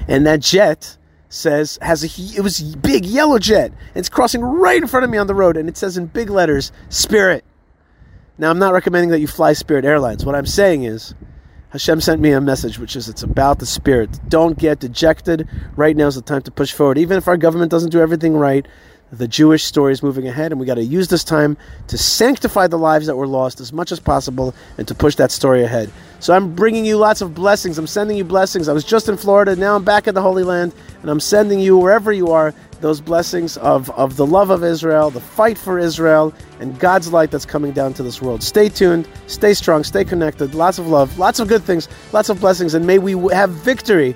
and 0.06 0.26
that 0.26 0.40
jet 0.40 0.96
says 1.28 1.78
has 1.82 2.02
a 2.04 2.38
it 2.38 2.42
was 2.42 2.76
big 2.76 3.04
yellow 3.04 3.38
jet. 3.38 3.72
It's 3.94 4.09
crossing 4.09 4.40
right 4.40 4.80
in 4.80 4.88
front 4.88 5.04
of 5.04 5.11
me 5.11 5.18
on 5.18 5.26
the 5.26 5.34
road, 5.34 5.56
and 5.56 5.68
it 5.68 5.76
says 5.76 5.96
in 5.96 6.06
big 6.06 6.30
letters 6.30 6.72
"Spirit." 6.88 7.44
Now, 8.40 8.50
I'm 8.50 8.61
not 8.61 8.72
recommending 8.72 9.11
that 9.11 9.18
you 9.18 9.26
fly 9.26 9.52
Spirit 9.52 9.84
Airlines. 9.84 10.24
What 10.24 10.36
I'm 10.36 10.46
saying 10.46 10.84
is 10.84 11.12
Hashem 11.71 12.01
sent 12.01 12.23
me 12.23 12.33
a 12.33 12.41
message, 12.41 12.79
which 12.79 12.97
is 12.97 13.11
it's 13.11 13.23
about 13.23 13.59
the 13.59 13.66
spirit. 13.66 14.09
Don't 14.29 14.59
get 14.59 14.79
dejected. 14.79 15.47
Right 15.77 15.95
now 15.95 16.07
is 16.07 16.14
the 16.14 16.23
time 16.23 16.41
to 16.43 16.51
push 16.51 16.73
forward. 16.73 16.97
Even 16.97 17.19
if 17.19 17.29
our 17.29 17.37
government 17.37 17.71
doesn't 17.71 17.91
do 17.91 18.01
everything 18.01 18.35
right, 18.35 18.66
the 19.12 19.26
Jewish 19.26 19.64
story 19.64 19.92
is 19.92 20.02
moving 20.02 20.28
ahead, 20.28 20.52
and 20.52 20.61
we 20.61 20.66
got 20.66 20.74
to 20.74 20.84
use 20.84 21.09
this 21.09 21.24
time 21.24 21.56
to 21.86 21.96
sanctify 21.96 22.66
the 22.66 22.76
lives 22.76 23.06
that 23.06 23.16
were 23.16 23.26
lost 23.26 23.61
as 23.61 23.72
much 23.72 23.90
as 23.90 24.00
possible 24.00 24.54
and 24.76 24.86
to 24.86 24.94
push 24.94 25.14
that 25.14 25.30
story 25.30 25.62
ahead. 25.62 25.90
So 26.20 26.34
I'm 26.34 26.54
bringing 26.54 26.84
you 26.84 26.96
lots 26.98 27.20
of 27.20 27.34
blessings. 27.34 27.78
I'm 27.78 27.86
sending 27.86 28.16
you 28.16 28.24
blessings. 28.24 28.68
I 28.68 28.72
was 28.72 28.84
just 28.84 29.09
in 29.09 29.16
Florida, 29.16 29.56
now 29.56 29.76
I'm 29.76 29.84
back 29.84 30.09
in 30.09 30.14
the 30.14 30.20
Holy 30.20 30.44
Land, 30.44 30.74
and 31.00 31.11
I'm 31.11 31.20
sending 31.20 31.59
you 31.59 31.78
wherever 31.78 32.12
you 32.12 32.30
are 32.32 32.52
those 32.80 33.00
blessings 33.00 33.56
of, 33.56 33.90
of 33.90 34.16
the 34.16 34.26
love 34.26 34.50
of 34.50 34.62
Israel, 34.62 35.11
the 35.11 35.20
fight 35.20 35.59
for 35.59 35.78
Israel, 35.78 36.32
and 36.61 36.78
God's 36.78 37.12
light 37.12 37.30
that's 37.30 37.46
coming 37.46 37.72
down 37.72 37.92
to 37.94 38.02
this 38.02 38.22
world. 38.22 38.42
Stay 38.42 38.68
tuned, 38.68 39.09
stay 39.26 39.54
strong, 39.54 39.82
stay 39.82 40.04
connected. 40.04 40.54
Lots 40.54 40.78
of 40.78 40.86
love, 40.86 41.18
lots 41.18 41.40
of 41.40 41.48
good 41.48 41.64
things, 41.64 41.88
lots 42.12 42.28
of 42.28 42.40
blessings, 42.40 42.74
and 42.74 42.86
may 42.86 42.98
we 42.98 43.12
have 43.34 43.50
victory 43.50 44.14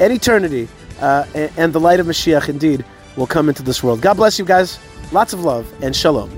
and 0.00 0.12
eternity. 0.12 0.66
Uh, 1.00 1.24
and, 1.34 1.52
and 1.56 1.72
the 1.72 1.80
light 1.80 1.98
of 1.98 2.06
Mashiach 2.06 2.48
indeed 2.50 2.84
will 3.16 3.26
come 3.26 3.48
into 3.48 3.62
this 3.62 3.82
world. 3.82 4.00
God 4.00 4.14
bless 4.14 4.38
you 4.38 4.44
guys. 4.44 4.78
Lots 5.12 5.32
of 5.32 5.40
love 5.44 5.66
and 5.82 5.94
shalom. 5.94 6.30